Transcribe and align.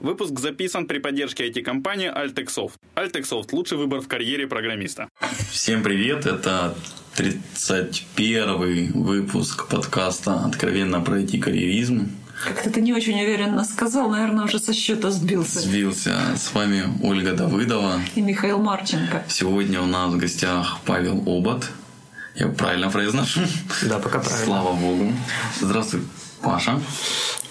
Выпуск 0.00 0.38
записан 0.38 0.86
при 0.86 0.98
поддержке 0.98 1.48
IT-компании 1.48 2.08
Altexoft. 2.08 2.74
Altexoft– 2.94 3.48
лучший 3.52 3.78
выбор 3.78 4.00
в 4.00 4.06
карьере 4.06 4.46
программиста. 4.46 5.08
Всем 5.50 5.82
привет, 5.82 6.24
это 6.24 6.76
31 7.16 8.92
выпуск 8.92 9.66
подкаста 9.68 10.44
«Откровенно 10.44 11.00
про 11.00 11.18
IT-карьеризм». 11.20 12.10
Как-то 12.44 12.70
ты 12.70 12.80
не 12.80 12.92
очень 12.92 13.20
уверенно 13.20 13.64
сказал, 13.64 14.08
наверное, 14.08 14.44
уже 14.44 14.60
со 14.60 14.72
счета 14.72 15.10
сбился. 15.10 15.58
Сбился. 15.58 16.16
С 16.36 16.54
вами 16.54 16.84
Ольга 17.02 17.32
Давыдова. 17.32 18.00
И 18.14 18.20
Михаил 18.20 18.58
Марченко. 18.58 19.24
Сегодня 19.28 19.80
у 19.80 19.86
нас 19.86 20.12
в 20.12 20.16
гостях 20.16 20.78
Павел 20.86 21.24
Обод. 21.26 21.68
Я 22.36 22.46
правильно 22.46 22.88
произношу? 22.88 23.40
Да, 23.82 23.98
пока 23.98 24.20
правильно. 24.20 24.44
Слава 24.44 24.74
богу. 24.74 25.12
Здравствуй, 25.60 26.02
Паша. 26.42 26.80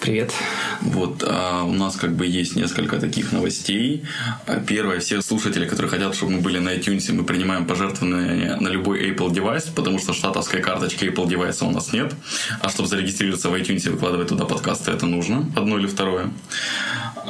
Привет. 0.00 0.32
Вот 0.80 1.24
а, 1.26 1.64
у 1.64 1.72
нас 1.72 1.96
как 1.96 2.14
бы 2.14 2.26
есть 2.26 2.56
несколько 2.56 2.98
таких 2.98 3.32
новостей. 3.32 4.04
А, 4.46 4.60
первое, 4.60 5.00
все 5.00 5.20
слушатели, 5.22 5.66
которые 5.66 5.90
хотят, 5.90 6.14
чтобы 6.14 6.32
мы 6.32 6.40
были 6.40 6.58
на 6.58 6.74
iTunes, 6.74 7.12
мы 7.12 7.24
принимаем 7.24 7.66
пожертвования 7.66 8.56
на 8.56 8.68
любой 8.68 9.10
Apple 9.10 9.32
девайс, 9.32 9.64
потому 9.64 9.98
что 9.98 10.12
штатовской 10.12 10.60
карточки 10.60 11.04
Apple 11.04 11.28
девайса 11.28 11.64
у 11.64 11.70
нас 11.70 11.92
нет. 11.92 12.14
А 12.60 12.68
чтобы 12.68 12.88
зарегистрироваться 12.88 13.50
в 13.50 13.54
iTunes 13.54 13.86
и 13.86 13.90
выкладывать 13.90 14.28
туда 14.28 14.44
подкасты, 14.44 14.92
это 14.92 15.06
нужно. 15.06 15.50
Одно 15.56 15.78
или 15.78 15.86
второе. 15.86 16.30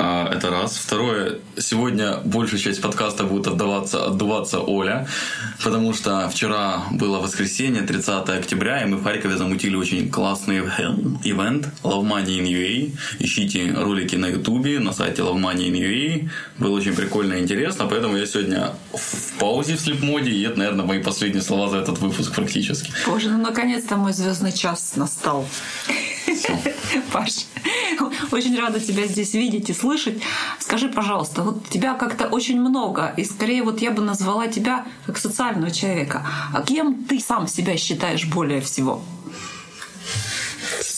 А, 0.01 0.31
это 0.33 0.51
раз. 0.51 0.77
Второе, 0.77 1.39
сегодня 1.57 2.19
большая 2.25 2.61
часть 2.61 2.81
подкаста 2.81 3.25
будет 3.25 3.49
отдаваться, 3.49 4.07
отдуваться 4.07 4.61
Оля, 4.61 5.09
потому 5.65 5.93
что 5.93 6.29
вчера 6.29 6.85
было 6.93 7.19
воскресенье, 7.19 7.83
30 7.83 8.29
октября, 8.29 8.85
и 8.85 8.87
мы 8.87 8.99
в 8.99 9.03
Харькове 9.03 9.37
замутили 9.37 9.75
очень 9.75 10.09
классный 10.09 10.59
ивент 10.59 11.67
Love 11.83 12.05
Money 12.05 12.39
in 12.39 12.45
UA. 12.45 12.97
Ищите 13.19 13.73
ролики 13.73 14.15
на 14.15 14.27
ютубе, 14.27 14.79
на 14.79 14.93
сайте 14.93 15.23
Love 15.23 15.41
Money 15.41 15.69
in 15.69 15.75
UA. 15.75 16.29
Было 16.59 16.77
очень 16.77 16.95
прикольно 16.95 17.35
и 17.35 17.43
интересно, 17.43 17.87
поэтому 17.87 18.17
я 18.17 18.27
сегодня 18.27 18.75
в 18.93 19.39
паузе 19.41 19.75
в 19.75 19.81
слепмоде, 19.81 20.31
и 20.31 20.43
это, 20.45 20.61
наверное, 20.61 20.85
мои 20.85 21.03
последние 21.03 21.43
слова 21.43 21.69
за 21.71 21.79
этот 21.79 21.99
выпуск 21.99 22.33
практически. 22.37 22.93
Боже, 23.05 23.31
ну 23.31 23.39
наконец-то 23.39 23.97
мой 23.97 24.13
звездный 24.13 24.53
час 24.53 24.93
настал. 24.95 25.45
Паш, 27.13 27.47
очень 28.31 28.57
рада 28.59 28.79
тебя 28.79 29.07
здесь 29.07 29.35
видеть 29.35 29.71
и 29.71 29.73
слышать. 29.73 29.88
Скажи, 30.59 30.89
пожалуйста, 30.89 31.43
вот 31.43 31.69
тебя 31.69 31.95
как-то 31.95 32.27
очень 32.27 32.61
много, 32.61 33.13
и 33.17 33.25
скорее 33.25 33.63
вот 33.63 33.81
я 33.81 33.91
бы 33.91 34.03
назвала 34.03 34.49
тебя 34.49 34.87
как 35.07 35.19
социального 35.19 35.71
человека. 35.71 36.27
А 36.53 36.63
кем 36.63 37.05
ты 37.05 37.21
сам 37.21 37.49
себя 37.49 37.77
считаешь 37.77 38.27
более 38.27 38.61
всего? 38.61 39.03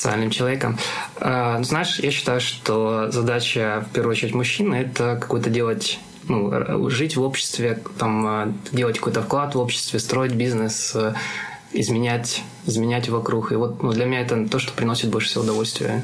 социальным 0.01 0.31
человеком. 0.31 0.79
А, 1.17 1.63
знаешь, 1.63 1.99
я 1.99 2.11
считаю, 2.11 2.41
что 2.41 3.11
задача, 3.11 3.85
в 3.91 3.93
первую 3.93 4.13
очередь, 4.13 4.35
мужчины— 4.35 4.75
это 4.77 5.19
какой-то 5.21 5.51
делать 5.51 5.99
ну, 6.27 6.89
жить 6.89 7.17
в 7.17 7.23
обществе, 7.23 7.83
там, 7.99 8.27
а, 8.27 8.53
делать 8.73 8.99
какой-то 8.99 9.23
вклад 9.23 9.55
в 9.55 9.59
обществе, 9.59 9.99
строить 9.99 10.33
бизнес, 10.33 10.93
э, 10.95 11.15
изменять, 11.73 12.43
изменять 12.67 13.09
вокруг. 13.09 13.53
И 13.53 13.57
вот 13.57 13.83
ну, 13.83 13.93
для 13.93 14.07
меня 14.07 14.21
это 14.21 14.49
то, 14.49 14.59
что 14.59 14.73
приносит 14.73 15.11
больше 15.11 15.29
всего 15.29 15.45
удовольствия. 15.45 16.03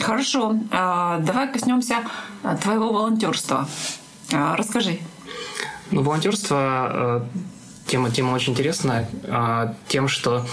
Хорошо. 0.00 0.54
А, 0.70 1.18
давай 1.20 1.52
коснемся 1.52 1.96
твоего 2.62 2.92
волонтерства. 2.92 3.68
Расскажи. 4.30 4.98
Ну, 5.90 6.02
волонтерство 6.02 7.22
э, 7.84 7.86
тема, 7.86 8.10
тема 8.10 8.34
очень 8.34 8.52
интересная 8.52 9.08
тем, 9.88 10.08
что 10.08 10.44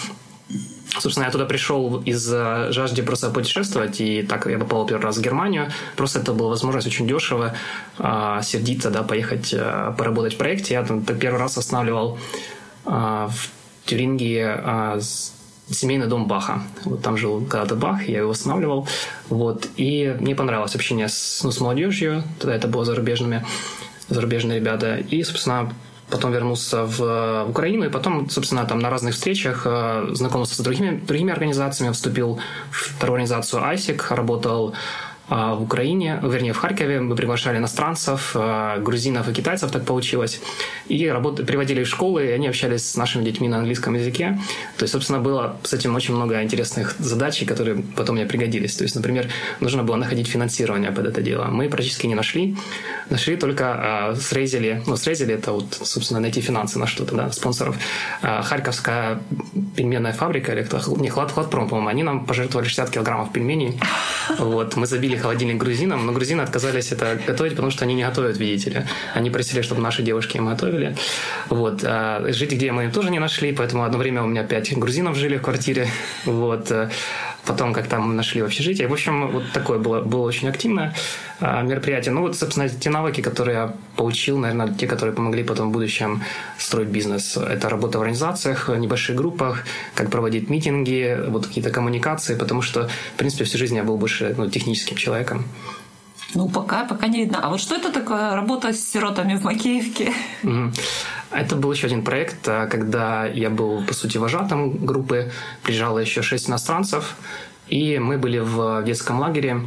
Собственно, 0.99 1.25
я 1.25 1.31
туда 1.31 1.45
пришел 1.45 2.01
из 2.01 2.23
жажды 2.23 3.01
просто 3.03 3.31
путешествовать, 3.31 3.99
и 3.99 4.21
так 4.21 4.45
я 4.45 4.59
попал 4.59 4.85
первый 4.85 5.01
раз 5.01 5.17
в 5.17 5.21
Германию. 5.21 5.71
Просто 5.95 6.19
это 6.19 6.33
была 6.33 6.49
возможность 6.49 6.85
очень 6.85 7.07
дешево, 7.07 7.55
а, 7.97 8.41
сердито, 8.43 8.91
да, 8.91 9.01
поехать 9.01 9.53
а, 9.57 9.91
поработать 9.93 10.35
в 10.35 10.37
проекте. 10.37 10.75
Я 10.75 10.83
там 10.83 11.03
первый 11.03 11.39
раз 11.39 11.57
останавливал 11.57 12.19
а, 12.85 13.27
в 13.27 13.49
Тюрингии 13.89 14.99
семейный 15.69 16.07
дом 16.07 16.27
Баха. 16.27 16.63
Вот 16.85 17.01
там 17.01 17.17
жил 17.17 17.41
когда-то 17.41 17.75
Бах, 17.75 18.07
я 18.07 18.19
его 18.19 18.29
восстанавливал. 18.29 18.87
Вот. 19.29 19.67
И 19.77 20.15
мне 20.19 20.35
понравилось 20.35 20.75
общение 20.75 21.07
с, 21.07 21.41
ну, 21.43 21.51
с 21.51 21.59
молодежью, 21.59 22.23
тогда 22.39 22.55
это 22.55 22.67
было 22.67 22.85
зарубежными, 22.85 23.45
зарубежные 24.09 24.59
ребята. 24.59 24.97
И, 24.97 25.23
собственно, 25.23 25.73
потом 26.09 26.31
вернулся 26.31 26.83
в, 26.83 26.99
в 26.99 27.49
Украину, 27.49 27.85
и 27.85 27.89
потом, 27.89 28.29
собственно, 28.29 28.65
там 28.65 28.79
на 28.79 28.89
разных 28.89 29.15
встречах 29.15 29.63
э, 29.65 30.09
знакомился 30.13 30.55
с 30.55 30.59
другими, 30.59 30.99
другими 30.99 31.31
организациями, 31.31 31.93
вступил 31.93 32.39
в 32.71 32.95
вторую 32.95 33.15
организацию 33.15 33.63
ISIC, 33.63 34.15
работал 34.15 34.73
в 35.33 35.63
Украине, 35.63 36.19
вернее, 36.21 36.53
в 36.53 36.57
Харькове. 36.57 37.01
Мы 37.01 37.15
приглашали 37.15 37.57
иностранцев, 37.57 38.33
а, 38.35 38.77
грузинов 38.79 39.27
и 39.29 39.33
китайцев, 39.33 39.71
так 39.71 39.83
получилось. 39.83 40.39
И 40.87 41.07
работ... 41.09 41.43
приводили 41.45 41.83
в 41.83 41.87
школы, 41.87 42.27
и 42.27 42.29
они 42.29 42.47
общались 42.47 42.91
с 42.91 42.95
нашими 42.97 43.23
детьми 43.23 43.47
на 43.47 43.57
английском 43.57 43.95
языке. 43.95 44.39
То 44.77 44.83
есть, 44.83 44.93
собственно, 44.93 45.19
было 45.19 45.57
с 45.63 45.73
этим 45.73 45.95
очень 45.95 46.13
много 46.13 46.43
интересных 46.43 46.95
задач, 46.99 47.43
которые 47.45 47.83
потом 47.95 48.15
мне 48.15 48.25
пригодились. 48.25 48.75
То 48.75 48.83
есть, 48.83 48.95
например, 48.95 49.27
нужно 49.59 49.83
было 49.83 49.95
находить 49.95 50.27
финансирование 50.27 50.91
под 50.91 51.07
это 51.07 51.21
дело. 51.21 51.45
Мы 51.45 51.67
практически 51.67 52.05
не 52.05 52.15
нашли. 52.15 52.55
Нашли 53.09 53.35
только 53.35 53.63
а, 53.65 54.15
срезали, 54.15 54.83
ну, 54.85 54.97
срезали 54.97 55.33
это 55.33 55.51
вот, 55.51 55.73
собственно, 55.81 56.19
найти 56.19 56.41
финансы 56.41 56.77
на 56.77 56.85
что-то, 56.85 57.15
да, 57.15 57.31
спонсоров. 57.31 57.75
А, 58.21 58.43
Харьковская 58.43 59.19
пельменная 59.75 60.13
фабрика, 60.13 60.53
или 60.53 60.61
кто, 60.61 60.79
не, 60.97 61.09
Хлад, 61.09 61.31
Хладпром, 61.31 61.67
по-моему, 61.67 61.89
они 61.89 62.03
нам 62.03 62.25
пожертвовали 62.25 62.67
60 62.67 62.91
килограммов 62.91 63.31
пельменей. 63.31 63.79
Вот, 64.37 64.75
мы 64.75 64.85
забили 64.85 65.22
холодильник 65.23 65.57
грузинам, 65.57 66.05
но 66.05 66.11
грузины 66.11 66.41
отказались 66.41 66.91
это 66.91 67.17
готовить, 67.25 67.53
потому 67.53 67.71
что 67.71 67.85
они 67.85 67.95
не 67.95 68.03
готовят, 68.03 68.37
видите 68.37 68.69
ли. 68.69 68.85
Они 69.13 69.29
просили, 69.29 69.61
чтобы 69.61 69.81
наши 69.81 70.03
девушки 70.03 70.37
им 70.37 70.47
готовили. 70.47 70.95
Вот. 71.49 71.81
А 71.83 72.23
жить 72.27 72.51
где 72.51 72.71
мы 72.71 72.91
тоже 72.91 73.09
не 73.09 73.19
нашли, 73.19 73.53
поэтому 73.53 73.83
одно 73.83 73.97
время 73.97 74.21
у 74.21 74.27
меня 74.27 74.43
пять 74.43 74.77
грузинов 74.77 75.15
жили 75.15 75.37
в 75.37 75.41
квартире. 75.41 75.87
Вот. 76.25 76.71
Потом 77.45 77.73
как 77.73 77.87
там 77.87 78.15
нашли 78.15 78.41
общежитие. 78.41 78.87
В 78.87 78.93
общем, 78.93 79.27
вот 79.27 79.43
такое 79.53 79.77
было, 79.77 80.01
было 80.01 80.21
очень 80.21 80.47
активное 80.47 80.93
а, 81.41 81.61
мероприятие. 81.61 82.13
Ну 82.13 82.21
вот, 82.21 82.37
собственно, 82.37 82.69
те 82.69 82.89
навыки, 82.89 83.21
которые 83.21 83.55
я 83.55 83.73
получил, 83.97 84.37
наверное, 84.37 84.73
те, 84.73 84.87
которые 84.87 85.13
помогли 85.13 85.43
потом 85.43 85.69
в 85.69 85.71
будущем 85.73 86.23
строить 86.57 86.87
бизнес. 86.87 87.37
Это 87.37 87.69
работа 87.69 87.97
в 87.97 88.01
организациях, 88.01 88.69
в 88.69 88.77
небольших 88.77 89.15
группах, 89.17 89.65
как 89.93 90.09
проводить 90.09 90.49
митинги, 90.49 91.17
вот 91.27 91.47
какие-то 91.47 91.69
коммуникации, 91.69 92.35
потому 92.35 92.61
что, 92.61 92.87
в 92.87 93.17
принципе, 93.17 93.43
всю 93.43 93.57
жизнь 93.57 93.75
я 93.75 93.83
был 93.83 93.97
больше 93.97 94.33
ну, 94.37 94.49
техническим 94.49 94.95
человеком. 94.95 95.43
Ну, 96.35 96.49
пока, 96.49 96.85
пока 96.85 97.07
не 97.07 97.19
видно. 97.19 97.39
А 97.43 97.49
вот 97.49 97.59
что 97.59 97.75
это 97.75 97.91
такое 97.91 98.35
работа 98.35 98.73
с 98.73 98.91
сиротами 98.91 99.35
в 99.35 99.43
Макеевке? 99.43 100.13
Это 101.33 101.55
был 101.55 101.71
еще 101.71 101.87
один 101.87 102.03
проект, 102.03 102.47
а, 102.47 102.67
когда 102.67 103.25
я 103.25 103.49
был, 103.49 103.83
по 103.85 103.93
сути, 103.93 104.17
вожатым 104.17 104.85
группы. 104.85 105.31
Приезжало 105.63 105.99
еще 105.99 106.21
шесть 106.21 106.49
иностранцев, 106.49 107.15
и 107.67 107.97
мы 107.99 108.17
были 108.17 108.39
в 108.39 108.83
детском 108.83 109.19
лагере. 109.19 109.61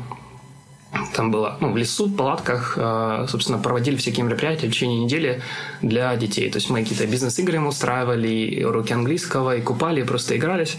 Там 1.15 1.31
было 1.31 1.59
ну, 1.61 1.73
в 1.73 1.77
лесу, 1.77 2.07
в 2.07 2.17
палатках, 2.17 2.75
а, 2.79 3.27
собственно, 3.29 3.59
проводили 3.59 3.97
всякие 3.97 4.25
мероприятия 4.25 4.69
в 4.69 4.71
течение 4.71 5.05
недели 5.05 5.43
для 5.83 6.15
детей. 6.17 6.49
То 6.51 6.59
есть 6.59 6.71
мы 6.71 6.83
какие-то 6.83 7.07
бизнес-игры 7.07 7.57
им 7.57 7.67
устраивали, 7.67 8.29
и 8.29 8.65
уроки 8.65 8.93
английского, 8.93 9.57
и 9.57 9.61
купали, 9.61 10.01
и 10.01 10.05
просто 10.05 10.37
игрались. 10.37 10.79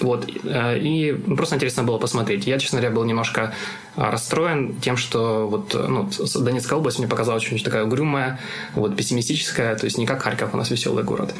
Вот. 0.00 0.28
И 0.28 1.20
просто 1.36 1.56
интересно 1.56 1.84
было 1.84 1.98
посмотреть. 1.98 2.46
Я, 2.46 2.58
честно 2.58 2.78
говоря, 2.78 2.94
был 2.94 3.04
немножко 3.04 3.54
а, 3.91 3.91
расстроен 3.96 4.80
тем, 4.80 4.96
что 4.96 5.46
вот, 5.48 5.74
ну, 5.74 6.08
Донецкая 6.40 6.78
область 6.78 6.98
мне 6.98 7.08
показалась 7.08 7.44
очень 7.44 7.62
такая 7.62 7.84
угрюмая, 7.84 8.40
вот, 8.74 8.96
пессимистическая, 8.96 9.76
то 9.76 9.84
есть 9.84 9.98
не 9.98 10.06
как 10.06 10.22
Харьков, 10.22 10.54
у 10.54 10.56
нас 10.56 10.70
веселый 10.70 11.04
город. 11.04 11.34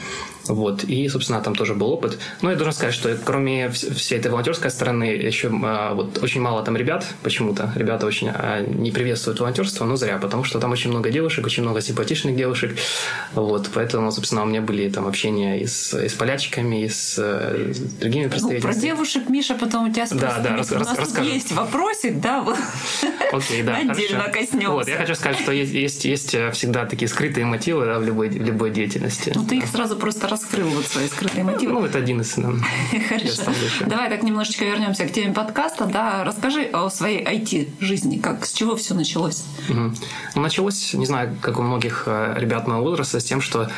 Вот. 0.46 0.84
И, 0.84 1.08
собственно, 1.08 1.40
там 1.40 1.54
тоже 1.54 1.74
был 1.74 1.90
опыт. 1.90 2.18
Но 2.40 2.50
я 2.50 2.56
должен 2.56 2.72
сказать, 2.72 2.94
что 2.94 3.16
кроме 3.24 3.70
всей 3.70 4.18
этой 4.18 4.30
волонтерской 4.30 4.70
стороны, 4.70 5.04
еще 5.04 5.50
а, 5.62 5.94
вот 5.94 6.22
очень 6.22 6.40
мало 6.40 6.62
там 6.62 6.76
ребят 6.76 7.06
почему-то. 7.22 7.72
Ребята 7.76 8.06
очень 8.06 8.28
а, 8.28 8.60
не 8.60 8.90
приветствуют 8.90 9.40
волонтерство, 9.40 9.84
но 9.84 9.96
зря, 9.96 10.19
потому 10.19 10.44
что 10.44 10.58
там 10.58 10.72
очень 10.72 10.90
много 10.90 11.10
девушек, 11.10 11.46
очень 11.46 11.62
много 11.62 11.81
симпатичных 11.81 12.37
девушек. 12.37 12.76
Вот. 13.34 13.70
Поэтому, 13.72 14.10
собственно, 14.10 14.43
у 14.43 14.46
меня 14.46 14.60
были 14.60 14.88
там 14.88 15.06
общения 15.06 15.60
и 15.60 15.66
с, 15.66 15.94
и 15.98 16.08
с 16.08 16.14
полячиками, 16.14 16.84
и 16.84 16.88
с, 16.88 17.19
с 17.19 17.78
другими 18.00 18.28
представителями. 18.28 18.72
Ну, 18.72 18.72
про 18.72 18.81
девушек, 18.81 19.28
Миша, 19.28 19.55
потом 19.55 19.88
у 19.88 19.93
тебя 19.93 20.06
спросит. 20.06 20.26
Да, 20.26 20.38
да, 20.40 20.56
рас, 20.56 20.72
у 20.72 20.78
нас 20.78 20.88
тут 20.88 20.98
расскажу. 20.98 21.28
есть 21.28 21.52
вопросик, 21.52 22.20
да, 22.20 22.42
Окей, 23.33 23.62
да. 23.62 23.77
Отдельно 23.89 24.29
коснемся. 24.29 24.71
Вот, 24.71 24.89
я 24.89 24.97
хочу 24.97 25.15
сказать, 25.15 25.39
что 25.39 25.53
есть, 25.53 25.73
есть, 25.73 26.05
есть 26.05 26.35
э, 26.35 26.50
всегда 26.53 26.87
такие 26.87 27.09
скрытые 27.09 27.47
мотивы 27.47 27.87
да, 27.87 27.99
в, 27.99 28.05
любой, 28.05 28.29
в 28.29 28.43
любой 28.43 28.71
деятельности. 28.71 29.33
Ну, 29.35 29.44
ты 29.44 29.59
их 29.59 29.67
сразу 29.67 29.97
просто 29.97 30.29
раскрыл, 30.29 30.69
вот 30.69 30.85
свои 30.85 31.09
скрытые 31.09 31.44
мотивы. 31.44 31.73
Ну, 31.73 31.85
это 31.85 31.99
один 31.99 32.21
из... 32.21 32.35
Да, 32.37 32.50
Хорошо. 33.09 33.53
Давай 33.87 34.11
так 34.11 34.23
немножечко 34.23 34.65
вернемся 34.65 35.06
к 35.06 35.12
теме 35.12 35.33
подкаста. 35.33 35.87
Да, 35.87 36.25
расскажи 36.25 36.65
о 36.73 36.91
своей 36.91 37.25
IT-жизни. 37.25 38.19
Как, 38.19 38.44
с 38.44 38.53
чего 38.53 38.77
все 38.77 38.94
началось? 38.94 39.44
Угу. 39.69 40.41
Началось, 40.41 40.94
не 40.94 41.06
знаю, 41.06 41.37
как 41.41 41.59
у 41.59 41.62
многих 41.62 42.05
э, 42.06 42.35
ребят 42.39 42.67
моего 42.67 42.83
возраста, 42.83 43.19
с 43.19 43.25
тем, 43.25 43.41
что 43.41 43.71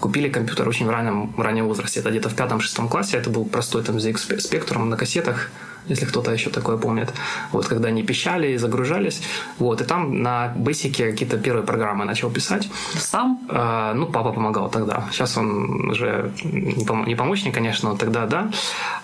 купили 0.00 0.28
компьютер 0.28 0.68
очень 0.68 0.86
в 0.86 0.90
раннем, 0.90 1.32
в 1.36 1.40
раннем 1.40 1.66
возрасте. 1.66 2.00
Это 2.00 2.10
где-то 2.10 2.28
в 2.28 2.34
пятом-шестом 2.34 2.88
классе. 2.88 3.18
Это 3.18 3.30
был 3.30 3.44
простой 3.44 3.82
там 3.82 3.96
ZX 3.96 4.38
Spectrum 4.38 4.84
на 4.84 4.96
кассетах 4.96 5.50
если 5.88 6.06
кто-то 6.06 6.32
еще 6.32 6.50
такое 6.50 6.76
помнит. 6.76 7.12
Вот, 7.52 7.66
когда 7.66 7.88
они 7.88 8.02
пищали 8.02 8.52
и 8.52 8.56
загружались. 8.58 9.22
Вот, 9.58 9.80
и 9.80 9.84
там 9.84 10.22
на 10.22 10.52
Basic 10.56 11.10
какие-то 11.10 11.38
первые 11.38 11.64
программы 11.64 12.04
начал 12.04 12.30
писать. 12.30 12.68
Сам? 12.94 13.40
А, 13.48 13.94
ну, 13.94 14.06
папа 14.06 14.32
помогал 14.32 14.70
тогда. 14.70 15.04
Сейчас 15.10 15.36
он 15.36 15.90
уже 15.90 16.32
не, 16.44 16.84
пом- 16.84 17.06
не 17.06 17.14
помощник, 17.14 17.54
конечно, 17.54 17.90
но 17.90 17.96
тогда 17.96 18.26
да. 18.26 18.50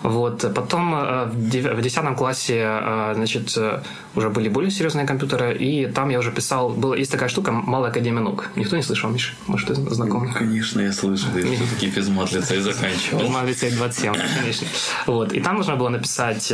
Вот, 0.01 0.53
потом 0.55 0.95
э, 0.95 1.25
в 1.25 1.81
10 1.81 2.17
классе, 2.17 2.63
э, 2.63 3.13
значит, 3.15 3.57
э, 3.57 3.81
уже 4.15 4.29
были 4.29 4.49
более 4.49 4.71
серьезные 4.71 5.05
компьютеры, 5.05 5.55
и 5.55 5.85
там 5.87 6.09
я 6.09 6.19
уже 6.19 6.31
писал, 6.31 6.69
была, 6.69 6.95
есть 6.95 7.11
такая 7.11 7.29
штука 7.29 7.51
«Малая 7.51 7.91
академия 7.91 8.21
наук». 8.21 8.49
Никто 8.55 8.75
не 8.75 8.83
слышал, 8.83 9.09
Миша? 9.09 9.33
Может, 9.47 9.67
ты 9.67 9.75
знаком? 9.75 10.25
Ну, 10.25 10.33
конечно, 10.33 10.81
я 10.81 10.93
слышал. 10.93 11.29
Я 11.35 11.45
все-таки 11.45 11.89
физмат 11.89 12.31
лицей 12.31 12.59
заканчивал. 12.59 13.19
Физмат 13.19 13.45
лицей 13.45 13.71
27, 13.71 14.13
конечно. 14.39 14.67
Вот. 15.05 15.33
И 15.33 15.41
там 15.41 15.57
нужно 15.57 15.75
было 15.75 15.89
написать 15.89 16.51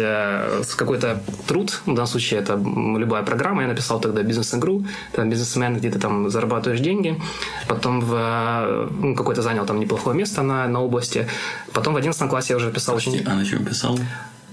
какой-то 0.75 1.21
труд, 1.47 1.81
в 1.85 1.93
данном 1.93 2.07
случае 2.07 2.39
это 2.39 2.53
любая 2.55 3.23
программа, 3.23 3.61
я 3.61 3.67
написал 3.67 3.99
тогда 3.99 4.23
бизнес-игру, 4.23 4.85
там 5.11 5.29
бизнесмен, 5.29 5.77
где 5.77 5.89
ты 5.89 5.99
там 5.99 6.29
зарабатываешь 6.29 6.81
деньги, 6.81 7.19
потом 7.67 8.01
в, 8.01 8.89
ну, 8.91 9.15
какой-то 9.15 9.41
занял 9.41 9.65
там 9.65 9.79
неплохое 9.79 10.15
место 10.15 10.43
на, 10.43 10.67
на 10.67 10.81
области, 10.81 11.27
потом 11.73 11.93
в 11.93 11.97
11 11.97 12.29
классе 12.29 12.53
я 12.53 12.57
уже 12.57 12.71
писал 12.71 12.95
очень... 12.95 13.23
А 13.25 13.33
на 13.35 13.45
чем 13.45 13.65
писал? 13.65 13.97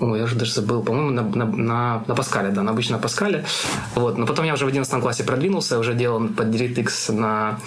Ой, 0.01 0.19
я 0.19 0.25
уже 0.25 0.35
даже 0.35 0.53
забыл, 0.53 0.83
по-моему, 0.83 1.11
на, 1.11 1.23
на, 1.23 1.45
на, 1.45 2.05
на 2.07 2.15
Паскале, 2.15 2.51
да, 2.51 2.63
на 2.63 2.73
обычном 2.73 3.01
Паскале. 3.01 3.45
Вот. 3.95 4.19
Но 4.19 4.27
потом 4.27 4.45
я 4.45 4.55
уже 4.55 4.65
в 4.65 4.69
11 4.69 5.01
классе 5.01 5.23
продвинулся, 5.23 5.79
уже 5.79 5.95
делал 5.95 6.29
под 6.29 6.49
DirectX 6.49 7.13
на, 7.13 7.61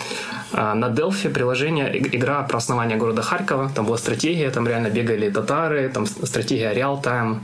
на 0.51 0.85
Delphi 0.89 1.29
приложение, 1.29 1.97
игра 1.97 2.43
про 2.43 2.57
основание 2.57 2.97
города 2.97 3.21
Харькова. 3.21 3.71
Там 3.75 3.85
была 3.85 3.97
стратегия, 3.97 4.49
там 4.51 4.67
реально 4.67 4.89
бегали 4.89 5.29
татары, 5.29 5.89
там 5.89 6.05
стратегия 6.05 6.73
real-time 6.73 7.39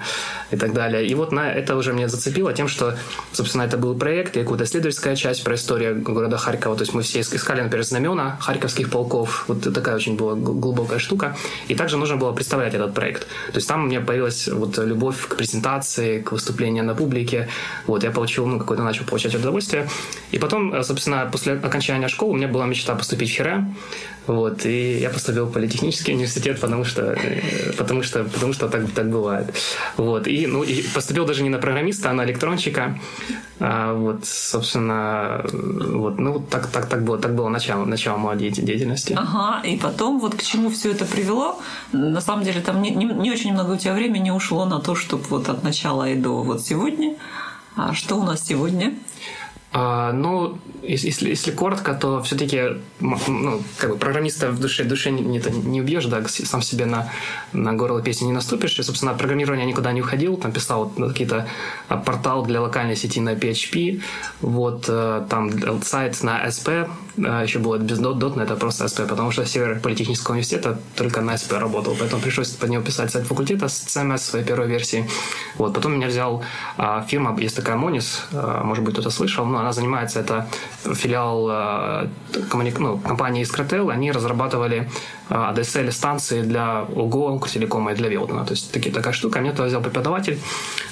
и 0.52 0.58
так 0.58 0.74
далее. 0.74 1.06
И 1.08 1.16
вот 1.16 1.32
на 1.32 1.52
это 1.52 1.76
уже 1.76 1.94
меня 1.94 2.08
зацепило 2.08 2.54
тем, 2.54 2.68
что, 2.68 2.96
собственно, 3.32 3.64
это 3.64 3.78
был 3.78 3.96
проект 3.96 4.38
и 4.38 4.44
какая-то 4.44 4.64
исследовательская 4.64 5.16
часть 5.16 5.44
про 5.44 5.56
историю 5.56 6.02
города 6.02 6.38
Харькова. 6.38 6.76
То 6.76 6.84
есть 6.84 6.94
мы 6.94 7.02
все 7.02 7.22
искали, 7.22 7.62
например, 7.62 7.86
знамена 7.86 8.38
харьковских 8.40 8.90
полков. 8.90 9.46
Вот 9.48 9.74
такая 9.74 9.96
очень 9.96 10.16
была 10.16 10.36
глубокая 10.36 11.00
штука. 11.00 11.36
И 11.68 11.76
также 11.76 11.98
нужно 11.98 12.18
было 12.18 12.34
представлять 12.34 12.74
этот 12.74 12.94
проект. 12.94 13.28
То 13.52 13.58
есть 13.58 13.68
там 13.68 13.84
у 13.84 13.88
меня 13.88 14.02
появилась 14.02 14.48
вот 14.48 14.78
любовь 14.78 15.28
к 15.28 15.36
презентации, 15.36 16.22
к 16.22 16.32
выступлению 16.32 16.84
на 16.84 16.96
публике. 16.96 17.48
Вот, 17.88 18.04
я 18.04 18.12
получил, 18.12 18.46
ну, 18.46 18.60
какое-то 18.60 18.84
начал 18.84 19.06
получать 19.06 19.36
удовольствие. 19.36 19.88
И 20.32 20.40
потом, 20.40 20.74
э, 20.74 20.84
собственно, 20.84 21.28
после 21.32 21.54
окончания 21.54 22.08
школы 22.08 22.34
у 22.34 22.36
меня 22.36 22.48
была 22.48 22.66
мечта 22.66 22.91
поступить 22.96 23.30
в 23.30 23.34
ХИРЭ. 23.34 23.66
Вот, 24.28 24.66
и 24.66 25.00
я 25.00 25.10
поступил 25.10 25.46
в 25.46 25.52
политехнический 25.52 26.14
университет, 26.14 26.62
потому 26.62 26.86
что, 26.86 27.02
э, 27.14 27.74
потому 27.76 28.04
что, 28.04 28.24
потому 28.24 28.54
что 28.54 28.70
так, 28.70 28.92
так 28.92 29.10
бывает. 29.10 29.54
Вот, 29.98 30.28
и, 30.28 30.46
ну, 30.46 30.62
и 30.62 30.84
поступил 30.94 31.26
даже 31.26 31.42
не 31.42 31.50
на 31.50 31.58
программиста, 31.58 32.12
а 32.12 32.14
на 32.14 32.24
электронщика. 32.24 33.00
А, 33.60 33.94
вот, 33.94 34.26
собственно, 34.26 35.44
вот, 35.52 36.20
ну, 36.20 36.40
так, 36.40 36.68
так, 36.68 36.88
так 36.88 37.04
было, 37.04 37.18
так 37.18 37.36
было 37.36 37.50
начало, 37.50 37.86
начало 37.86 38.18
моей 38.18 38.52
деятельности. 38.52 39.14
Ага, 39.18 39.68
и 39.68 39.78
потом 39.78 40.20
вот 40.20 40.36
к 40.36 40.44
чему 40.44 40.70
все 40.70 40.92
это 40.92 41.06
привело? 41.06 41.60
На 41.92 42.22
самом 42.22 42.44
деле 42.44 42.62
там 42.62 42.82
не, 42.82 42.92
не, 42.92 43.06
не 43.06 43.32
очень 43.32 43.54
много 43.54 43.72
у 43.72 43.78
тебя 43.78 43.94
времени 43.94 44.30
ушло 44.30 44.66
на 44.66 44.80
то, 44.80 44.94
чтобы 44.94 45.24
вот 45.30 45.50
от 45.50 45.64
начала 45.64 46.08
и 46.08 46.16
до 46.16 46.44
вот 46.44 46.62
сегодня. 46.62 47.16
А 47.76 47.94
что 47.94 48.16
у 48.16 48.24
нас 48.24 48.46
сегодня? 48.46 48.94
А, 49.74 50.12
ну, 50.12 50.58
если, 50.84 51.30
если 51.30 51.52
коротко, 51.52 51.94
то 51.94 52.22
все-таки 52.24 52.82
ну, 53.00 53.62
как 53.78 53.92
бы 53.92 53.98
программиста 53.98 54.52
в 54.52 54.60
душе, 54.60 54.84
душе 54.84 55.12
не, 55.12 55.22
не, 55.22 55.40
не 55.40 55.82
убьешь, 55.82 56.06
да, 56.06 56.22
сам 56.28 56.62
себе 56.62 56.86
на, 56.86 57.10
на 57.54 57.74
горло 57.74 58.02
песни 58.02 58.26
не 58.26 58.34
наступишь. 58.34 58.78
И, 58.80 58.84
собственно, 58.84 59.14
программирование 59.14 59.66
никуда 59.66 59.94
не 59.94 60.02
уходил. 60.02 60.36
Там 60.36 60.52
писал 60.52 60.94
вот 60.96 61.10
какие-то 61.10 61.48
а, 61.88 61.98
портал 61.98 62.46
для 62.46 62.62
локальной 62.62 62.98
сети 62.98 63.22
на 63.22 63.34
PHP. 63.34 64.02
Вот 64.42 64.86
э, 64.90 65.26
там 65.30 65.52
сайт 65.84 66.22
на 66.24 66.46
SP. 66.46 66.90
Э, 67.18 67.44
Еще 67.44 67.60
было 67.60 67.78
без 67.78 68.00
.NET, 68.00 68.44
это 68.44 68.56
просто 68.56 68.86
SP, 68.86 69.08
потому 69.08 69.32
что 69.32 69.46
сервер 69.46 69.80
политехнического 69.80 70.34
университета 70.34 70.80
только 70.96 71.22
на 71.22 71.36
SP 71.40 71.58
работал. 71.58 71.96
Поэтому 71.98 72.22
пришлось 72.22 72.50
под 72.50 72.70
него 72.70 72.84
писать 72.84 73.12
сайт 73.12 73.26
факультета 73.26 73.70
с 73.70 73.86
CMS 73.88 74.18
своей 74.18 74.46
первой 74.46 74.68
версии. 74.68 75.08
Вот. 75.56 75.74
Потом 75.74 75.94
меня 75.94 76.08
взял 76.08 76.44
а, 76.78 77.06
фирма, 77.08 77.40
есть 77.40 77.56
такая 77.56 77.78
Monis, 77.78 78.20
может 78.64 78.84
быть, 78.84 78.94
кто-то 78.94 79.10
слышал, 79.12 79.46
но 79.46 79.61
она 79.62 79.72
занимается, 79.72 80.20
это 80.20 80.48
филиал 80.96 81.48
э, 81.50 82.08
коммуни... 82.50 82.74
ну, 82.80 82.98
компании 82.98 83.44
Искротел, 83.44 83.90
они 83.90 84.12
разрабатывали 84.12 84.90
э, 85.30 85.34
ADSL-станции 85.34 86.42
для 86.42 86.82
ОГО, 86.96 87.32
Укртелекома 87.32 87.92
и 87.92 87.96
для 87.96 88.10
Велдена. 88.10 88.44
То 88.46 88.54
есть 88.54 88.72
таки, 88.72 88.92
такая 88.92 89.14
штука. 89.14 89.40
Меня 89.40 89.52
туда 89.52 89.66
взял 89.66 89.82
преподаватель, 89.82 90.40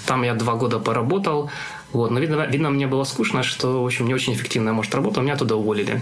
там 0.06 0.24
я 0.24 0.34
два 0.34 0.54
года 0.54 0.80
поработал, 0.80 1.50
вот. 1.92 2.12
Но 2.12 2.20
видно, 2.20 2.46
видно, 2.46 2.70
мне 2.70 2.88
было 2.88 3.04
скучно, 3.04 3.44
что, 3.44 3.82
в 3.82 3.86
общем, 3.86 4.08
не 4.08 4.14
очень 4.14 4.34
эффективная, 4.34 4.74
может, 4.74 4.94
работа. 4.94 5.22
Меня 5.22 5.36
туда 5.36 5.56
уволили. 5.56 6.02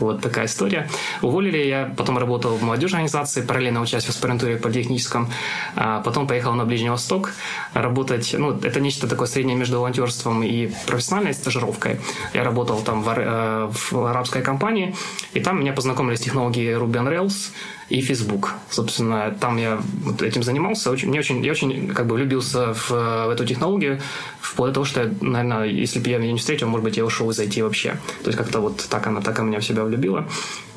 Вот 0.00 0.20
такая 0.20 0.46
история. 0.46 0.88
Уволили, 1.22 1.58
я 1.58 1.92
потом 1.96 2.18
работал 2.18 2.56
в 2.56 2.62
молодежной 2.62 3.02
организации, 3.02 3.42
параллельно 3.42 3.80
учась 3.80 4.04
в 4.04 4.08
аспирантуре 4.08 4.56
политехническом. 4.56 5.30
А 5.76 6.00
потом 6.00 6.26
поехал 6.26 6.52
на 6.54 6.64
Ближний 6.64 6.90
Восток 6.90 7.32
работать. 7.74 8.34
Ну, 8.36 8.58
это 8.58 8.80
нечто 8.80 9.08
такое 9.08 9.28
среднее 9.28 9.56
между 9.56 9.78
волонтерством 9.78 10.42
и 10.42 10.70
профессиональной 10.86 11.34
стажировкой. 11.34 12.00
Я 12.32 12.44
работал 12.44 12.80
там 12.80 13.02
в, 13.02 13.14
э, 13.16 13.70
в 13.72 14.04
арабской 14.04 14.42
компании, 14.42 14.94
и 15.32 15.40
там 15.40 15.60
меня 15.60 15.72
познакомили 15.72 16.16
с 16.16 16.20
технологией 16.20 16.74
Ruby 16.74 16.94
on 16.94 17.08
Rails 17.08 17.52
и 17.88 18.00
Facebook. 18.00 18.52
Собственно, 18.70 19.36
там 19.40 19.56
я 19.58 19.80
вот 20.04 20.22
этим 20.22 20.42
занимался. 20.42 20.90
Очень, 20.90 21.08
мне 21.08 21.20
очень, 21.20 21.44
я 21.44 21.52
очень 21.52 21.88
как 21.88 22.06
бы 22.06 22.14
влюбился 22.14 22.74
в, 22.74 22.90
в 22.90 23.30
эту 23.30 23.44
технологию, 23.44 24.00
вплоть 24.40 24.70
до 24.70 24.74
того, 24.74 24.86
что, 24.86 25.10
наверное, 25.20 25.64
если 25.64 26.00
бы 26.00 26.08
я 26.08 26.18
ее 26.18 26.32
не 26.32 26.38
встретил, 26.38 26.68
может 26.68 26.84
быть, 26.84 26.96
я 26.96 27.04
ушел 27.04 27.30
из 27.30 27.38
IT 27.38 27.62
вообще. 27.62 27.96
То 28.22 28.28
есть 28.28 28.38
как-то 28.38 28.60
вот 28.60 28.86
так 28.88 29.06
она, 29.06 29.20
так 29.20 29.38
она 29.38 29.48
меня 29.48 29.60
в 29.60 29.64
себя 29.64 29.84
влюбила. 29.84 30.26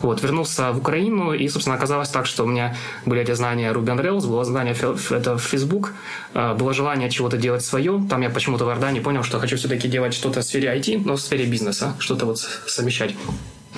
Вот, 0.01 0.21
вернулся 0.21 0.71
в 0.71 0.77
Украину, 0.77 1.33
и, 1.33 1.48
собственно, 1.48 1.75
оказалось 1.75 2.09
так, 2.09 2.25
что 2.27 2.44
у 2.44 2.48
меня 2.48 2.75
были 3.06 3.21
эти 3.21 3.33
знания 3.33 3.71
Ruby 3.71 3.95
on 3.95 4.03
Rails, 4.03 4.27
было 4.27 4.45
знание 4.45 4.75
это 5.10 5.38
Facebook, 5.38 5.94
а, 6.33 6.53
было 6.53 6.74
желание 6.74 7.10
чего-то 7.10 7.38
делать 7.38 7.63
свое. 7.63 8.03
Там 8.10 8.21
я 8.21 8.30
почему-то 8.30 8.65
в 8.65 8.69
Ордане 8.69 9.01
понял, 9.01 9.24
что 9.24 9.39
хочу 9.39 9.57
все-таки 9.57 9.88
делать 9.88 10.13
что-то 10.13 10.42
в 10.42 10.44
сфере 10.44 10.69
IT, 10.77 11.01
но 11.03 11.15
в 11.15 11.21
сфере 11.21 11.45
бизнеса, 11.45 11.95
что-то 12.00 12.25
вот 12.25 12.39
совмещать. 12.39 13.15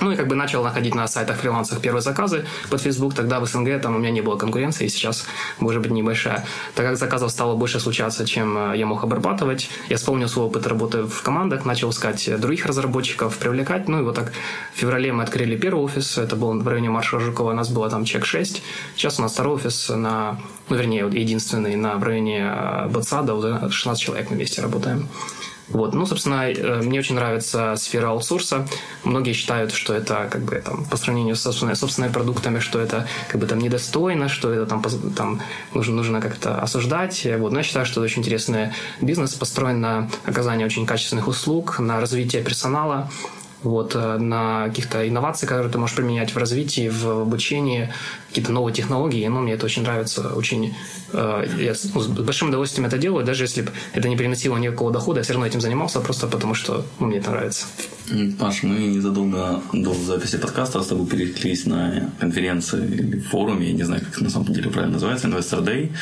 Ну 0.00 0.12
и 0.12 0.16
как 0.16 0.28
бы 0.28 0.34
начал 0.34 0.62
находить 0.62 0.94
на 0.94 1.06
сайтах 1.06 1.38
фрилансах 1.38 1.80
первые 1.80 2.02
заказы 2.02 2.46
под 2.70 2.80
Facebook. 2.80 3.14
Тогда 3.14 3.38
в 3.40 3.46
СНГ 3.46 3.80
там 3.82 3.96
у 3.96 3.98
меня 3.98 4.10
не 4.10 4.22
было 4.22 4.36
конкуренции, 4.36 4.86
и 4.86 4.88
сейчас, 4.88 5.26
может 5.58 5.82
быть, 5.82 5.90
небольшая. 5.90 6.46
Так 6.74 6.86
как 6.86 6.96
заказов 6.96 7.30
стало 7.30 7.54
больше 7.56 7.80
случаться, 7.80 8.26
чем 8.26 8.72
э, 8.72 8.76
я 8.78 8.86
мог 8.86 9.04
обрабатывать, 9.04 9.70
я 9.88 9.96
вспомнил 9.96 10.28
свой 10.28 10.46
опыт 10.46 10.66
работы 10.66 11.02
в 11.02 11.22
командах, 11.22 11.64
начал 11.64 11.90
искать 11.90 12.40
других 12.40 12.66
разработчиков, 12.66 13.36
привлекать. 13.36 13.88
Ну 13.88 14.00
и 14.00 14.02
вот 14.02 14.14
так 14.14 14.32
в 14.74 14.78
феврале 14.78 15.12
мы 15.12 15.22
открыли 15.22 15.56
первый 15.56 15.84
офис, 15.84 16.18
это 16.18 16.36
был 16.36 16.58
в 16.58 16.66
районе 16.66 16.90
Маршала 16.90 17.20
Жукова, 17.20 17.50
у 17.50 17.54
нас 17.54 17.68
было 17.68 17.90
там 17.90 18.04
чек 18.04 18.24
6. 18.24 18.62
Сейчас 18.96 19.18
у 19.18 19.22
нас 19.22 19.32
второй 19.32 19.56
офис 19.56 19.90
на, 19.90 20.38
ну 20.68 20.76
вернее, 20.76 21.08
единственный 21.12 21.76
на 21.76 22.00
районе 22.00 22.40
э, 22.40 22.88
Батсада, 22.88 23.34
уже 23.34 23.70
16 23.70 24.02
человек 24.02 24.30
мы 24.30 24.36
вместе 24.36 24.62
работаем. 24.62 25.08
Вот. 25.70 25.94
Ну, 25.94 26.06
собственно, 26.06 26.50
э, 26.50 26.82
мне 26.82 26.98
очень 26.98 27.14
нравится 27.14 27.74
сфера 27.76 28.08
аутсорса. 28.08 28.66
Многие 29.04 29.32
считают, 29.32 29.72
что 29.72 29.94
это 29.94 30.28
как 30.30 30.42
бы 30.42 30.56
там 30.56 30.84
по 30.84 30.96
сравнению 30.96 31.36
с 31.36 31.42
собственными, 31.42 31.74
собственными 31.74 32.12
продуктами, 32.12 32.58
что 32.58 32.80
это 32.80 33.06
как 33.28 33.40
бы 33.40 33.46
там 33.46 33.58
недостойно, 33.58 34.28
что 34.28 34.52
это 34.52 34.66
там, 34.66 34.82
там 35.16 35.40
нужно, 35.72 35.94
нужно 35.94 36.20
как-то 36.20 36.60
осуждать. 36.60 37.26
Вот. 37.38 37.52
Но 37.52 37.58
я 37.58 37.62
считаю, 37.62 37.86
что 37.86 38.00
это 38.00 38.06
очень 38.06 38.20
интересный 38.20 38.72
бизнес, 39.00 39.34
построен 39.34 39.80
на 39.80 40.10
оказании 40.24 40.64
очень 40.64 40.86
качественных 40.86 41.28
услуг, 41.28 41.78
на 41.78 42.00
развитие 42.00 42.42
персонала, 42.42 43.10
вот, 43.62 43.94
э, 43.94 44.18
на 44.18 44.68
каких-то 44.68 45.08
инноваций, 45.08 45.46
которые 45.46 45.70
ты 45.70 45.78
можешь 45.78 45.96
применять 45.96 46.34
в 46.34 46.38
развитии, 46.38 46.88
в 46.88 47.22
обучении, 47.22 47.92
какие-то 48.28 48.52
новые 48.52 48.74
технологии. 48.74 49.26
Ну, 49.26 49.40
мне 49.40 49.54
это 49.54 49.66
очень 49.66 49.82
нравится. 49.82 50.34
Очень, 50.34 50.74
э, 51.12 51.46
я 51.58 51.74
ну, 51.94 52.00
с 52.00 52.06
большим 52.06 52.48
удовольствием 52.48 52.86
это 52.86 52.98
делаю, 52.98 53.24
даже 53.24 53.44
если 53.44 53.62
бы 53.62 53.72
это 53.92 54.08
не 54.08 54.16
приносило 54.16 54.56
никакого 54.56 54.92
дохода, 54.92 55.20
я 55.20 55.24
все 55.24 55.34
равно 55.34 55.46
этим 55.46 55.60
занимался, 55.60 56.00
просто 56.00 56.26
потому 56.26 56.54
что 56.54 56.84
ну, 56.98 57.06
мне 57.06 57.18
это 57.18 57.30
нравится. 57.30 57.66
Паш, 58.38 58.62
мы 58.62 58.78
незадолго 58.78 59.62
до 59.72 59.94
записи 59.94 60.38
подкаста 60.38 60.82
с 60.82 60.86
тобой 60.86 61.06
переклись 61.06 61.66
на 61.66 62.10
конференции 62.18 62.84
или 62.84 63.20
форуме, 63.20 63.68
я 63.68 63.72
не 63.72 63.82
знаю, 63.82 64.02
как 64.04 64.20
на 64.20 64.30
самом 64.30 64.52
деле 64.52 64.70
правильно 64.70 64.94
называется, 64.94 65.28
Investor 65.28 65.64
Day. 65.64 65.92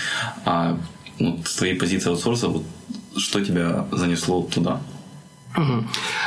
А 0.44 0.78
ну, 1.18 1.42
с 1.44 1.56
твоей 1.56 1.74
позиции 1.74 2.10
аутсорса, 2.10 2.48
вот, 2.48 2.62
что 3.16 3.44
тебя 3.44 3.86
занесло 3.92 4.42
туда? 4.42 4.80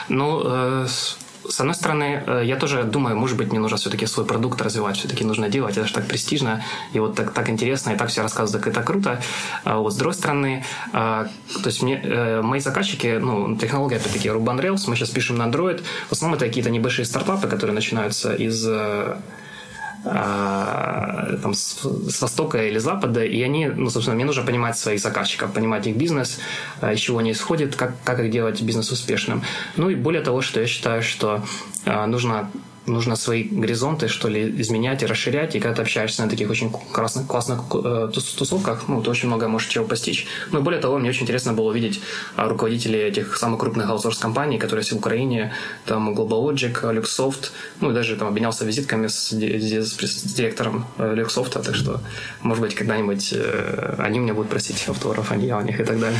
Ну, 0.10 0.42
э, 0.44 0.88
с 0.88 1.60
одной 1.60 1.76
стороны, 1.76 2.24
э, 2.26 2.42
я 2.46 2.56
тоже 2.56 2.84
думаю, 2.84 3.18
может 3.18 3.38
быть, 3.38 3.50
мне 3.50 3.60
нужно 3.60 3.78
все-таки 3.78 4.06
свой 4.06 4.26
продукт 4.26 4.62
развивать, 4.62 4.98
все-таки 4.98 5.24
нужно 5.24 5.50
делать, 5.50 5.78
это 5.78 5.88
же 5.88 5.94
так 5.94 6.08
престижно, 6.08 6.64
и 6.94 7.00
вот 7.00 7.16
так, 7.16 7.32
так 7.32 7.50
интересно, 7.50 7.92
и 7.92 7.98
так 7.98 8.10
все 8.10 8.22
рассказывать, 8.22 8.64
так 8.64 8.74
это 8.74 8.84
круто. 8.84 9.22
А 9.64 9.78
вот 9.78 9.94
с 9.94 9.96
другой 9.96 10.14
стороны, 10.14 10.64
э, 10.94 10.94
то 10.94 11.66
есть 11.66 11.82
мне, 11.84 12.42
мои 12.42 12.60
заказчики, 12.60 13.20
ну, 13.22 13.56
технология, 13.58 13.98
опять-таки, 13.98 14.30
Ruby 14.30 14.46
on 14.46 14.60
Rails, 14.60 14.84
мы 14.88 14.96
сейчас 14.96 15.10
пишем 15.10 15.38
на 15.38 15.44
Android, 15.44 15.84
в 16.10 16.12
основном 16.12 16.38
это 16.38 16.46
какие-то 16.46 16.70
небольшие 16.70 17.06
стартапы, 17.06 17.48
которые 17.48 17.74
начинаются 17.74 18.34
из 18.34 18.68
там, 20.04 21.54
с, 21.54 21.84
с 22.10 22.22
востока 22.22 22.68
или 22.68 22.80
запада, 22.80 23.24
и 23.24 23.42
они, 23.42 23.68
ну, 23.68 23.90
собственно, 23.90 24.16
мне 24.16 24.26
нужно 24.26 24.44
понимать 24.44 24.78
своих 24.78 25.00
заказчиков, 25.00 25.54
понимать 25.54 25.86
их 25.88 25.96
бизнес, 25.96 26.40
а, 26.82 26.94
из 26.94 27.00
чего 27.00 27.20
они 27.20 27.32
исходят, 27.32 27.76
как, 27.76 27.94
как 28.04 28.20
их 28.20 28.32
делать 28.32 28.62
бизнес 28.62 28.92
успешным. 28.92 29.44
Ну 29.78 29.90
и 29.90 29.96
более 29.96 30.22
того, 30.22 30.42
что 30.42 30.60
я 30.60 30.68
считаю, 30.68 31.04
что 31.04 31.44
а, 31.86 32.08
нужно 32.08 32.50
нужно 32.86 33.16
свои 33.16 33.44
горизонты, 33.44 34.08
что 34.08 34.28
ли, 34.28 34.62
изменять 34.62 35.04
и 35.04 35.06
расширять. 35.06 35.56
И 35.56 35.60
когда 35.60 35.76
ты 35.76 35.82
общаешься 35.84 36.24
на 36.24 36.30
таких 36.30 36.50
очень 36.50 36.72
классных, 36.72 37.28
классных 37.28 37.60
э, 37.74 38.12
тусовках, 38.14 38.88
ну, 38.88 39.02
ты 39.02 39.10
очень 39.10 39.28
много 39.28 39.48
можешь 39.48 39.70
чего 39.70 39.86
постичь. 39.86 40.28
Ну, 40.52 40.60
и 40.60 40.62
более 40.62 40.82
того, 40.82 40.98
мне 40.98 41.10
очень 41.10 41.24
интересно 41.24 41.54
было 41.54 41.70
увидеть 41.70 42.02
а, 42.36 42.48
руководителей 42.50 43.00
этих 43.00 43.38
самых 43.38 43.60
крупных 43.60 43.90
аутсорс-компаний, 43.90 44.58
которые 44.58 44.82
есть 44.82 44.92
в 44.92 44.98
Украине, 44.98 45.54
там 45.86 46.14
GlobalLogic, 46.14 46.82
Luxsoft, 46.82 47.52
ну, 47.82 47.92
и 47.92 47.94
даже 47.94 48.16
там 48.16 48.28
обменялся 48.28 48.66
визитками 48.66 49.08
с, 49.08 49.32
с, 49.32 49.98
с 50.00 50.34
директором 50.34 50.86
э, 50.98 51.16
Luxsoft, 51.16 51.62
так 51.62 51.76
что, 51.76 52.02
может 52.42 52.62
быть, 52.62 52.74
когда-нибудь 52.74 53.34
э, 53.34 53.96
они 54.00 54.20
меня 54.20 54.34
будут 54.34 54.50
просить 54.50 54.84
автограф, 54.88 55.32
а 55.32 55.36
не 55.36 55.48
я 55.48 55.58
у 55.58 55.62
них 55.62 55.80
и 55.80 55.84
так 55.84 56.00
далее. 56.00 56.20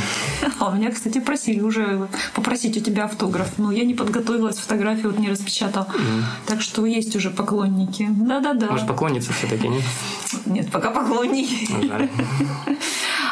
А 0.60 0.70
у 0.70 0.74
меня, 0.74 0.92
кстати, 0.92 1.18
просили 1.18 1.60
уже 1.60 2.08
попросить 2.34 2.76
у 2.76 2.80
тебя 2.80 3.04
автограф, 3.04 3.58
но 3.58 3.72
я 3.72 3.84
не 3.84 3.94
подготовилась, 3.94 4.58
фотографию 4.58 5.10
вот 5.10 5.18
не 5.18 5.28
распечатал. 5.28 5.84
Mm-hmm. 5.84 6.51
Так 6.52 6.60
что 6.60 6.84
есть 6.84 7.16
уже 7.16 7.30
поклонники. 7.30 8.06
Да-да-да. 8.10 8.72
Может, 8.72 8.86
поклонница 8.86 9.32
все-таки, 9.32 9.68
нет? 9.68 9.82
Нет, 10.44 10.70
пока 10.70 10.90
поклонники. 10.90 11.66
Жаль. 11.86 12.10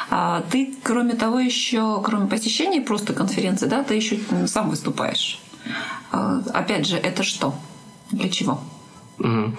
А 0.08 0.42
ты, 0.50 0.74
кроме 0.82 1.12
того, 1.12 1.38
еще, 1.38 2.00
кроме 2.02 2.28
посещения 2.28 2.80
просто 2.80 3.12
конференции, 3.12 3.66
да, 3.66 3.84
ты 3.84 3.94
еще 3.94 4.18
сам 4.46 4.70
выступаешь. 4.70 5.38
А, 6.10 6.42
опять 6.54 6.86
же, 6.86 6.96
это 6.96 7.22
что? 7.22 7.54
Для 8.10 8.30
чего? 8.30 8.58
Угу. 9.18 9.52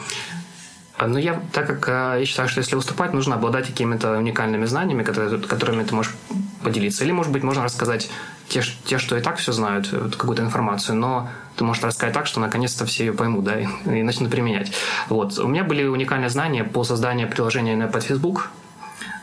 Ну, 1.07 1.17
я, 1.19 1.39
так 1.53 1.67
как 1.67 1.87
а, 1.87 2.17
я 2.17 2.25
считаю, 2.25 2.49
что 2.49 2.61
если 2.61 2.75
выступать, 2.75 3.13
нужно 3.13 3.35
обладать 3.35 3.67
какими-то 3.67 4.17
уникальными 4.17 4.65
знаниями, 4.65 5.03
которые, 5.03 5.39
которыми 5.39 5.83
ты 5.83 5.93
можешь 5.93 6.15
поделиться. 6.63 7.03
Или, 7.03 7.11
может 7.11 7.31
быть, 7.31 7.43
можно 7.43 7.63
рассказать 7.63 8.09
те, 8.51 8.61
те, 8.85 8.97
что 8.97 9.17
и 9.17 9.21
так 9.21 9.37
все 9.37 9.53
знают, 9.53 9.89
э, 9.93 10.09
какую-то 10.17 10.43
информацию, 10.43 10.95
но 10.95 11.29
ты 11.55 11.63
можешь 11.63 11.83
рассказать 11.83 12.13
так, 12.13 12.27
что 12.27 12.39
наконец-то 12.39 12.85
все 12.85 13.05
ее 13.05 13.13
поймут, 13.13 13.45
да, 13.45 13.59
и, 13.59 13.65
и 13.85 14.03
начнут 14.03 14.29
применять. 14.29 14.71
Вот. 15.09 15.39
У 15.39 15.47
меня 15.47 15.63
были 15.63 15.85
уникальные 15.85 16.29
знания 16.29 16.63
по 16.63 16.83
созданию 16.83 17.29
приложения 17.29 17.87
под 17.87 18.03
Facebook, 18.03 18.49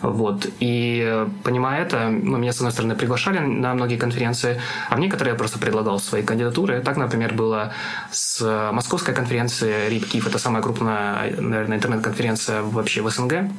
вот. 0.01 0.47
И 0.61 1.27
понимая 1.43 1.83
это, 1.83 2.09
ну, 2.09 2.39
меня, 2.39 2.53
с 2.53 2.57
одной 2.57 2.73
стороны, 2.73 2.95
приглашали 2.95 3.41
на 3.41 3.75
многие 3.75 3.97
конференции, 3.97 4.61
а 4.89 4.97
в 4.97 5.01
некоторые 5.01 5.33
я 5.33 5.39
просто 5.39 5.59
предлагал 5.59 5.99
свои 5.99 6.23
кандидатуры. 6.23 6.81
Так, 6.81 6.97
например, 6.97 7.35
было 7.35 7.73
с 8.11 8.71
московской 8.73 9.13
конференции 9.13 9.91
RIP 9.91 10.27
это 10.27 10.39
самая 10.39 10.63
крупная, 10.63 11.35
наверное, 11.41 11.77
интернет-конференция 11.77 12.63
вообще 12.63 13.03
в 13.03 13.11
СНГ. 13.11 13.51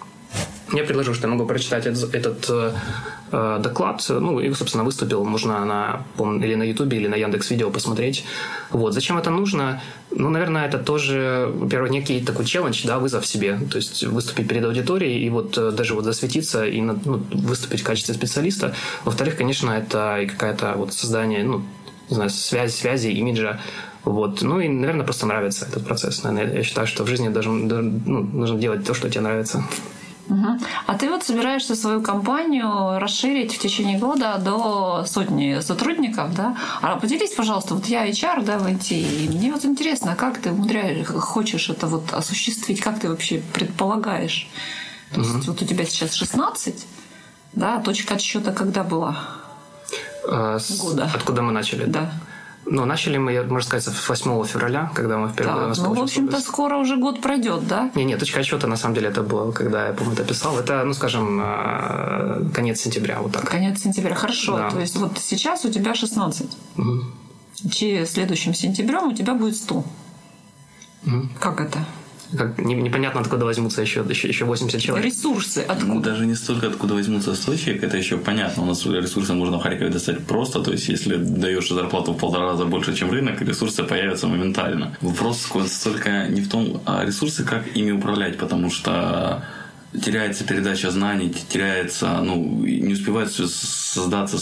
Я 0.74 0.84
предложил, 0.84 1.14
что 1.14 1.28
я 1.28 1.34
могу 1.34 1.46
прочитать 1.46 1.86
этот, 1.88 2.14
этот 2.14 2.74
э, 3.32 3.60
доклад, 3.60 4.06
ну, 4.10 4.40
и, 4.40 4.54
собственно, 4.54 4.84
выступил, 4.84 5.24
можно 5.24 5.66
на, 5.66 6.06
или 6.44 6.56
на 6.56 6.64
Ютубе, 6.64 6.98
или 6.98 7.08
на 7.08 7.16
Яндекс 7.16 7.50
Видео 7.50 7.72
посмотреть. 7.72 8.24
Вот. 8.70 8.94
Зачем 8.94 9.18
это 9.18 9.32
нужно? 9.32 9.82
Ну, 10.12 10.30
наверное, 10.30 10.68
это 10.68 10.78
тоже, 10.78 11.52
во-первых, 11.54 11.92
некий 11.92 12.22
такой 12.22 12.46
челлендж, 12.46 12.86
да, 12.86 13.00
вызов 13.00 13.26
себе, 13.26 13.60
то 13.70 13.78
есть 13.78 14.04
выступить 14.04 14.48
перед 14.48 14.64
аудиторией 14.64 15.26
и 15.26 15.30
вот 15.30 15.58
э, 15.58 15.72
даже 15.72 15.96
вот 15.96 16.04
засветиться 16.04 16.66
и 16.66 16.82
ну, 16.82 17.00
выступить 17.32 17.82
в 17.82 17.84
качестве 17.84 18.14
специалиста. 18.14 18.76
Во-вторых, 19.06 19.38
конечно, 19.38 19.72
это 19.72 20.20
и 20.22 20.28
какая-то 20.28 20.74
вот 20.76 20.94
создание, 20.94 21.44
ну, 21.44 21.64
не 22.10 22.16
знаю, 22.16 22.30
связи, 22.30 22.72
связи, 22.72 23.08
имиджа, 23.08 23.60
вот. 24.04 24.42
Ну 24.42 24.60
и, 24.60 24.68
наверное, 24.68 25.04
просто 25.04 25.26
нравится 25.26 25.66
этот 25.66 25.86
процесс. 25.86 26.24
Наверное, 26.24 26.58
я 26.58 26.64
считаю, 26.64 26.88
что 26.88 27.04
в 27.04 27.08
жизни 27.08 27.30
даже 27.30 27.50
ну, 27.50 28.24
нужно 28.24 28.58
делать 28.58 28.86
то, 28.86 28.94
что 28.94 29.10
тебе 29.10 29.22
нравится. 29.22 29.64
Угу. 30.30 30.60
А 30.86 30.94
ты 30.96 31.10
вот 31.10 31.24
собираешься 31.24 31.76
свою 31.76 32.02
компанию 32.02 33.00
расширить 33.00 33.54
в 33.54 33.60
течение 33.60 33.98
года 33.98 34.38
до 34.38 35.04
сотни 35.06 35.60
сотрудников, 35.62 36.36
да? 36.36 36.56
А 36.82 36.98
поделись, 36.98 37.32
пожалуйста, 37.32 37.76
вот 37.76 37.88
я 37.88 38.08
HR, 38.08 38.44
да, 38.44 38.60
в 38.60 38.68
IT, 38.68 38.94
и 38.94 39.28
мне 39.30 39.52
вот 39.52 39.66
интересно, 39.66 40.16
как 40.16 40.38
ты 40.38 40.52
умудряешь, 40.52 41.08
хочешь 41.08 41.70
это 41.70 41.88
вот 41.88 42.14
осуществить, 42.14 42.80
как 42.80 43.00
ты 43.00 43.10
вообще 43.10 43.42
предполагаешь? 43.54 44.48
То 45.14 45.22
угу. 45.22 45.30
есть 45.30 45.48
вот 45.48 45.62
у 45.62 45.66
тебя 45.66 45.86
сейчас 45.86 46.14
16, 46.14 46.86
да, 47.54 47.80
точка 47.80 48.16
отсчета 48.16 48.52
когда 48.52 48.84
была? 48.84 49.18
А, 50.28 50.60
года. 50.80 51.10
Откуда 51.14 51.42
мы 51.42 51.52
начали? 51.52 51.86
Да. 51.86 52.12
Ну, 52.72 52.86
начали 52.86 53.18
мы, 53.18 53.42
можно 53.44 53.68
сказать, 53.68 53.84
с 53.84 54.10
8 54.10 54.46
февраля, 54.46 54.92
когда 54.94 55.18
мы 55.18 55.30
впервые 55.30 55.74
так, 55.74 55.78
Ну, 55.78 55.94
в 55.94 56.02
общем-то, 56.02 56.40
скоро 56.40 56.78
уже 56.78 56.98
год 56.98 57.22
пройдет, 57.22 57.68
да? 57.68 57.90
Не, 57.96 58.06
нет, 58.06 58.20
точка 58.20 58.42
отчета, 58.42 58.68
на 58.68 58.78
самом 58.78 58.96
деле, 58.96 59.10
это 59.10 59.24
было, 59.24 59.52
когда 59.52 59.88
я, 59.88 59.94
помню, 59.94 60.14
это 60.14 60.24
писал. 60.24 60.60
Это, 60.60 60.84
ну, 60.84 60.94
скажем, 60.94 61.42
э, 61.42 62.50
конец 62.54 62.82
сентября, 62.82 63.22
вот 63.22 63.32
так. 63.32 63.50
Конец 63.50 63.82
сентября, 63.82 64.14
хорошо. 64.14 64.58
Да. 64.58 64.70
То 64.70 64.80
есть 64.80 64.96
вот 64.98 65.18
сейчас 65.18 65.66
у 65.66 65.72
тебя 65.72 65.96
16. 65.96 66.48
Угу. 66.78 67.70
Через 67.72 68.12
следующим 68.12 68.54
сентябрем 68.54 69.08
у 69.08 69.14
тебя 69.14 69.34
будет 69.34 69.56
100. 69.56 69.76
Угу. 69.76 71.30
Как 71.40 71.62
это? 71.62 71.80
Как, 72.38 72.60
непонятно, 72.60 73.22
откуда 73.22 73.46
возьмутся 73.46 73.82
еще, 73.82 74.06
еще, 74.08 74.28
еще 74.28 74.46
80 74.46 74.82
человек. 74.82 75.06
Ресурсы 75.06 75.60
откуда? 75.60 75.94
Ну, 75.94 76.02
даже 76.02 76.26
не 76.26 76.36
столько, 76.36 76.68
откуда 76.68 76.94
возьмутся 76.94 77.36
100 77.36 77.56
человек, 77.56 77.84
это 77.84 77.98
еще 77.98 78.18
понятно. 78.18 78.64
У 78.64 78.66
нас 78.66 78.86
ресурсы 78.86 79.34
можно 79.34 79.58
в 79.58 79.64
Харькове 79.64 79.90
достать 79.90 80.26
просто, 80.26 80.62
то 80.62 80.72
есть 80.72 80.90
если 80.90 81.16
даешь 81.16 81.70
зарплату 81.70 82.14
в 82.14 82.18
полтора 82.18 82.46
раза 82.46 82.66
больше, 82.66 82.96
чем 82.96 83.12
рынок, 83.12 83.42
ресурсы 83.42 83.84
появятся 83.84 84.28
моментально. 84.28 84.96
Вопрос 85.02 85.48
столько 85.68 86.28
не 86.28 86.42
в 86.42 86.50
том, 86.50 86.82
а 86.86 87.04
ресурсы, 87.06 87.44
как 87.44 87.76
ими 87.76 87.92
управлять, 87.92 88.38
потому 88.38 88.70
что 88.70 89.44
теряется 89.94 90.44
передача 90.44 90.92
знаний, 90.92 91.34
теряется, 91.50 92.22
ну, 92.22 92.36
не 92.64 92.94
успевает 92.94 93.32
создаться 93.32 94.38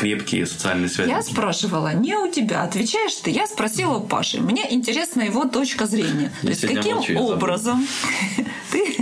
крепкие 0.00 0.46
социальные 0.46 0.88
связи. 0.88 1.10
Я 1.10 1.22
спрашивала 1.22 1.92
не 1.92 2.16
у 2.16 2.30
тебя, 2.30 2.62
отвечаешь 2.62 3.14
ты. 3.16 3.30
Я 3.30 3.46
спросила 3.46 3.96
у 3.96 4.00
Паши. 4.00 4.40
Мне 4.40 4.72
интересна 4.72 5.20
его 5.22 5.44
точка 5.44 5.86
зрения. 5.86 6.32
То 6.40 6.48
есть 6.48 6.66
каким 6.66 6.96
молчу, 6.96 7.18
образом 7.18 7.86
ты... 8.72 8.96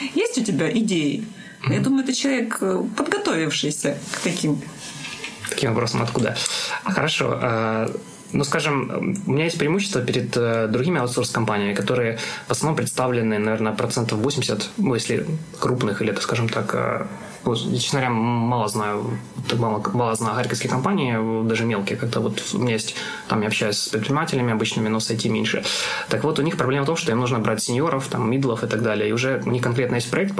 Есть 0.14 0.38
у 0.38 0.42
тебя 0.42 0.70
идеи? 0.72 1.24
Я 1.68 1.78
думаю, 1.78 2.02
это 2.02 2.12
человек, 2.12 2.58
э, 2.60 2.82
подготовившийся 2.96 3.96
к 4.10 4.18
таким. 4.18 4.60
Таким 5.48 5.70
вопросам 5.70 6.02
откуда? 6.02 6.36
Хорошо. 6.82 7.38
А, 7.40 7.94
ну, 8.32 8.42
скажем, 8.42 9.14
у 9.26 9.30
меня 9.30 9.44
есть 9.44 9.58
преимущество 9.58 10.00
перед 10.00 10.36
э, 10.36 10.66
другими 10.66 10.98
аутсорс-компаниями, 10.98 11.74
которые 11.74 12.18
в 12.48 12.50
основном 12.50 12.76
представлены, 12.76 13.38
наверное, 13.38 13.72
процентов 13.72 14.18
80, 14.18 14.70
ну, 14.78 14.94
если 14.96 15.24
крупных 15.60 16.02
или, 16.02 16.12
скажем 16.16 16.48
так, 16.48 16.74
э, 17.44 17.54
честно 17.78 18.00
говоря, 18.00 18.10
мало 18.10 18.68
знаю, 18.68 19.18
мало, 19.58 19.82
мало 19.92 20.14
знаю 20.14 20.36
харьковские 20.36 20.70
компании, 20.70 21.46
даже 21.46 21.64
мелкие, 21.64 21.98
как-то 21.98 22.20
вот 22.20 22.42
у 22.54 22.58
меня 22.58 22.74
есть, 22.74 22.94
там 23.28 23.40
я 23.42 23.48
общаюсь 23.48 23.78
с 23.78 23.88
предпринимателями 23.88 24.52
обычными, 24.52 24.88
но 24.88 25.00
с 25.00 25.10
IT 25.10 25.28
меньше. 25.28 25.64
Так 26.08 26.24
вот, 26.24 26.38
у 26.38 26.42
них 26.42 26.56
проблема 26.56 26.84
в 26.84 26.86
том, 26.86 26.96
что 26.96 27.12
им 27.12 27.18
нужно 27.18 27.38
брать 27.38 27.62
сеньоров, 27.62 28.06
там, 28.08 28.30
мидлов 28.30 28.64
и 28.64 28.66
так 28.66 28.82
далее, 28.82 29.08
и 29.08 29.12
уже 29.12 29.42
у 29.44 29.50
них 29.50 29.62
конкретно 29.62 29.96
есть 29.96 30.10
проект, 30.10 30.34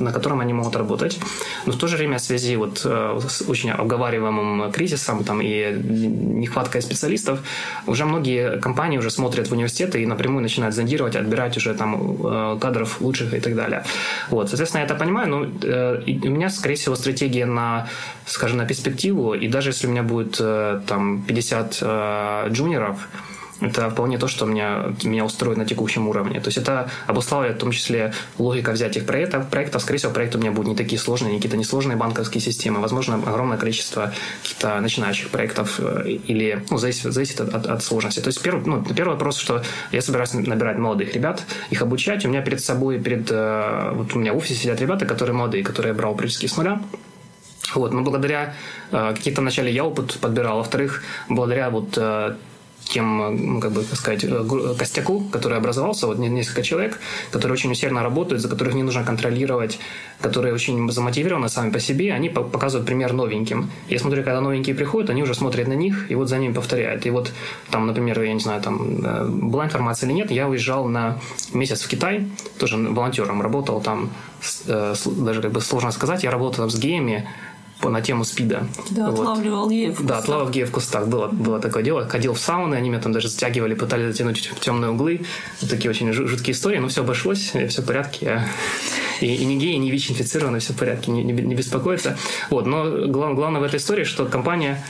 на 0.00 0.12
котором 0.12 0.40
они 0.40 0.52
могут 0.52 0.76
работать, 0.76 1.18
но 1.66 1.72
в 1.72 1.76
то 1.76 1.86
же 1.86 1.96
время 1.96 2.18
в 2.18 2.22
связи 2.22 2.56
вот 2.56 2.82
э, 2.84 3.20
с 3.28 3.42
очень 3.48 3.70
обговариваемым 3.70 4.72
кризисом 4.72 5.24
там, 5.24 5.40
и 5.42 5.72
нехваткой 5.72 6.82
специалистов, 6.82 7.40
уже 7.86 8.04
многие 8.04 8.60
компании 8.60 8.98
уже 8.98 9.10
смотрят 9.10 9.48
в 9.48 9.52
университеты 9.52 10.02
и 10.02 10.06
напрямую 10.06 10.42
начинают 10.42 10.74
зондировать, 10.74 11.16
отбирать 11.16 11.56
уже 11.56 11.74
там 11.74 12.16
э, 12.24 12.58
кадров 12.60 13.00
лучших 13.00 13.34
и 13.34 13.40
так 13.40 13.54
далее. 13.54 13.84
Вот, 14.30 14.48
соответственно, 14.48 14.80
я 14.80 14.86
это 14.86 14.94
понимаю, 14.94 15.28
но 15.28 15.46
э, 15.62 16.02
у 16.06 16.30
меня 16.30 16.41
меня, 16.42 16.50
скорее 16.50 16.74
всего, 16.74 16.96
стратегия 16.96 17.46
на, 17.46 17.88
скажем, 18.26 18.58
на 18.58 18.66
перспективу. 18.66 19.34
И 19.34 19.48
даже 19.48 19.70
если 19.70 19.86
у 19.86 19.90
меня 19.90 20.02
будет 20.02 20.36
э, 20.40 20.80
там 20.86 21.22
50 21.22 21.78
э, 21.80 22.48
джуниоров, 22.50 23.08
это 23.62 23.90
вполне 23.90 24.18
то, 24.18 24.28
что 24.28 24.46
меня, 24.46 24.92
меня 25.02 25.24
устроит 25.24 25.58
на 25.58 25.64
текущем 25.64 26.08
уровне. 26.08 26.40
То 26.40 26.48
есть 26.48 26.58
это 26.58 26.90
обуславливает 27.06 27.56
в 27.56 27.60
том 27.60 27.70
числе 27.70 28.12
логика 28.38 28.72
взятых 28.72 29.06
проектов. 29.06 29.48
проектов. 29.48 29.82
Скорее 29.82 29.98
всего, 29.98 30.12
проекты 30.12 30.38
у 30.38 30.40
меня 30.40 30.50
будут 30.52 30.68
не 30.68 30.76
такие 30.76 30.98
сложные, 30.98 31.32
не 31.32 31.38
какие-то 31.38 31.56
несложные 31.56 31.96
банковские 31.96 32.40
системы. 32.40 32.80
Возможно, 32.80 33.14
огромное 33.14 33.58
количество 33.58 34.12
каких-то 34.42 34.80
начинающих 34.80 35.30
проектов 35.30 35.78
э, 35.78 36.08
или 36.08 36.64
ну, 36.70 36.78
зависит, 36.78 37.12
зависит 37.12 37.40
от, 37.40 37.54
от, 37.54 37.66
от 37.66 37.82
сложности. 37.84 38.20
То 38.20 38.28
есть 38.28 38.42
первый, 38.42 38.64
ну, 38.64 38.84
первый 38.84 39.12
вопрос, 39.12 39.36
что 39.36 39.62
я 39.92 40.02
собираюсь 40.02 40.34
набирать 40.34 40.78
молодых 40.78 41.14
ребят, 41.14 41.44
их 41.70 41.82
обучать. 41.82 42.24
У 42.24 42.28
меня 42.28 42.42
перед 42.42 42.62
собой, 42.62 42.98
перед, 42.98 43.30
э, 43.30 43.92
вот 43.94 44.14
у 44.14 44.18
меня 44.18 44.32
в 44.32 44.36
офисе 44.36 44.54
сидят 44.54 44.80
ребята, 44.80 45.06
которые 45.06 45.34
молодые, 45.34 45.64
которые 45.64 45.92
я 45.92 45.98
брал 45.98 46.14
практически 46.14 46.46
с 46.46 46.56
нуля. 46.56 46.80
Вот, 47.74 47.92
но 47.92 48.02
благодаря 48.02 48.54
э, 48.90 49.14
какие-то 49.14 49.40
вначале 49.40 49.72
я 49.72 49.84
опыт 49.84 50.18
подбирал, 50.20 50.58
во-вторых, 50.58 51.02
благодаря 51.28 51.70
вот 51.70 51.96
э, 51.96 52.36
тем, 52.84 53.54
ну, 53.54 53.60
как 53.60 53.72
бы, 53.72 53.82
сказать, 53.82 54.24
э, 54.24 54.74
костяку, 54.78 55.20
который 55.32 55.58
образовался, 55.58 56.06
вот 56.06 56.18
несколько 56.18 56.62
человек, 56.62 56.98
которые 57.30 57.54
очень 57.54 57.72
усердно 57.72 58.02
работают, 58.02 58.42
за 58.42 58.48
которых 58.48 58.74
не 58.74 58.82
нужно 58.82 59.04
контролировать, 59.04 59.78
которые 60.20 60.54
очень 60.54 60.90
замотивированы 60.90 61.48
сами 61.48 61.70
по 61.70 61.80
себе, 61.80 62.12
они 62.12 62.28
показывают 62.28 62.86
пример 62.86 63.12
новеньким. 63.12 63.70
Я 63.88 63.98
смотрю, 63.98 64.22
когда 64.22 64.40
новенькие 64.40 64.74
приходят, 64.74 65.10
они 65.10 65.22
уже 65.22 65.34
смотрят 65.34 65.68
на 65.68 65.74
них 65.74 66.10
и 66.10 66.14
вот 66.14 66.28
за 66.28 66.38
ними 66.38 66.52
повторяют. 66.52 67.06
И 67.06 67.10
вот 67.10 67.32
там, 67.70 67.86
например, 67.86 68.20
я 68.22 68.34
не 68.34 68.40
знаю, 68.40 68.60
там 68.60 69.04
э, 69.04 69.28
была 69.28 69.64
информация 69.64 70.08
или 70.08 70.14
нет, 70.14 70.30
я 70.30 70.48
уезжал 70.48 70.88
на 70.88 71.18
месяц 71.52 71.82
в 71.82 71.88
Китай, 71.88 72.28
тоже 72.58 72.76
волонтером 72.76 73.42
работал 73.42 73.80
там, 73.80 74.10
э, 74.66 74.94
даже 75.06 75.42
как 75.42 75.52
бы 75.52 75.60
сложно 75.60 75.92
сказать, 75.92 76.24
я 76.24 76.30
работал 76.30 76.64
там 76.64 76.70
с 76.70 76.78
геями, 76.78 77.26
на 77.90 78.00
тему 78.00 78.24
спида. 78.24 78.66
Да, 78.90 79.10
вот. 79.10 79.20
отлавливал 79.20 79.70
геев. 79.70 80.00
Да, 80.00 80.18
отлавливал 80.18 80.50
геев 80.50 80.68
в 80.68 80.72
кустах. 80.72 81.06
Было, 81.06 81.28
было 81.28 81.60
такое 81.60 81.82
дело. 81.82 82.08
Ходил 82.08 82.34
в 82.34 82.38
сауны, 82.38 82.74
они 82.74 82.90
меня 82.90 83.00
там 83.00 83.12
даже 83.12 83.28
затягивали, 83.28 83.74
пытались 83.74 84.12
затянуть 84.12 84.46
в 84.46 84.60
темные 84.60 84.90
углы. 84.90 85.22
Вот 85.60 85.70
такие 85.70 85.90
очень 85.90 86.12
жуткие 86.12 86.54
истории, 86.54 86.78
но 86.78 86.88
все 86.88 87.02
обошлось, 87.02 87.52
все 87.68 87.82
в 87.82 87.86
порядке. 87.86 88.26
Я... 88.26 88.48
И, 89.20 89.34
и 89.34 89.44
ни 89.44 89.56
геи, 89.56 89.76
ни 89.76 89.90
ВИЧ-инфицированы, 89.90 90.58
все 90.58 90.72
в 90.72 90.76
порядке, 90.76 91.10
не, 91.10 91.22
не, 91.22 91.32
не 91.32 91.54
беспокоиться. 91.54 92.16
Вот, 92.50 92.66
но 92.66 93.06
глав, 93.06 93.34
главное 93.34 93.60
в 93.60 93.64
этой 93.64 93.76
истории, 93.76 94.04
что 94.04 94.26
компания 94.26 94.82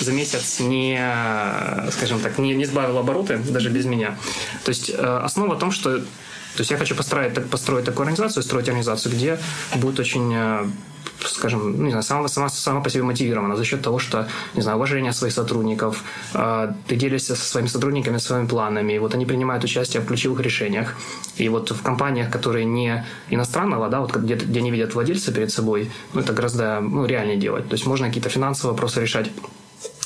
за 0.00 0.12
месяц 0.12 0.60
не, 0.60 1.00
скажем 1.90 2.20
так, 2.20 2.38
не, 2.38 2.54
не 2.54 2.64
сбавила 2.64 3.00
обороты, 3.00 3.38
даже 3.38 3.70
без 3.70 3.86
меня. 3.86 4.16
То 4.64 4.70
есть 4.70 4.90
э, 4.90 5.20
основа 5.24 5.54
в 5.54 5.58
том, 5.58 5.70
что 5.70 6.02
то 6.56 6.60
есть 6.60 6.70
я 6.70 6.76
хочу 6.76 6.94
построить, 6.94 7.50
построить 7.50 7.84
такую 7.84 8.04
организацию, 8.04 8.42
строить 8.42 8.68
организацию, 8.68 9.14
где 9.14 9.38
будет 9.76 10.00
очень 10.00 10.32
э, 10.34 10.66
скажем, 11.26 11.76
ну, 11.76 11.84
не 11.84 11.90
знаю, 11.90 12.02
сама, 12.02 12.28
сама, 12.28 12.48
сама 12.48 12.80
по 12.80 12.90
себе 12.90 13.02
мотивирована 13.02 13.56
за 13.56 13.64
счет 13.64 13.82
того, 13.82 13.98
что, 13.98 14.26
не 14.54 14.62
знаю, 14.62 14.76
уважение 14.76 15.12
своих 15.12 15.32
сотрудников, 15.32 16.04
э, 16.34 16.72
ты 16.86 16.96
делишься 16.96 17.36
со 17.36 17.44
своими 17.44 17.68
сотрудниками 17.68 18.18
своими 18.18 18.46
планами, 18.46 18.94
и 18.94 18.98
вот 18.98 19.14
они 19.14 19.26
принимают 19.26 19.64
участие 19.64 20.02
в 20.02 20.06
ключевых 20.06 20.40
решениях. 20.40 20.94
И 21.36 21.48
вот 21.48 21.70
в 21.70 21.82
компаниях, 21.82 22.30
которые 22.30 22.64
не 22.64 23.04
иностранного, 23.30 23.88
да, 23.88 24.00
вот 24.00 24.16
где, 24.16 24.34
где 24.34 24.60
они 24.60 24.70
видят 24.70 24.94
владельца 24.94 25.32
перед 25.32 25.50
собой, 25.50 25.90
ну, 26.12 26.20
это 26.20 26.32
гораздо 26.32 26.80
ну, 26.80 27.06
реальнее 27.06 27.36
делать. 27.36 27.68
То 27.68 27.74
есть 27.74 27.86
можно 27.86 28.06
какие-то 28.06 28.28
финансовые 28.28 28.72
вопросы 28.72 29.00
решать 29.00 29.30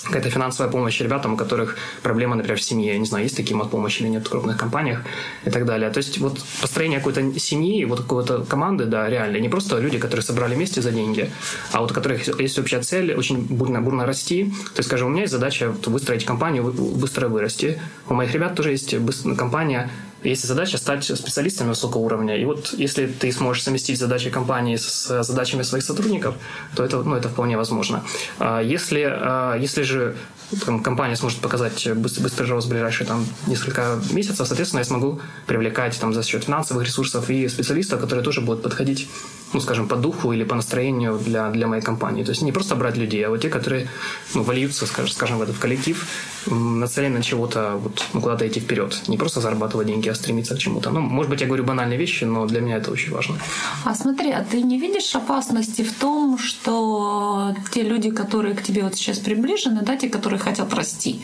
какая-то 0.04 0.30
финансовая 0.30 0.70
помощь 0.70 1.00
ребятам, 1.00 1.34
у 1.34 1.37
которых 1.37 1.76
проблема, 2.02 2.37
например, 2.37 2.58
в 2.58 2.62
семье. 2.62 2.92
Я 2.92 2.99
не 2.99 3.06
знаю, 3.06 3.25
есть 3.25 3.37
такие 3.37 3.58
помощи 3.64 4.02
или 4.02 4.08
нет 4.08 4.26
в 4.26 4.30
крупных 4.30 4.56
компаниях 4.56 5.02
и 5.44 5.50
так 5.50 5.64
далее. 5.64 5.90
То 5.90 5.99
есть 5.99 6.18
вот 6.18 6.42
построение 6.61 6.99
какой-то 6.99 7.38
семьи, 7.38 7.84
вот 7.84 8.00
какой-то 8.00 8.44
команды, 8.44 8.84
да, 8.84 9.08
реально. 9.08 9.38
Не 9.38 9.49
просто 9.49 9.78
люди, 9.78 9.99
которые 9.99 10.23
собрали 10.23 10.54
вместе 10.54 10.82
за 10.82 10.90
деньги, 10.90 11.30
а 11.73 11.80
вот 11.80 11.90
у 11.90 11.94
которых 11.94 12.26
есть 12.40 12.58
общая 12.58 12.82
цель 12.82 13.14
очень 13.14 13.38
бурно, 13.38 13.80
бурно 13.80 14.06
расти. 14.06 14.44
То 14.75 14.78
есть, 14.78 14.88
скажем, 14.88 15.08
у 15.08 15.11
меня 15.11 15.23
есть 15.23 15.32
задача 15.32 15.75
выстроить 15.87 16.25
компанию, 16.25 16.64
быстро 16.64 17.28
вырасти. 17.28 17.80
У 18.08 18.14
моих 18.14 18.32
ребят 18.32 18.54
тоже 18.54 18.70
есть 18.70 18.94
компания, 19.37 19.90
есть 20.25 20.45
задача 20.45 20.78
стать 20.78 21.04
специалистами 21.04 21.69
высокого 21.69 22.02
уровня. 22.02 22.37
И 22.37 22.45
вот 22.45 22.75
если 22.76 23.07
ты 23.07 23.33
сможешь 23.33 23.62
совместить 23.62 23.99
задачи 23.99 24.31
компании 24.31 24.76
с 24.76 25.23
задачами 25.23 25.62
своих 25.62 25.85
сотрудников, 25.85 26.35
то 26.75 26.85
это, 26.85 27.02
ну, 27.02 27.14
это 27.14 27.28
вполне 27.28 27.57
возможно. 27.57 28.04
А 28.38 28.61
если, 28.61 29.02
а, 29.07 29.57
если 29.57 29.83
же 29.83 30.16
там, 30.56 30.82
компания 30.82 31.16
сможет 31.16 31.40
показать 31.40 31.88
быстрый, 31.94 32.23
быстрый 32.23 32.49
рост 32.49 32.66
в 32.66 32.70
ближайшие 32.70 33.06
там, 33.06 33.26
несколько 33.46 34.00
месяцев, 34.12 34.46
соответственно, 34.46 34.80
я 34.80 34.84
смогу 34.84 35.20
привлекать 35.46 35.99
там, 36.00 36.12
за 36.12 36.23
счет 36.23 36.44
финансовых 36.44 36.84
ресурсов 36.84 37.30
и 37.30 37.49
специалистов, 37.49 38.00
которые 38.00 38.25
тоже 38.25 38.40
будут 38.40 38.62
подходить, 38.62 39.08
ну, 39.52 39.61
скажем, 39.61 39.88
по 39.88 39.96
духу 39.96 40.32
или 40.32 40.44
по 40.44 40.54
настроению 40.54 41.18
для, 41.18 41.50
для 41.50 41.66
моей 41.66 41.82
компании. 41.82 42.25
То 42.25 42.30
есть 42.30 42.42
не 42.42 42.52
просто 42.52 42.76
брать 42.76 42.96
людей, 42.96 43.25
а 43.26 43.30
вот 43.30 43.40
те, 43.40 43.49
которые 43.49 43.88
ну, 44.34 44.42
вольются, 44.42 44.87
скажем, 44.87 45.11
скажем, 45.11 45.38
в 45.38 45.42
этот 45.42 45.58
коллектив, 45.58 46.06
нацелены 46.46 47.18
на 47.18 47.23
чего-то, 47.23 47.76
вот, 47.76 48.04
ну, 48.12 48.20
куда-то 48.20 48.46
идти 48.46 48.61
вперед. 48.61 49.02
Не 49.08 49.16
просто 49.16 49.40
зарабатывать 49.40 49.87
деньги, 49.87 50.08
а 50.08 50.14
стремиться 50.14 50.54
к 50.54 50.58
чему-то. 50.58 50.90
Ну, 50.90 51.00
может 51.00 51.30
быть, 51.30 51.40
я 51.40 51.46
говорю 51.46 51.64
банальные 51.64 51.99
вещи, 51.99 52.25
но 52.25 52.46
для 52.46 52.61
меня 52.61 52.76
это 52.76 52.90
очень 52.90 53.12
важно. 53.12 53.37
А 53.84 53.94
смотри, 53.94 54.30
а 54.30 54.44
ты 54.44 54.62
не 54.62 54.78
видишь 54.78 55.14
опасности 55.14 55.82
в 55.82 55.92
том, 55.92 56.38
что 56.38 57.54
те 57.73 57.82
люди, 57.82 58.11
которые 58.11 58.54
к 58.54 58.62
тебе 58.62 58.82
вот 58.82 58.94
сейчас 58.94 59.18
приближены, 59.18 59.82
да, 59.82 59.96
те, 59.96 60.08
которые 60.08 60.38
хотят 60.45 60.75
расти, 60.75 61.23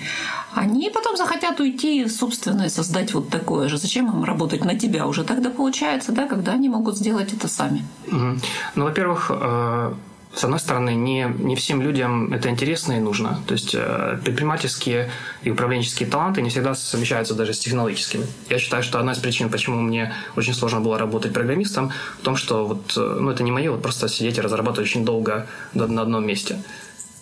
они 0.55 0.91
потом 0.91 1.17
захотят 1.17 1.61
уйти 1.61 2.09
собственно 2.09 2.65
и 2.65 2.69
создать 2.69 3.15
вот 3.15 3.29
такое 3.29 3.69
же. 3.69 3.79
Зачем 3.79 4.09
им 4.09 4.25
работать 4.25 4.65
на 4.65 4.79
тебя 4.79 5.07
уже? 5.07 5.25
Тогда 5.25 5.51
получается, 5.51 6.13
да, 6.13 6.27
когда 6.27 6.53
они 6.53 6.69
могут 6.69 6.97
сделать 6.97 7.33
это 7.33 7.49
сами. 7.49 7.85
Угу. 8.09 8.39
Ну, 8.75 8.85
во-первых, 8.85 9.31
э, 9.31 9.95
с 10.35 10.45
одной 10.45 10.61
стороны, 10.61 10.95
не, 10.95 11.27
не 11.39 11.57
всем 11.57 11.83
людям 11.83 12.33
это 12.33 12.49
интересно 12.49 12.93
и 12.93 13.01
нужно. 13.01 13.41
То 13.47 13.55
есть 13.55 13.75
э, 13.75 14.19
предпринимательские 14.25 15.11
и 15.43 15.51
управленческие 15.51 16.09
таланты 16.09 16.43
не 16.43 16.51
всегда 16.51 16.75
совмещаются 16.75 17.35
даже 17.35 17.53
с 17.53 17.59
технологическими. 17.59 18.27
Я 18.49 18.59
считаю, 18.59 18.83
что 18.83 18.99
одна 18.99 19.13
из 19.13 19.19
причин, 19.19 19.51
почему 19.51 19.81
мне 19.81 20.13
очень 20.37 20.55
сложно 20.55 20.81
было 20.81 20.99
работать 20.99 21.33
программистом, 21.33 21.93
в 22.19 22.23
том, 22.23 22.37
что 22.37 22.67
вот, 22.67 22.93
э, 22.97 23.19
ну, 23.21 23.31
это 23.31 23.43
не 23.43 23.53
мое, 23.53 23.71
вот 23.73 23.83
просто 23.83 24.09
сидеть 24.09 24.39
и 24.39 24.41
разрабатывать 24.41 24.89
очень 24.89 25.05
долго 25.05 25.47
на 25.75 26.03
одном 26.03 26.25
месте. 26.27 26.63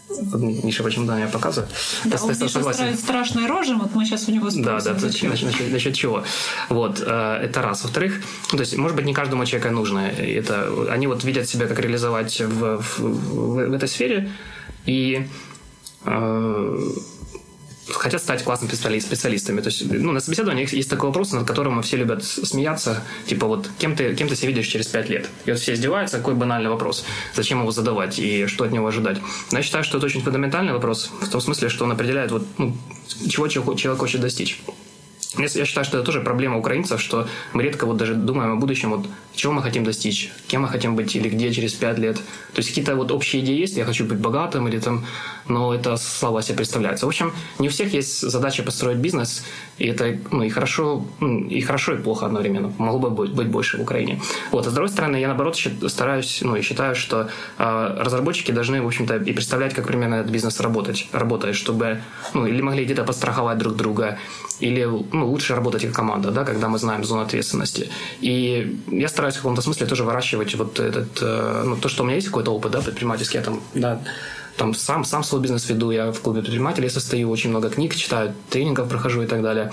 Миша 0.08 0.82
почему-то 0.82 1.14
меня 1.14 1.28
показывает. 1.28 1.70
Да, 2.04 2.16
он 2.22 2.28
Миша 2.30 2.48
согласен. 2.48 2.96
страшные 2.96 3.46
рожи, 3.46 3.74
вот 3.74 3.94
мы 3.94 4.04
сейчас 4.04 4.28
у 4.28 4.32
него 4.32 4.50
спросим. 4.50 4.64
Да, 4.64 4.80
да, 4.80 4.98
зачем. 4.98 5.30
Насчет, 5.30 5.72
насчет 5.72 5.94
чего. 5.94 6.24
Вот, 6.68 7.02
э, 7.04 7.40
это 7.42 7.62
раз. 7.62 7.82
Во-вторых, 7.82 8.20
ну, 8.52 8.58
то 8.58 8.62
есть, 8.62 8.76
может 8.76 8.96
быть, 8.96 9.04
не 9.04 9.14
каждому 9.14 9.44
человеку 9.44 9.72
нужно. 9.74 10.08
Это, 10.08 10.68
они 10.90 11.06
вот 11.06 11.24
видят 11.24 11.48
себя, 11.48 11.66
как 11.66 11.78
реализовать 11.78 12.40
в, 12.40 12.78
в, 12.78 12.98
в, 12.98 13.54
в 13.68 13.72
этой 13.72 13.88
сфере, 13.88 14.30
и 14.86 15.28
э, 16.04 16.78
хотят 17.90 18.22
стать 18.22 18.42
классными 18.44 18.70
специалистами. 18.70 19.60
То 19.60 19.68
есть, 19.68 19.90
ну, 19.90 20.12
на 20.12 20.20
собеседовании 20.20 20.68
есть 20.74 20.90
такой 20.90 21.08
вопрос, 21.08 21.32
над 21.32 21.46
которым 21.46 21.82
все 21.82 21.96
любят 21.96 22.24
смеяться. 22.24 23.02
Типа, 23.26 23.46
вот 23.46 23.70
кем 23.78 23.96
ты, 23.96 24.14
кем 24.14 24.28
ты 24.28 24.36
себя 24.36 24.48
видишь 24.48 24.66
через 24.66 24.86
пять 24.86 25.08
лет? 25.08 25.28
И 25.46 25.50
вот 25.50 25.60
все 25.60 25.74
издеваются, 25.74 26.18
какой 26.18 26.34
банальный 26.34 26.70
вопрос. 26.70 27.04
Зачем 27.34 27.60
его 27.60 27.70
задавать 27.70 28.18
и 28.18 28.46
что 28.46 28.64
от 28.64 28.72
него 28.72 28.86
ожидать? 28.86 29.18
Но 29.52 29.58
я 29.58 29.62
считаю, 29.62 29.84
что 29.84 29.98
это 29.98 30.06
очень 30.06 30.22
фундаментальный 30.22 30.72
вопрос, 30.72 31.10
в 31.20 31.28
том 31.28 31.40
смысле, 31.40 31.68
что 31.68 31.84
он 31.84 31.92
определяет, 31.92 32.30
вот, 32.30 32.46
ну, 32.58 32.76
чего 33.28 33.48
человек 33.48 34.00
хочет 34.00 34.20
достичь. 34.20 34.60
Я 35.36 35.48
считаю, 35.48 35.84
что 35.84 35.98
это 35.98 36.06
тоже 36.06 36.20
проблема 36.20 36.56
украинцев, 36.56 37.00
что 37.00 37.28
мы 37.52 37.62
редко 37.62 37.84
вот 37.84 37.98
даже 37.98 38.14
думаем 38.14 38.52
о 38.52 38.56
будущем, 38.56 38.90
вот 38.90 39.06
чего 39.34 39.52
мы 39.52 39.62
хотим 39.62 39.84
достичь, 39.84 40.32
кем 40.48 40.62
мы 40.62 40.68
хотим 40.68 40.96
быть 40.96 41.14
или 41.14 41.28
где 41.28 41.52
через 41.52 41.74
пять 41.74 41.98
лет. 41.98 42.16
То 42.16 42.58
есть 42.58 42.70
какие-то 42.70 42.96
вот 42.96 43.12
общие 43.12 43.42
идеи 43.42 43.60
есть, 43.60 43.76
я 43.76 43.84
хочу 43.84 44.06
быть 44.06 44.18
богатым 44.18 44.66
или 44.68 44.78
там, 44.78 45.04
но 45.46 45.74
это 45.74 45.96
слабо 45.96 46.42
себе 46.42 46.56
представляется. 46.56 47.04
В 47.04 47.08
общем, 47.08 47.32
не 47.58 47.68
у 47.68 47.70
всех 47.70 47.92
есть 47.92 48.20
задача 48.20 48.62
построить 48.62 48.98
бизнес, 48.98 49.44
и 49.76 49.86
это 49.86 50.18
ну, 50.30 50.42
и 50.42 50.48
хорошо, 50.48 51.06
и 51.20 51.60
хорошо, 51.60 51.94
и 51.94 51.98
плохо 51.98 52.26
одновременно. 52.26 52.72
Могло 52.78 53.10
бы 53.10 53.26
быть 53.26 53.48
больше 53.48 53.76
в 53.76 53.82
Украине. 53.82 54.20
Вот, 54.50 54.66
а 54.66 54.70
с 54.70 54.72
другой 54.72 54.88
стороны, 54.88 55.16
я 55.16 55.28
наоборот 55.28 55.56
стараюсь, 55.88 56.40
ну 56.42 56.56
и 56.56 56.62
считаю, 56.62 56.94
что 56.96 57.28
э, 57.58 57.96
разработчики 58.00 58.50
должны, 58.50 58.82
в 58.82 58.86
общем-то, 58.86 59.16
и 59.16 59.32
представлять, 59.32 59.74
как 59.74 59.86
примерно 59.86 60.16
этот 60.16 60.32
бизнес 60.32 60.58
работать, 60.60 61.06
работает, 61.12 61.54
чтобы, 61.54 62.00
ну, 62.34 62.46
или 62.46 62.62
могли 62.62 62.84
где-то 62.84 63.04
подстраховать 63.04 63.58
друг 63.58 63.76
друга, 63.76 64.18
или 64.60 64.84
ну, 65.12 65.17
лучше 65.24 65.54
работать 65.54 65.82
как 65.82 65.94
команда, 65.94 66.30
да, 66.30 66.44
когда 66.44 66.68
мы 66.68 66.78
знаем 66.78 67.04
зону 67.04 67.22
ответственности. 67.22 67.90
И 68.20 68.78
я 68.88 69.08
стараюсь 69.08 69.34
в 69.34 69.38
каком-то 69.38 69.62
смысле 69.62 69.86
тоже 69.86 70.04
выращивать 70.04 70.54
вот 70.54 70.80
этот, 70.80 71.18
э, 71.20 71.62
ну, 71.66 71.76
то, 71.76 71.88
что 71.88 72.02
у 72.02 72.06
меня 72.06 72.16
есть 72.16 72.28
какой-то 72.28 72.50
опыт, 72.52 72.72
да, 72.72 72.80
предпринимательский, 72.80 73.38
я 73.38 73.44
там, 73.44 73.60
да, 73.74 74.00
там 74.56 74.74
сам, 74.74 75.04
сам 75.04 75.22
свой 75.22 75.40
бизнес 75.40 75.68
веду, 75.68 75.90
я 75.90 76.12
в 76.12 76.20
клубе 76.20 76.40
предпринимателей 76.40 76.88
состою, 76.88 77.30
очень 77.30 77.50
много 77.50 77.70
книг 77.70 77.94
читаю, 77.94 78.34
тренингов 78.50 78.88
прохожу 78.88 79.22
и 79.22 79.26
так 79.26 79.42
далее 79.42 79.70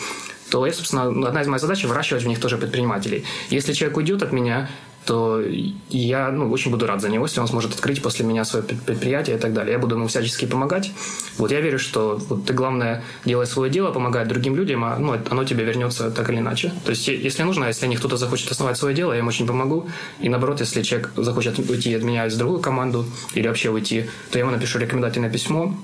то 0.50 0.66
я, 0.66 0.74
собственно, 0.74 1.08
одна 1.28 1.42
из 1.42 1.48
моих 1.48 1.62
задач 1.62 1.84
выращивать 1.84 2.24
в 2.24 2.28
них 2.28 2.40
тоже 2.40 2.58
предпринимателей. 2.58 3.26
Если 3.50 3.74
человек 3.74 3.98
уйдет 3.98 4.24
от 4.24 4.32
меня, 4.32 4.70
то 5.06 5.42
я 5.90 6.32
ну, 6.32 6.52
очень 6.52 6.72
буду 6.72 6.88
рад 6.88 7.02
за 7.02 7.10
него, 7.10 7.26
если 7.26 7.40
он 7.40 7.48
сможет 7.48 7.74
открыть 7.74 8.02
после 8.02 8.26
меня 8.26 8.44
свое 8.44 8.66
предприятие 8.66 9.38
и 9.38 9.40
так 9.40 9.54
далее. 9.54 9.74
Я 9.74 9.80
буду 9.80 9.96
ему 9.96 10.08
всячески 10.08 10.46
помогать. 10.46 10.92
Вот 11.38 11.52
я 11.52 11.62
верю, 11.62 11.78
что 11.80 12.20
вот 12.30 12.46
ты, 12.46 12.54
главное, 12.54 13.04
делай 13.24 13.46
свое 13.46 13.72
дело, 13.72 13.92
помогай 13.92 14.26
другим 14.26 14.56
людям, 14.56 14.84
а 14.84 14.98
ну, 14.98 15.16
оно 15.30 15.44
тебе 15.44 15.64
вернется 15.64 16.10
так 16.10 16.30
или 16.30 16.40
иначе. 16.40 16.74
То 16.84 16.90
есть, 16.90 17.08
если 17.08 17.44
нужно, 17.44 17.66
если 17.66 17.88
не 17.88 17.96
кто-то 17.96 18.18
захочет 18.18 18.52
основать 18.52 18.78
свое 18.78 18.96
дело, 18.96 19.14
я 19.14 19.20
им 19.20 19.28
очень 19.28 19.46
помогу. 19.46 19.88
И 20.20 20.30
наоборот, 20.30 20.60
если 20.60 20.82
человек 20.82 21.12
захочет 21.16 21.60
уйти 21.60 21.94
от 21.94 22.04
меня 22.04 22.26
из 22.26 22.36
другую 22.36 22.60
команду 22.60 23.06
или 23.36 23.48
вообще 23.48 23.70
уйти, 23.70 24.10
то 24.32 24.40
я 24.40 24.44
ему 24.44 24.52
напишу 24.52 24.80
рекомендательное 24.80 25.30
письмо, 25.30 25.76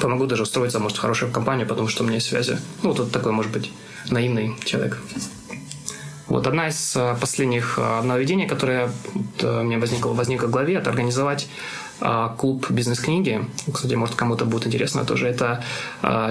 помогу 0.00 0.26
даже 0.26 0.44
устроиться, 0.44 0.78
может, 0.78 0.96
в 0.96 1.00
хорошую 1.00 1.30
компанию, 1.30 1.66
потому 1.66 1.88
что 1.88 2.04
у 2.04 2.06
меня 2.06 2.16
есть 2.16 2.28
связи. 2.28 2.58
Ну, 2.82 2.92
вот 2.92 3.12
такой, 3.12 3.32
может 3.32 3.52
быть, 3.52 3.70
наивный 4.08 4.56
человек. 4.64 4.98
Вот 6.30 6.46
одна 6.46 6.68
из 6.68 6.96
э, 6.96 7.16
последних 7.20 7.76
э, 7.76 8.02
нововведений, 8.02 8.46
которое 8.46 8.92
э, 9.40 9.62
мне 9.62 9.78
возникло, 9.78 10.12
возникло 10.12 10.46
в 10.46 10.50
голове, 10.50 10.74
это 10.74 10.90
организовать 10.90 11.48
клуб 12.38 12.70
бизнес-книги. 12.70 13.44
Кстати, 13.70 13.92
может, 13.94 14.14
кому-то 14.14 14.46
будет 14.46 14.66
интересно 14.66 15.04
тоже. 15.04 15.28
Это 15.28 15.62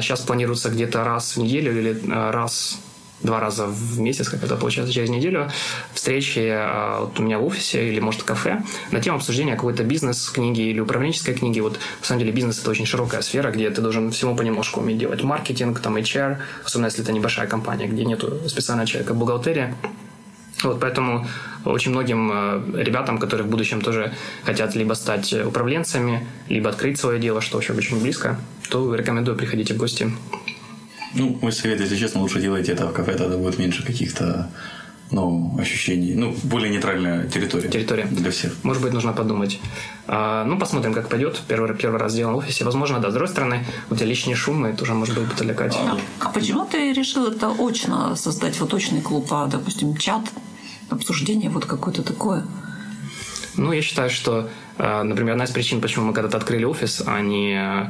сейчас 0.02 0.22
планируется 0.22 0.70
где-то 0.70 1.04
раз 1.04 1.38
в 1.38 1.40
неделю 1.40 1.78
или 1.78 2.12
раз 2.32 2.80
два 3.24 3.40
раза 3.40 3.66
в 3.66 4.00
месяц, 4.00 4.30
как 4.30 4.44
это 4.44 4.56
получается, 4.56 4.94
через 4.94 5.10
неделю, 5.10 5.50
встречи 5.94 6.50
а, 6.52 7.02
вот 7.02 7.20
у 7.20 7.24
меня 7.24 7.40
в 7.40 7.46
офисе 7.46 7.90
или, 7.90 8.00
может, 8.00 8.22
в 8.22 8.26
кафе 8.26 8.62
на 8.92 9.02
тему 9.02 9.18
обсуждения 9.18 9.56
какой-то 9.56 9.84
бизнес-книги 9.84 10.62
или 10.62 10.80
управленческой 10.80 11.36
книги. 11.36 11.60
Вот, 11.60 11.74
на 11.74 12.06
самом 12.06 12.20
деле, 12.20 12.32
бизнес– 12.32 12.60
это 12.62 12.70
очень 12.70 12.86
широкая 12.86 13.22
сфера, 13.22 13.52
где 13.52 13.70
ты 13.70 13.82
должен 13.82 14.12
всему 14.12 14.36
понемножку 14.36 14.80
уметь 14.80 14.98
делать. 14.98 15.24
Маркетинг, 15.24 15.80
там, 15.80 15.98
HR, 15.98 16.38
особенно 16.66 16.88
если 16.88 17.04
это 17.04 17.12
небольшая 17.12 17.48
компания, 17.48 17.88
где 17.88 18.06
нету 18.06 18.40
специального 18.48 18.88
человека 18.88 19.14
бухгалтерия. 19.14 19.76
Вот 20.64 20.80
поэтому 20.82 21.26
очень 21.64 21.92
многим 21.92 22.32
э, 22.34 22.84
ребятам, 22.84 23.18
которые 23.18 23.48
в 23.48 23.50
будущем 23.50 23.82
тоже 23.82 24.14
хотят 24.44 24.76
либо 24.76 24.94
стать 24.94 25.34
управленцами, 25.34 26.28
либо 26.50 26.70
открыть 26.70 27.00
свое 27.00 27.20
дело, 27.20 27.40
что 27.42 27.58
вообще 27.58 27.74
очень 27.74 28.02
близко, 28.02 28.38
то 28.70 28.94
рекомендую 28.94 29.38
приходить 29.38 29.72
в 29.72 29.78
гости. 29.78 30.12
Ну, 31.14 31.38
мой 31.42 31.52
совет, 31.52 31.80
если 31.80 31.98
честно, 31.98 32.22
лучше 32.22 32.40
делайте 32.40 32.72
это 32.72 32.88
в 32.88 32.94
кафе, 32.94 33.16
тогда 33.16 33.38
будет 33.38 33.58
меньше 33.58 33.86
каких-то 33.86 34.50
ну, 35.12 35.58
ощущений. 35.60 36.14
Ну, 36.14 36.36
более 36.44 36.70
нейтральная 36.70 37.28
территория. 37.28 37.70
Территория. 37.70 38.06
Для 38.06 38.30
всех. 38.30 38.54
Может 38.64 38.84
быть, 38.84 38.94
нужно 38.94 39.14
подумать. 39.14 39.60
А, 40.08 40.44
ну, 40.46 40.60
посмотрим, 40.60 40.94
как 40.94 41.10
пойдет. 41.10 41.42
Первый, 41.48 41.74
первый 41.76 42.00
раз 42.00 42.12
сделан 42.12 42.36
в 42.36 42.38
офисе. 42.38 42.64
Возможно, 42.64 43.00
да. 43.00 43.10
С 43.10 43.14
другой 43.14 43.30
стороны, 43.30 43.66
у 43.90 43.96
тебя 43.96 44.06
лишние 44.06 44.36
шумы 44.36 44.74
тоже 44.74 44.94
может 44.94 45.18
быть 45.18 45.32
привлекать. 45.36 45.76
А, 45.76 45.98
а 46.20 46.30
почему 46.30 46.66
ты 46.66 46.94
решил 46.94 47.28
это 47.28 47.52
очно 47.58 48.16
создать, 48.16 48.60
вот 48.60 48.74
очный 48.74 49.02
клуб, 49.02 49.28
а, 49.32 49.48
допустим, 49.48 49.98
чат, 49.98 50.22
обсуждение, 50.90 51.50
вот 51.50 51.66
какое-то 51.66 52.04
такое? 52.04 52.46
Ну, 53.56 53.72
я 53.74 53.82
считаю, 53.82 54.12
что, 54.12 54.50
а, 54.78 55.04
например, 55.04 55.34
одна 55.34 55.46
из 55.46 55.52
причин, 55.52 55.82
почему 55.82 56.06
мы 56.06 56.14
когда-то 56.14 56.38
открыли 56.38 56.66
офис, 56.66 57.02
а 57.06 57.20
не 57.22 57.58
Э, 57.58 57.90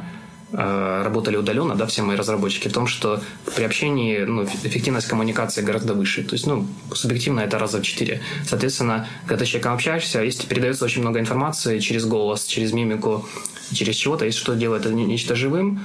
работали 0.52 1.36
удаленно, 1.36 1.74
да, 1.74 1.86
все 1.86 2.02
мои 2.02 2.16
разработчики, 2.16 2.68
в 2.68 2.72
том, 2.72 2.86
что 2.86 3.20
при 3.54 3.64
общении 3.64 4.18
ну, 4.18 4.44
эффективность 4.44 5.06
коммуникации 5.06 5.62
гораздо 5.62 5.94
выше. 5.94 6.24
То 6.24 6.34
есть, 6.34 6.46
ну, 6.46 6.66
субъективно 6.92 7.40
это 7.40 7.58
раза 7.58 7.78
в 7.78 7.82
четыре. 7.82 8.20
Соответственно, 8.46 9.06
когда 9.26 9.40
ты 9.40 9.46
с 9.46 9.48
человеком 9.48 9.74
общаешься, 9.74 10.22
если 10.22 10.46
передается 10.46 10.84
очень 10.84 11.02
много 11.02 11.20
информации 11.20 11.78
через 11.78 12.04
голос, 12.04 12.44
через 12.44 12.72
мимику, 12.72 13.26
через 13.72 13.94
чего-то, 13.94 14.24
если 14.24 14.40
что 14.40 14.54
делает 14.54 14.86
это 14.86 14.94
нечто 14.94 15.36
живым, 15.36 15.80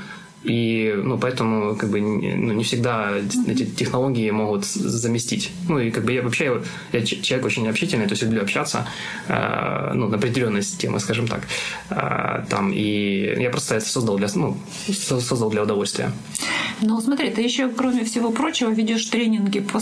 и, 0.45 0.93
ну, 1.03 1.17
поэтому, 1.17 1.75
как 1.75 1.89
бы, 1.89 2.01
ну, 2.01 2.53
не 2.53 2.63
всегда 2.63 3.11
эти 3.47 3.65
технологии 3.65 4.29
могут 4.31 4.65
заместить. 4.65 5.51
Ну, 5.67 5.79
и, 5.79 5.91
как 5.91 6.05
бы, 6.05 6.13
я 6.13 6.21
вообще, 6.21 6.61
я 6.93 7.03
человек 7.03 7.45
очень 7.45 7.67
общительный, 7.67 8.05
то 8.05 8.13
есть 8.13 8.23
люблю 8.23 8.41
общаться, 8.41 8.87
э, 9.27 9.91
ну, 9.93 10.07
на 10.07 10.17
определенные 10.17 10.61
темы, 10.61 10.99
скажем 10.99 11.27
так, 11.27 11.41
э, 11.89 12.45
там, 12.49 12.71
и 12.71 13.41
я 13.41 13.49
просто 13.49 13.75
это 13.75 13.85
создал 13.85 14.17
для, 14.17 14.27
ну, 14.35 14.57
создал 14.87 15.49
для 15.49 15.63
удовольствия. 15.63 16.11
Ну, 16.81 17.01
смотри, 17.01 17.31
ты 17.31 17.41
еще, 17.41 17.69
кроме 17.69 18.03
всего 18.03 18.31
прочего, 18.31 18.69
ведешь 18.69 19.05
тренинги 19.05 19.61
по 19.61 19.81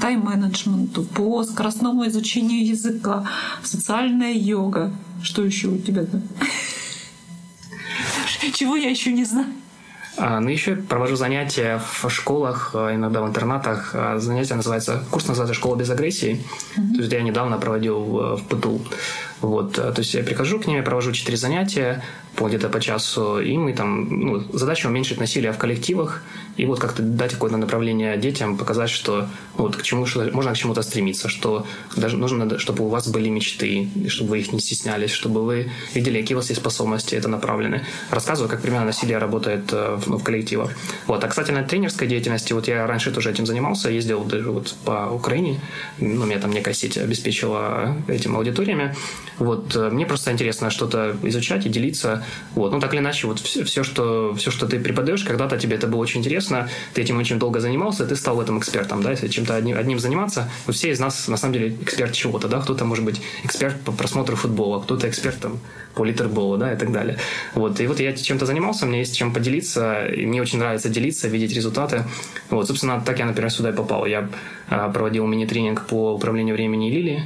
тайм-менеджменту, 0.00 1.02
по 1.02 1.44
скоростному 1.44 2.06
изучению 2.06 2.66
языка, 2.66 3.26
социальная 3.62 4.32
йога. 4.32 4.92
Что 5.22 5.44
еще 5.44 5.68
у 5.68 5.78
тебя 5.78 6.04
там? 6.04 6.22
Чего 8.54 8.76
я 8.76 8.90
еще 8.90 9.12
не 9.12 9.24
знаю? 9.24 9.46
А, 10.18 10.40
ну, 10.40 10.48
еще 10.48 10.76
провожу 10.76 11.16
занятия 11.16 11.80
в 12.02 12.08
школах, 12.08 12.70
а, 12.74 12.94
иногда 12.94 13.22
в 13.22 13.26
интернатах. 13.28 13.90
А, 13.94 14.18
занятие 14.18 14.54
называется, 14.54 15.04
курс 15.10 15.26
называется 15.28 15.54
«Школа 15.54 15.76
без 15.76 15.90
агрессии». 15.90 16.42
Mm-hmm. 16.76 16.94
То 16.94 17.00
есть 17.00 17.12
я 17.12 17.22
недавно 17.22 17.58
проводил 17.58 17.98
в 18.36 18.42
ПТУ. 18.48 18.80
Вот, 19.40 19.74
то 19.74 19.94
есть 19.98 20.14
я 20.14 20.22
прихожу 20.22 20.58
к 20.58 20.66
ним, 20.66 20.76
я 20.76 20.82
провожу 20.82 21.12
четыре 21.12 21.36
занятия, 21.36 22.02
по 22.36 22.48
где-то 22.48 22.68
по 22.68 22.80
часу, 22.80 23.40
и 23.40 23.56
мы 23.56 23.72
там, 23.72 24.08
ну, 24.08 24.44
задача 24.52 24.86
уменьшить 24.86 25.18
насилие 25.18 25.52
в 25.52 25.58
коллективах, 25.58 26.22
и 26.56 26.66
вот 26.66 26.78
как-то 26.78 27.02
дать 27.02 27.32
какое-то 27.32 27.56
направление 27.56 28.16
детям, 28.16 28.56
показать, 28.56 28.90
что 28.90 29.28
вот 29.56 29.76
к 29.76 29.82
чему 29.82 30.06
что, 30.06 30.30
можно 30.32 30.52
к 30.52 30.56
чему-то 30.56 30.82
стремиться, 30.82 31.28
что 31.28 31.66
даже 31.96 32.16
нужно, 32.16 32.58
чтобы 32.58 32.84
у 32.84 32.88
вас 32.88 33.08
были 33.08 33.28
мечты, 33.28 33.88
чтобы 34.08 34.30
вы 34.30 34.40
их 34.40 34.52
не 34.52 34.60
стеснялись, 34.60 35.10
чтобы 35.10 35.44
вы 35.44 35.70
видели, 35.94 36.20
какие 36.20 36.34
у 36.34 36.38
вас 36.38 36.50
есть 36.50 36.60
способности, 36.60 37.14
это 37.14 37.28
направлены. 37.28 37.84
Рассказываю, 38.10 38.50
как 38.50 38.60
примерно 38.60 38.86
насилие 38.86 39.18
работает 39.18 39.72
э, 39.72 39.98
ну, 40.06 40.18
в 40.18 40.22
коллективах. 40.22 40.72
Вот. 41.06 41.24
А, 41.24 41.28
кстати, 41.28 41.50
на 41.50 41.62
тренерской 41.62 42.06
деятельности, 42.06 42.52
вот 42.52 42.68
я 42.68 42.86
раньше 42.86 43.10
тоже 43.12 43.30
этим 43.30 43.46
занимался, 43.46 43.90
ездил 43.90 44.24
даже 44.24 44.50
вот 44.50 44.74
по 44.84 45.08
Украине, 45.10 45.60
ну, 45.98 46.26
меня 46.26 46.38
там 46.38 46.52
некая 46.52 46.74
сеть 46.74 46.98
обеспечила 46.98 47.96
этим 48.08 48.36
аудиториями. 48.36 48.94
Вот. 49.38 49.74
Э, 49.76 49.90
мне 49.90 50.06
просто 50.06 50.32
интересно 50.32 50.70
что-то 50.70 51.16
изучать 51.22 51.66
и 51.66 51.68
делиться 51.68 52.24
вот. 52.54 52.72
Ну, 52.72 52.80
так 52.80 52.92
или 52.94 53.00
иначе, 53.00 53.26
вот 53.26 53.40
все, 53.40 53.64
все, 53.64 53.82
что, 53.82 54.34
все, 54.34 54.50
что 54.50 54.66
ты 54.66 54.78
преподаешь, 54.80 55.24
когда-то 55.24 55.58
тебе 55.58 55.76
это 55.76 55.86
было 55.86 56.00
очень 56.00 56.20
интересно, 56.20 56.68
ты 56.94 57.02
этим 57.02 57.18
очень 57.18 57.38
долго 57.38 57.60
занимался, 57.60 58.06
ты 58.06 58.16
стал 58.16 58.36
в 58.36 58.40
этом 58.40 58.58
экспертом, 58.58 59.02
да, 59.02 59.10
если 59.10 59.28
чем-то 59.28 59.54
одним, 59.54 59.76
одним 59.76 59.98
заниматься. 59.98 60.50
Вот 60.66 60.76
все 60.76 60.90
из 60.90 61.00
нас, 61.00 61.28
на 61.28 61.36
самом 61.36 61.54
деле, 61.54 61.76
эксперт 61.82 62.12
чего-то, 62.12 62.48
да, 62.48 62.60
кто-то, 62.60 62.84
может 62.84 63.04
быть, 63.04 63.20
эксперт 63.44 63.80
по 63.80 63.92
просмотру 63.92 64.36
футбола, 64.36 64.80
кто-то 64.80 65.08
эксперт 65.08 65.38
там, 65.38 65.58
по 65.94 66.04
литерболу, 66.04 66.56
да, 66.56 66.72
и 66.72 66.76
так 66.76 66.92
далее. 66.92 67.18
Вот. 67.54 67.80
И 67.80 67.86
вот 67.86 68.00
я 68.00 68.12
чем-то 68.12 68.46
занимался, 68.46 68.86
мне 68.86 69.00
есть 69.00 69.16
чем 69.16 69.32
поделиться, 69.32 70.06
и 70.06 70.26
мне 70.26 70.42
очень 70.42 70.58
нравится 70.58 70.88
делиться, 70.88 71.28
видеть 71.28 71.54
результаты. 71.54 72.04
Вот, 72.50 72.66
собственно, 72.66 73.00
так 73.00 73.18
я, 73.18 73.26
например, 73.26 73.50
сюда 73.50 73.70
и 73.70 73.72
попал. 73.72 74.06
Я 74.06 74.28
а, 74.68 74.88
проводил 74.90 75.26
мини-тренинг 75.26 75.86
по 75.86 76.14
управлению 76.14 76.54
времени 76.54 76.90
Лили, 76.90 77.22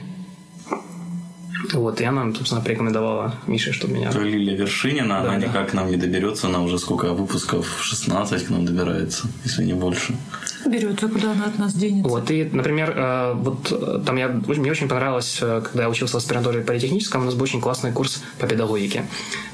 вот, 1.75 2.01
и 2.01 2.05
она, 2.05 2.33
собственно, 2.35 2.61
порекомендовала 2.61 3.35
Мише, 3.47 3.73
чтобы 3.73 3.95
меня... 3.95 4.11
Лилия 4.11 4.57
Вершинина, 4.57 5.09
да, 5.09 5.21
она 5.21 5.39
да. 5.39 5.47
никак 5.47 5.71
к 5.71 5.75
нам 5.75 5.91
не 5.91 5.97
доберется, 5.97 6.49
она 6.49 6.63
уже 6.63 6.79
сколько 6.79 7.13
выпусков, 7.13 7.67
16 7.83 8.47
к 8.47 8.51
нам 8.51 8.65
добирается, 8.65 9.29
если 9.45 9.65
не 9.65 9.75
больше. 9.75 10.15
Берет, 10.67 11.03
а 11.03 11.09
куда 11.09 11.33
она 11.33 11.47
от 11.47 11.59
нас 11.59 11.75
денется? 11.75 12.09
Вот, 12.09 12.31
и, 12.31 12.45
например, 12.45 12.93
э, 12.97 13.33
вот 13.35 13.73
э, 13.73 14.01
там 14.05 14.17
я, 14.17 14.29
мне 14.29 14.71
очень 14.71 14.89
понравилось, 14.89 15.39
э, 15.41 15.63
когда 15.65 15.85
я 15.85 15.89
учился 15.89 16.15
в 16.15 16.17
аспирантуре 16.19 16.61
политехническом, 16.61 17.23
у 17.23 17.25
нас 17.25 17.35
был 17.35 17.45
очень 17.45 17.61
классный 17.61 17.93
курс 17.93 18.23
по 18.39 18.47
педагогике. 18.47 19.05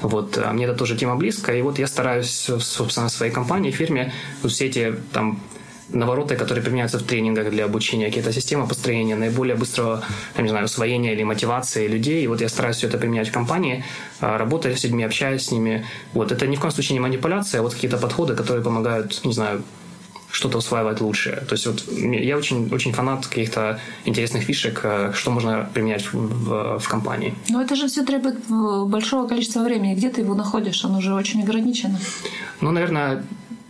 Вот, 0.01 0.39
мне 0.53 0.65
это 0.65 0.75
тоже 0.75 0.95
тема 0.97 1.15
близко, 1.15 1.53
и 1.53 1.61
вот 1.61 1.79
я 1.79 1.87
стараюсь, 1.87 2.49
собственно, 2.59 3.07
в 3.07 3.11
своей 3.11 3.31
компании, 3.31 3.71
фирме, 3.71 4.11
вот 4.43 4.51
все 4.51 4.65
эти 4.65 4.95
там 5.13 5.39
навороты, 5.89 6.35
которые 6.35 6.63
применяются 6.63 6.99
в 6.99 7.03
тренингах 7.03 7.49
для 7.49 7.65
обучения, 7.65 8.07
какие-то 8.07 8.33
системы 8.33 8.67
построения 8.67 9.15
наиболее 9.15 9.55
быстрого, 9.55 10.03
я 10.35 10.43
не 10.43 10.49
знаю, 10.49 10.65
усвоения 10.65 11.13
или 11.13 11.23
мотивации 11.23 11.87
людей. 11.87 12.23
И 12.23 12.27
вот 12.27 12.41
я 12.41 12.49
стараюсь 12.49 12.77
все 12.77 12.87
это 12.87 12.97
применять 12.97 13.29
в 13.29 13.31
компании, 13.31 13.83
а, 14.19 14.37
работая 14.37 14.75
с 14.75 14.83
людьми, 14.83 15.03
общаясь 15.03 15.45
с 15.45 15.51
ними. 15.51 15.85
Вот 16.13 16.31
это 16.31 16.47
ни 16.47 16.55
в 16.55 16.59
коем 16.59 16.73
случае 16.73 16.93
не 16.95 16.99
манипуляция, 16.99 17.59
а 17.59 17.61
вот 17.61 17.73
какие-то 17.73 17.97
подходы, 17.97 18.35
которые 18.35 18.63
помогают, 18.63 19.23
не 19.23 19.33
знаю, 19.33 19.63
что-то 20.29 20.57
усваивать 20.57 21.01
лучше. 21.01 21.43
То 21.47 21.53
есть 21.53 21.65
вот 21.65 21.83
я 21.91 22.37
очень, 22.37 22.69
очень 22.71 22.91
фанат 22.93 23.25
каких-то 23.25 23.79
интересных 24.05 24.43
фишек, 24.43 24.81
а, 24.83 25.13
что 25.13 25.31
можно 25.31 25.69
применять 25.73 26.05
в, 26.05 26.13
в, 26.13 26.79
в 26.79 26.87
компании. 26.87 27.33
Но 27.49 27.61
это 27.61 27.75
же 27.75 27.87
все 27.87 28.03
требует 28.03 28.35
э, 28.49 28.85
большого 28.85 29.27
количества 29.27 29.61
времени. 29.61 29.95
Где 29.95 30.09
ты 30.09 30.21
его 30.21 30.35
находишь? 30.35 30.83
Оно 30.85 30.97
уже 30.97 31.13
очень 31.13 31.43
ограничено. 31.43 31.99
Ну, 32.61 32.71
наверное, 32.71 33.23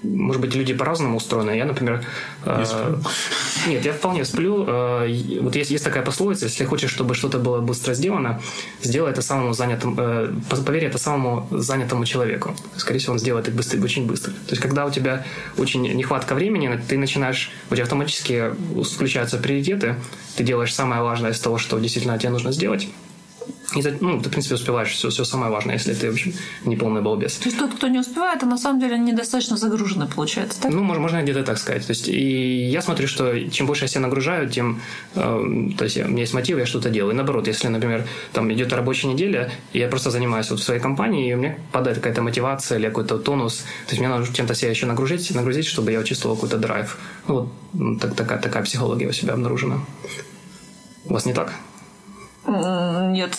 может 0.03 0.41
быть, 0.41 0.53
люди 0.53 0.73
по-разному 0.73 1.17
устроены. 1.17 1.51
Я, 1.51 1.65
например... 1.65 2.03
Э, 2.45 2.95
нет, 3.67 3.83
я 3.83 3.93
вполне 3.93 4.25
сплю. 4.25 4.63
Э, 4.67 5.39
вот 5.41 5.55
есть, 5.55 5.71
есть 5.71 5.83
такая 5.83 6.03
пословица, 6.03 6.45
если 6.45 6.65
хочешь, 6.65 6.91
чтобы 6.91 7.15
что-то 7.15 7.39
было 7.39 7.61
быстро 7.61 7.93
сделано, 7.93 8.39
сделай 8.81 9.11
это 9.11 9.21
самому 9.21 9.53
занятому... 9.53 9.95
Э, 9.97 10.31
поверь 10.65 10.85
это 10.85 10.99
самому 10.99 11.47
занятому 11.51 12.05
человеку. 12.05 12.55
Скорее 12.75 12.99
всего, 12.99 13.13
он 13.13 13.19
сделает 13.19 13.47
это 13.47 13.57
быстро, 13.57 13.81
очень 13.81 14.05
быстро. 14.05 14.31
То 14.31 14.51
есть, 14.51 14.61
когда 14.61 14.85
у 14.85 14.91
тебя 14.91 15.25
очень 15.57 15.81
нехватка 15.81 16.35
времени, 16.35 16.79
ты 16.87 16.97
начинаешь... 16.97 17.51
У 17.71 17.73
тебя 17.73 17.83
автоматически 17.83 18.51
включаются 18.83 19.37
приоритеты, 19.37 19.95
ты 20.35 20.43
делаешь 20.43 20.73
самое 20.73 21.01
важное 21.01 21.31
из 21.31 21.39
того, 21.39 21.57
что 21.57 21.79
действительно 21.79 22.19
тебе 22.19 22.29
нужно 22.29 22.51
сделать, 22.51 22.87
и, 23.75 23.83
ну, 23.99 24.21
ты, 24.21 24.29
в 24.29 24.31
принципе, 24.31 24.55
успеваешь 24.55 24.91
все, 24.91 25.09
все 25.09 25.25
самое 25.25 25.51
важное, 25.51 25.75
если 25.75 25.93
ты, 25.93 26.09
в 26.09 26.13
общем, 26.13 26.33
не 26.63 26.77
полный 26.77 27.01
балбес. 27.01 27.35
То 27.35 27.49
есть 27.49 27.59
тот, 27.59 27.73
кто 27.73 27.87
не 27.87 27.99
успевает, 27.99 28.41
а 28.41 28.45
на 28.45 28.57
самом 28.57 28.79
деле 28.79 28.97
недостаточно 28.97 29.57
загруженный 29.57 30.07
получается, 30.07 30.61
так? 30.61 30.71
Ну, 30.71 30.83
можно, 30.83 31.01
можно 31.01 31.21
где-то 31.21 31.43
так 31.43 31.57
сказать. 31.57 31.85
То 31.85 31.91
есть, 31.91 32.07
и 32.07 32.69
я 32.69 32.81
смотрю, 32.81 33.07
что 33.07 33.37
чем 33.49 33.67
больше 33.67 33.83
я 33.83 33.87
себя 33.89 34.01
нагружаю, 34.01 34.49
тем, 34.49 34.81
э, 35.15 35.69
то 35.77 35.83
есть, 35.83 35.97
у 35.97 36.07
меня 36.07 36.21
есть 36.21 36.33
мотив, 36.33 36.57
я 36.57 36.65
что-то 36.65 36.89
делаю. 36.89 37.11
И 37.13 37.15
наоборот, 37.15 37.47
если, 37.47 37.67
например, 37.67 38.07
там 38.31 38.51
идет 38.53 38.71
рабочая 38.71 39.07
неделя, 39.07 39.51
и 39.73 39.79
я 39.79 39.89
просто 39.89 40.11
занимаюсь 40.11 40.49
вот 40.49 40.59
в 40.59 40.63
своей 40.63 40.79
компании, 40.79 41.29
и 41.29 41.33
у 41.33 41.37
меня 41.37 41.57
падает 41.73 41.97
какая-то 41.97 42.21
мотивация 42.21 42.79
или 42.79 42.87
какой-то 42.87 43.17
тонус, 43.17 43.57
то 43.57 43.91
есть, 43.91 43.99
мне 43.99 44.07
надо 44.07 44.33
чем-то 44.33 44.55
себя 44.55 44.71
еще 44.71 44.85
нагрузить, 44.85 45.35
нагрузить, 45.35 45.65
чтобы 45.65 45.91
я 45.91 46.01
чувствовал 46.03 46.35
какой-то 46.35 46.57
драйв. 46.57 46.97
Ну, 47.27 47.49
вот 47.73 47.99
так, 47.99 48.15
такая, 48.15 48.39
такая 48.39 48.63
психология 48.63 49.07
у 49.07 49.11
себя 49.11 49.33
обнаружена. 49.33 49.79
У 51.05 51.13
вас 51.13 51.25
не 51.25 51.33
так? 51.33 51.53
Нет. 52.47 53.37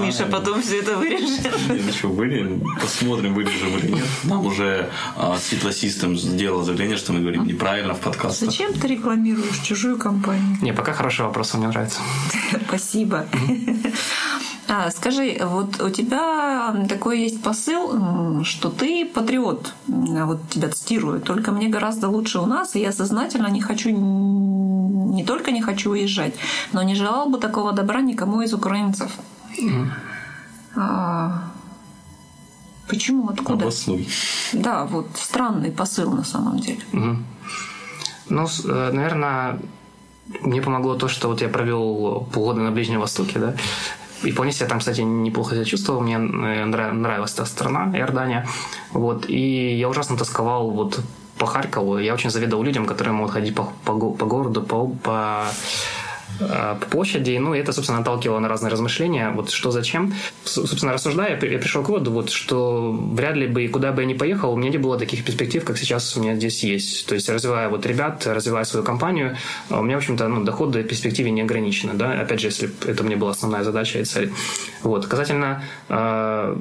Миша 0.00 0.26
потом 0.26 0.62
все 0.62 0.80
это 0.80 0.96
вырежет. 0.96 1.94
Что, 1.94 2.08
вырежем. 2.08 2.62
Посмотрим, 2.80 3.34
вырежем 3.34 3.78
или 3.78 3.92
нет. 3.92 4.06
Нам 4.24 4.46
уже 4.46 4.90
а, 5.16 5.36
Светлосистем 5.38 6.16
сделал 6.16 6.62
заявление, 6.62 6.96
что 6.96 7.12
мы 7.12 7.20
говорим 7.20 7.46
неправильно 7.46 7.94
в 7.94 8.00
подкастах. 8.00 8.48
Зачем 8.48 8.72
ты 8.74 8.88
рекламируешь 8.88 9.58
чужую 9.62 9.98
компанию? 9.98 10.58
Не, 10.62 10.72
пока 10.72 10.92
хороший 10.92 11.24
вопрос, 11.24 11.54
мне 11.54 11.68
нравится. 11.68 12.00
Спасибо. 12.68 13.26
А, 14.68 14.90
скажи, 14.90 15.38
вот 15.42 15.82
у 15.82 15.90
тебя 15.90 16.86
такой 16.88 17.20
есть 17.20 17.42
посыл, 17.42 18.42
что 18.42 18.70
ты 18.70 19.04
патриот. 19.04 19.74
Вот 19.86 20.48
тебя 20.48 20.70
цитирую. 20.70 21.20
Только 21.20 21.52
мне 21.52 21.68
гораздо 21.68 22.08
лучше 22.08 22.38
у 22.38 22.46
нас, 22.46 22.74
и 22.74 22.80
я 22.80 22.92
сознательно 22.92 23.48
не 23.48 23.60
хочу, 23.60 23.90
не 25.12 25.24
только 25.24 25.52
не 25.52 25.62
хочу 25.62 25.90
уезжать, 25.90 26.34
но 26.72 26.82
не 26.82 26.94
желал 26.94 27.28
бы 27.28 27.38
такого 27.38 27.72
добра 27.72 28.00
никому 28.00 28.42
из 28.42 28.54
украинцев. 28.54 29.12
Mm. 29.58 29.88
А, 30.76 31.44
почему? 32.88 33.28
Откуда? 33.28 33.64
Обоснуй. 33.64 34.08
Да, 34.52 34.84
вот 34.84 35.06
странный 35.14 35.70
посыл 35.70 36.12
на 36.12 36.24
самом 36.24 36.58
деле. 36.58 36.80
Mm. 36.92 37.16
Ну, 38.28 38.46
э, 38.64 38.90
наверное, 38.92 39.58
мне 40.40 40.62
помогло 40.62 40.94
то, 40.94 41.08
что 41.08 41.28
вот 41.28 41.42
я 41.42 41.48
провел 41.48 42.26
полгода 42.32 42.60
на 42.60 42.70
Ближнем 42.70 43.00
Востоке, 43.00 43.38
да, 43.38 43.54
и 44.22 44.30
вполне 44.30 44.52
себе 44.52 44.68
там, 44.68 44.78
кстати, 44.78 45.02
неплохо 45.02 45.54
себя 45.54 45.64
чувствовал. 45.64 46.00
Мне 46.00 46.14
э, 46.14 46.64
нравилась 46.64 47.32
та 47.32 47.44
страна, 47.44 47.92
Иордания. 47.94 48.46
Вот. 48.92 49.28
И 49.28 49.76
я 49.76 49.88
ужасно 49.88 50.16
тосковал 50.16 50.70
вот 50.70 51.00
по 51.42 51.46
Харькову. 51.46 51.98
Я 51.98 52.14
очень 52.14 52.30
завидовал 52.30 52.62
людям, 52.62 52.86
которые 52.86 53.12
могут 53.12 53.32
ходить 53.32 53.54
по, 53.54 53.72
по, 53.84 53.98
по 53.98 54.26
городу, 54.26 54.62
по, 54.62 54.86
по 54.86 55.44
по 56.38 56.86
площади. 56.90 57.36
Ну, 57.38 57.54
и 57.54 57.58
это, 57.58 57.72
собственно, 57.72 57.98
наталкивало 57.98 58.38
на 58.38 58.48
разные 58.48 58.70
размышления. 58.70 59.30
Вот 59.30 59.50
что 59.50 59.70
зачем. 59.70 60.14
Собственно, 60.44 60.92
рассуждая, 60.92 61.30
я 61.30 61.58
пришел 61.58 61.82
к 61.82 61.88
выводу, 61.88 62.10
вот, 62.12 62.30
что 62.30 62.92
вряд 62.92 63.36
ли 63.36 63.46
бы, 63.46 63.66
куда 63.68 63.92
бы 63.92 64.02
я 64.02 64.08
ни 64.08 64.14
поехал, 64.14 64.52
у 64.52 64.56
меня 64.56 64.70
не 64.70 64.78
было 64.78 64.98
таких 64.98 65.24
перспектив, 65.24 65.64
как 65.64 65.78
сейчас 65.78 66.16
у 66.16 66.22
меня 66.22 66.34
здесь 66.34 66.64
есть. 66.64 67.06
То 67.06 67.14
есть, 67.14 67.28
развивая 67.28 67.68
вот 67.68 67.86
ребят, 67.86 68.26
развивая 68.26 68.64
свою 68.64 68.84
компанию, 68.84 69.36
а 69.68 69.80
у 69.80 69.82
меня, 69.82 69.96
в 69.96 69.98
общем-то, 69.98 70.28
ну, 70.28 70.44
доходы 70.44 70.82
в 70.82 70.86
перспективе 70.86 71.30
не 71.30 71.42
ограничены. 71.42 71.94
Да? 71.94 72.12
Опять 72.12 72.40
же, 72.40 72.48
если 72.48 72.70
это 72.86 73.04
мне 73.04 73.16
была 73.16 73.30
основная 73.30 73.62
задача 73.62 73.98
и 73.98 74.04
цель. 74.04 74.32
Вот. 74.82 75.06
Касательно, 75.06 75.62
э, 75.88 76.56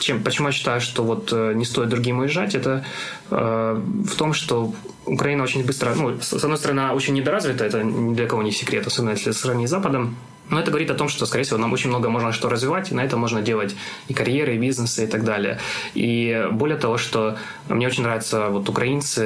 чем, 0.00 0.22
почему 0.22 0.48
я 0.48 0.52
считаю, 0.52 0.80
что 0.80 1.04
вот 1.04 1.30
э, 1.32 1.52
не 1.54 1.64
стоит 1.64 1.88
другим 1.88 2.18
уезжать, 2.18 2.54
это 2.54 2.84
э, 3.30 3.80
в 4.06 4.16
том, 4.16 4.32
что 4.32 4.72
Украина 5.10 5.42
очень 5.42 5.64
быстро, 5.64 5.94
ну, 5.94 6.20
с 6.20 6.32
одной 6.32 6.56
стороны, 6.56 6.80
она 6.80 6.94
очень 6.94 7.14
недоразвита, 7.14 7.64
это 7.64 7.82
ни 7.82 8.14
для 8.14 8.26
кого 8.26 8.42
не 8.42 8.52
секрет, 8.52 8.86
особенно 8.86 9.10
если 9.10 9.32
сравнить 9.32 9.68
с 9.68 9.70
Западом. 9.70 10.16
Но 10.50 10.58
это 10.58 10.70
говорит 10.70 10.90
о 10.90 10.94
том, 10.94 11.08
что, 11.08 11.26
скорее 11.26 11.44
всего, 11.44 11.58
нам 11.58 11.72
очень 11.72 11.90
много 11.90 12.08
можно 12.08 12.32
что 12.32 12.48
развивать, 12.48 12.90
и 12.90 12.94
на 12.94 13.04
это 13.04 13.16
можно 13.16 13.40
делать 13.40 13.76
и 14.08 14.14
карьеры, 14.14 14.54
и 14.54 14.58
бизнесы, 14.58 15.04
и 15.04 15.06
так 15.06 15.24
далее. 15.24 15.58
И 15.94 16.46
более 16.50 16.76
того, 16.76 16.96
что 16.96 17.36
мне 17.68 17.86
очень 17.86 18.02
нравятся 18.02 18.48
вот 18.48 18.68
украинцы, 18.68 19.20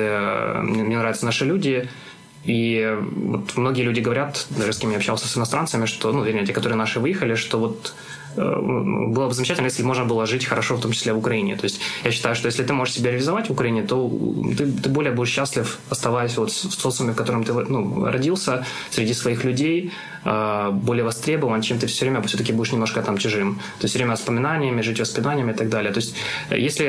мне 0.62 0.98
нравятся 0.98 1.24
наши 1.24 1.44
люди, 1.44 1.88
и 2.44 2.98
вот 3.16 3.56
многие 3.56 3.82
люди 3.82 4.00
говорят, 4.00 4.46
даже 4.50 4.72
с 4.74 4.78
кем 4.78 4.90
я 4.90 4.96
общался 4.96 5.26
с 5.26 5.36
иностранцами, 5.36 5.86
что, 5.86 6.12
ну, 6.12 6.24
вернее, 6.24 6.46
те, 6.46 6.52
которые 6.52 6.76
наши 6.76 7.00
выехали, 7.00 7.36
что 7.36 7.58
вот 7.58 7.94
было 8.36 9.28
бы 9.28 9.34
замечательно, 9.34 9.66
если 9.66 9.82
можно 9.82 10.04
было 10.04 10.26
жить 10.26 10.44
хорошо, 10.44 10.76
в 10.76 10.80
том 10.80 10.92
числе 10.92 11.12
в 11.12 11.18
Украине. 11.18 11.56
То 11.56 11.64
есть 11.64 11.80
я 12.04 12.10
считаю, 12.10 12.34
что 12.34 12.46
если 12.46 12.64
ты 12.64 12.72
можешь 12.72 12.94
себя 12.94 13.10
реализовать 13.10 13.48
в 13.48 13.52
Украине, 13.52 13.82
то 13.82 14.10
ты, 14.58 14.66
ты 14.66 14.88
более 14.88 15.12
будешь 15.12 15.30
счастлив, 15.30 15.78
оставаясь 15.90 16.36
вот 16.36 16.50
в 16.50 16.80
социуме, 16.80 17.12
в 17.12 17.16
котором 17.16 17.44
ты 17.44 17.52
ну, 17.52 18.04
родился, 18.04 18.64
среди 18.90 19.14
своих 19.14 19.44
людей, 19.44 19.92
э, 20.24 20.70
более 20.72 21.04
востребован, 21.04 21.62
чем 21.62 21.78
ты 21.78 21.86
все 21.86 22.04
время 22.04 22.20
все-таки 22.22 22.52
будешь 22.52 22.72
немножко 22.72 23.02
там 23.02 23.18
чужим. 23.18 23.54
То 23.54 23.84
есть 23.84 23.94
все 23.94 23.98
время 23.98 24.12
воспоминаниями, 24.12 24.82
жить 24.82 25.00
воспоминаниями 25.00 25.52
и 25.52 25.54
так 25.54 25.68
далее. 25.68 25.92
То 25.92 26.00
есть 26.00 26.16
э, 26.50 26.58
если, 26.58 26.84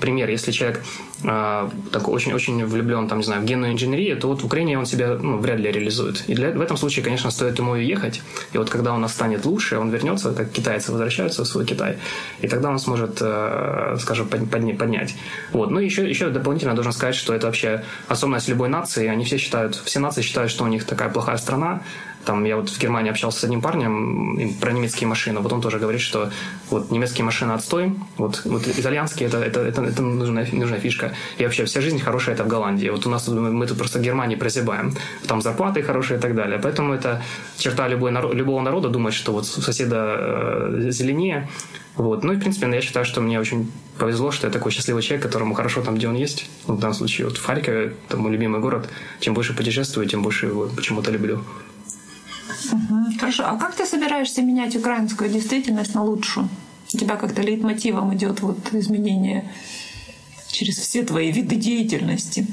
пример, 0.00 0.30
если 0.30 0.52
человек 0.52 0.82
такой 1.22 2.14
очень-очень 2.14 2.64
влюблен, 2.64 3.06
там, 3.06 3.18
не 3.18 3.24
знаю, 3.24 3.42
в 3.42 3.44
генную 3.44 3.72
инженерию, 3.72 4.16
то 4.16 4.28
вот 4.28 4.40
в 4.40 4.46
Украине 4.46 4.78
он 4.78 4.86
себя 4.86 5.18
ну, 5.20 5.36
вряд 5.36 5.58
ли 5.58 5.70
реализует. 5.70 6.24
И 6.28 6.34
для, 6.34 6.50
в 6.50 6.60
этом 6.62 6.78
случае, 6.78 7.04
конечно, 7.04 7.30
стоит 7.30 7.58
ему 7.58 7.72
уехать. 7.72 8.22
И 8.54 8.58
вот 8.58 8.70
когда 8.70 8.94
он 8.94 9.06
станет 9.08 9.44
лучше, 9.44 9.76
он 9.76 9.90
вернется, 9.90 10.32
как 10.32 10.50
Китай 10.50 10.70
китайцы 10.70 10.92
возвращаются 10.92 11.42
в 11.42 11.46
свой 11.46 11.64
Китай, 11.64 11.96
и 12.42 12.48
тогда 12.48 12.70
он 12.70 12.78
сможет, 12.78 13.18
э, 13.20 13.96
скажем, 14.00 14.28
поднять. 14.28 15.14
Вот. 15.52 15.70
Ну, 15.70 15.80
еще, 15.80 16.08
еще 16.08 16.30
дополнительно 16.30 16.74
должен 16.74 16.92
сказать, 16.92 17.14
что 17.14 17.34
это 17.34 17.46
вообще 17.46 17.82
особенность 18.08 18.48
любой 18.48 18.68
нации. 18.68 19.08
Они 19.08 19.24
все 19.24 19.38
считают, 19.38 19.74
все 19.84 20.00
нации 20.00 20.22
считают, 20.22 20.50
что 20.50 20.64
у 20.64 20.68
них 20.68 20.84
такая 20.84 21.08
плохая 21.08 21.38
страна, 21.38 21.80
там 22.24 22.44
я 22.44 22.56
вот 22.56 22.68
в 22.68 22.78
Германии 22.78 23.10
общался 23.10 23.40
с 23.40 23.44
одним 23.44 23.62
парнем 23.62 24.54
про 24.60 24.72
немецкие 24.72 25.08
машины. 25.08 25.40
Вот 25.40 25.52
он 25.52 25.60
тоже 25.60 25.78
говорит, 25.78 26.00
что 26.00 26.30
вот 26.70 26.90
немецкие 26.90 27.24
машины 27.24 27.52
отстой, 27.52 27.94
вот, 28.18 28.42
вот 28.44 28.66
итальянские 28.66 29.28
это, 29.28 29.38
это, 29.38 29.60
это, 29.60 29.82
это 29.82 30.02
нужная, 30.02 30.46
нужная 30.52 30.80
фишка. 30.80 31.12
И 31.38 31.44
вообще 31.44 31.64
вся 31.64 31.80
жизнь 31.80 31.98
хорошая 31.98 32.34
это 32.34 32.44
в 32.44 32.48
Голландии. 32.48 32.88
Вот 32.90 33.06
у 33.06 33.10
нас 33.10 33.28
мы 33.28 33.66
тут 33.66 33.78
просто 33.78 33.98
в 33.98 34.02
Германии 34.02 34.36
прозябаем. 34.36 34.94
Там 35.26 35.40
зарплаты 35.40 35.82
хорошие 35.82 36.18
и 36.18 36.20
так 36.20 36.34
далее. 36.34 36.60
Поэтому 36.62 36.92
это 36.92 37.22
черта 37.56 37.88
любой, 37.88 38.12
любого 38.12 38.60
народа 38.60 38.88
думать, 38.88 39.14
что 39.14 39.32
вот 39.32 39.44
у 39.44 39.60
соседа 39.62 40.16
э, 40.18 40.90
зеленее. 40.90 41.48
Вот. 41.96 42.24
Ну 42.24 42.32
и, 42.32 42.36
в 42.36 42.40
принципе, 42.40 42.68
я 42.70 42.80
считаю, 42.80 43.04
что 43.04 43.20
мне 43.20 43.40
очень 43.40 43.70
повезло, 43.98 44.30
что 44.30 44.46
я 44.46 44.52
такой 44.52 44.72
счастливый 44.72 45.02
человек, 45.02 45.22
которому 45.22 45.54
хорошо 45.54 45.82
там, 45.82 45.96
где 45.96 46.08
он 46.08 46.14
есть. 46.14 46.48
в 46.66 46.78
данном 46.78 46.94
случае 46.94 47.26
вот 47.26 47.36
в 47.36 47.44
Харькове, 47.44 47.94
это 48.08 48.16
мой 48.16 48.32
любимый 48.32 48.60
город. 48.60 48.88
Чем 49.20 49.34
больше 49.34 49.54
путешествую, 49.54 50.06
тем 50.06 50.22
больше 50.22 50.46
его 50.46 50.68
почему-то 50.68 51.10
люблю. 51.10 51.42
Хорошо. 53.20 53.44
А 53.46 53.56
как 53.58 53.74
ты 53.74 53.84
собираешься 53.84 54.40
менять 54.42 54.74
украинскую 54.74 55.28
действительность 55.28 55.94
на 55.94 56.02
лучшую? 56.02 56.48
У 56.94 56.96
тебя 56.98 57.16
как-то 57.16 57.42
лейтмотивом 57.42 58.14
идет 58.14 58.40
вот 58.40 58.58
изменение 58.72 59.44
через 60.50 60.78
все 60.78 61.04
твои 61.04 61.30
виды 61.30 61.54
деятельности. 61.56 62.46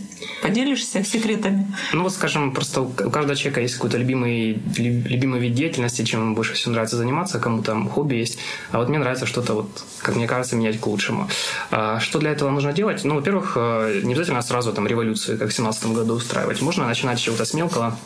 Поделишься 0.44 1.04
секретами? 1.04 1.74
Ну 1.94 2.04
вот, 2.04 2.14
скажем, 2.14 2.52
просто 2.54 2.82
у 2.82 2.90
каждого 2.90 3.36
человека 3.36 3.62
есть 3.62 3.76
какой-то 3.76 3.98
любимый, 3.98 4.62
любимый 4.76 5.40
вид 5.40 5.54
деятельности, 5.54 6.04
чем 6.04 6.22
ему 6.22 6.36
больше 6.36 6.54
всего 6.54 6.74
нравится 6.74 6.98
заниматься, 6.98 7.40
кому 7.40 7.64
там 7.64 7.90
хобби 7.90 8.16
есть. 8.16 8.38
А 8.72 8.78
вот 8.78 8.90
мне 8.90 9.00
нравится 9.00 9.26
что-то, 9.26 9.54
вот, 9.54 9.84
как 10.00 10.16
мне 10.16 10.28
кажется, 10.28 10.56
менять 10.56 10.80
к 10.80 10.86
лучшему. 10.86 11.28
А 11.72 12.00
что 12.00 12.20
для 12.20 12.32
этого 12.32 12.52
нужно 12.52 12.74
делать? 12.74 13.04
Ну, 13.04 13.16
во-первых, 13.16 13.54
э, 13.56 14.02
не 14.04 14.14
обязательно 14.14 14.42
сразу 14.42 14.74
там 14.74 14.86
революцию, 14.86 15.40
как 15.40 15.50
в 15.50 15.54
17 15.54 15.88
году 15.88 16.16
устраивать. 16.16 16.62
Можно 16.62 16.88
начинать 16.88 17.20
с 17.20 17.22
чего-то 17.22 17.46
с 17.46 17.54
мелкого, 17.54 17.98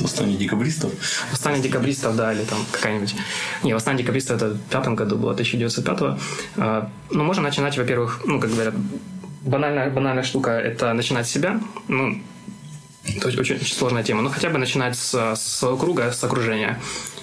Восстание 0.00 0.36
декабристов? 0.36 0.92
Восстание 1.30 1.62
декабристов, 1.62 2.16
да, 2.16 2.32
или 2.32 2.44
там 2.44 2.58
какая-нибудь... 2.72 3.14
Не, 3.62 3.74
восстание 3.74 4.02
декабристов 4.02 4.36
это 4.36 4.54
в 4.54 4.60
пятом 4.68 4.94
году 4.94 5.16
было, 5.16 5.32
1905 5.32 6.18
а, 6.56 6.90
Ну, 7.10 7.24
можно 7.24 7.42
начинать, 7.42 7.78
во-первых, 7.78 8.20
ну, 8.24 8.40
как 8.40 8.50
говорят, 8.50 8.74
банальная, 9.42 9.90
банальная 9.90 10.24
штука– 10.24 10.50
это 10.52 10.92
начинать 10.92 11.26
с 11.26 11.30
себя. 11.30 11.60
Ну, 11.88 12.20
это 13.04 13.28
очень, 13.28 13.56
очень 13.56 13.74
сложная 13.74 14.02
тема. 14.02 14.22
Но 14.22 14.30
хотя 14.30 14.50
бы 14.50 14.58
начинать 14.58 14.96
с, 14.98 15.14
с 15.14 15.40
своего 15.40 15.76
круга, 15.76 16.12
с 16.12 16.22
окружения. 16.24 16.78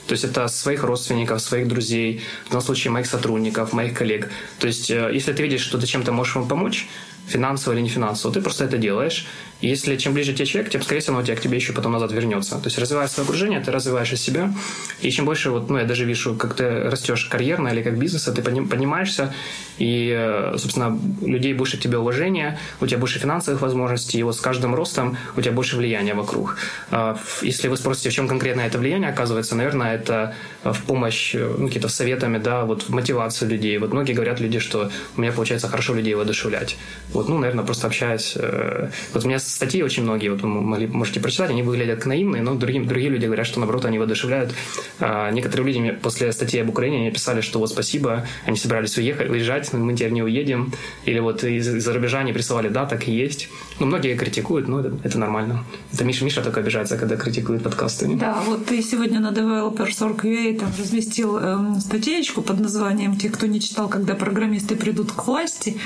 То 0.08 0.13
есть 0.13 0.23
это 0.23 0.47
своих 0.47 0.84
родственников, 0.84 1.41
своих 1.41 1.67
друзей, 1.67 2.21
в 2.45 2.49
данном 2.49 2.65
случае 2.65 2.91
моих 2.91 3.06
сотрудников, 3.06 3.73
моих 3.73 3.97
коллег. 3.97 4.30
То 4.60 4.67
есть 4.67 4.91
э, 4.91 5.10
если 5.13 5.34
ты 5.34 5.43
видишь, 5.43 5.62
что 5.62 5.78
ты 5.78 5.88
чем-то 5.88 6.12
можешь 6.12 6.36
им 6.36 6.47
помочь, 6.47 6.88
финансово 7.28 7.73
или 7.73 7.82
не 7.82 7.89
финансово, 7.89 8.34
ты 8.34 8.41
просто 8.41 8.65
это 8.65 8.78
делаешь. 8.78 9.26
Если 9.63 9.95
чем 9.95 10.13
ближе 10.13 10.34
тебе 10.34 10.45
человек, 10.45 10.71
тем, 10.71 10.82
скорее 10.82 10.99
всего, 10.99 11.17
он 11.17 11.23
тебя 11.23 11.38
к 11.38 11.39
тебе 11.39 11.56
еще 11.56 11.71
потом 11.71 11.93
назад 11.93 12.12
вернется. 12.12 12.56
То 12.56 12.65
есть 12.65 12.78
развивая 12.78 13.08
свое 13.08 13.23
окружение, 13.26 13.62
ты 13.62 13.71
развиваешь 13.71 14.12
из 14.12 14.21
себя. 14.21 14.54
И 15.02 15.10
чем 15.10 15.26
больше, 15.26 15.52
вот, 15.52 15.69
ну, 15.69 15.78
я 15.78 15.86
даже 15.86 16.04
вижу, 16.04 16.36
как 16.36 16.54
ты 16.54 16.89
растешь 16.89 17.26
карьерно 17.26 17.69
или 17.69 17.82
как 17.82 17.97
бизнеса, 17.97 18.34
ты 18.34 18.41
поднимаешься, 18.41 19.34
и, 19.78 20.13
э, 20.13 20.58
собственно, 20.58 20.99
людей 21.21 21.54
больше 21.54 21.78
к 21.78 21.80
тебе 21.80 21.97
уважения, 21.97 22.60
у 22.82 22.88
тебя 22.88 22.97
больше 22.97 23.19
финансовых 23.19 23.62
возможностей, 23.62 24.19
и 24.19 24.23
вот 24.23 24.36
с 24.36 24.41
каждым 24.41 24.76
ростом 24.76 25.17
у 25.38 25.41
тебя 25.41 25.54
больше 25.54 25.78
влияния 25.78 26.13
вокруг. 26.13 26.58
А, 26.91 27.17
если 27.41 27.69
вы 27.69 27.78
спросите, 27.78 28.10
в 28.10 28.13
чем 28.13 28.28
конкретно 28.28 28.62
это 28.62 28.80
влияние 28.80 29.10
оказывается, 29.12 29.56
наверное, 29.56 29.95
это 29.95 30.36
в 30.63 30.84
помощь, 30.84 31.36
э, 31.36 31.56
ну, 31.58 31.67
какие-то 31.67 31.88
советами, 31.88 32.38
да, 32.38 32.65
вот 32.65 32.84
в 32.84 32.89
мотивации 32.89 33.45
людей. 33.45 33.78
Вот 33.78 33.93
многие 33.93 34.13
говорят 34.13 34.41
люди, 34.41 34.60
что 34.60 34.91
у 35.15 35.21
меня 35.21 35.32
получается 35.32 35.69
хорошо 35.69 35.93
людей 35.93 36.15
воодушевлять. 36.15 36.76
Вот, 37.13 37.30
ну, 37.30 37.38
наверное, 37.38 37.63
просто 37.63 37.88
общаясь. 37.88 38.34
Э, 38.36 38.89
вот 39.13 39.23
у 39.23 39.28
меня 39.28 39.39
статьи 39.53 39.83
очень 39.83 40.03
многие, 40.03 40.29
вот 40.29 40.41
вы 40.41 40.49
можете 40.87 41.19
прочитать, 41.19 41.51
они 41.51 41.61
выглядят 41.61 41.97
как 41.97 42.07
наивные, 42.07 42.41
но 42.41 42.55
другие, 42.55 42.83
другие 42.83 43.09
люди 43.09 43.25
говорят, 43.25 43.45
что, 43.45 43.59
наоборот, 43.59 43.85
они 43.85 43.99
воодушевляют. 43.99 44.51
А 44.99 45.29
некоторые 45.29 45.71
люди 45.71 45.91
после 45.91 46.31
статьи 46.31 46.59
об 46.59 46.69
Украине 46.69 46.99
мне 46.99 47.11
писали, 47.11 47.41
что 47.41 47.59
вот 47.59 47.69
спасибо, 47.69 48.25
они 48.45 48.57
собирались 48.57 48.97
уехать, 48.97 49.29
уезжать, 49.29 49.71
мы 49.73 49.93
теперь 49.93 50.11
не 50.11 50.23
уедем. 50.23 50.73
Или 51.05 51.19
вот 51.19 51.43
из-за 51.43 51.93
рубежа 51.93 52.19
они 52.19 52.33
присылали, 52.33 52.69
да, 52.69 52.85
так 52.85 53.07
и 53.07 53.11
есть. 53.11 53.49
Ну, 53.79 53.85
многие 53.85 54.15
критикуют, 54.15 54.67
но 54.67 54.79
это, 54.79 54.93
это 55.03 55.19
нормально. 55.19 55.63
Это 55.93 56.03
Миша, 56.03 56.25
Миша 56.25 56.41
только 56.41 56.61
обижается, 56.61 56.97
когда 56.97 57.15
критикует 57.15 57.63
подкасты. 57.63 58.07
Да, 58.15 58.41
вот 58.45 58.65
ты 58.65 58.81
сегодня 58.81 59.19
на 59.19 59.31
Developer.org.ua 59.31 60.59
там 60.59 60.71
разместил 60.79 61.37
эм, 61.37 61.79
статейку 61.79 62.41
под 62.41 62.59
названием 62.59 63.17
«Те, 63.17 63.29
кто 63.29 63.45
не 63.45 63.61
читал, 63.61 63.87
когда 63.87 64.15
программисты 64.15 64.75
придут 64.75 65.11
к 65.11 65.27
власти». 65.27 65.77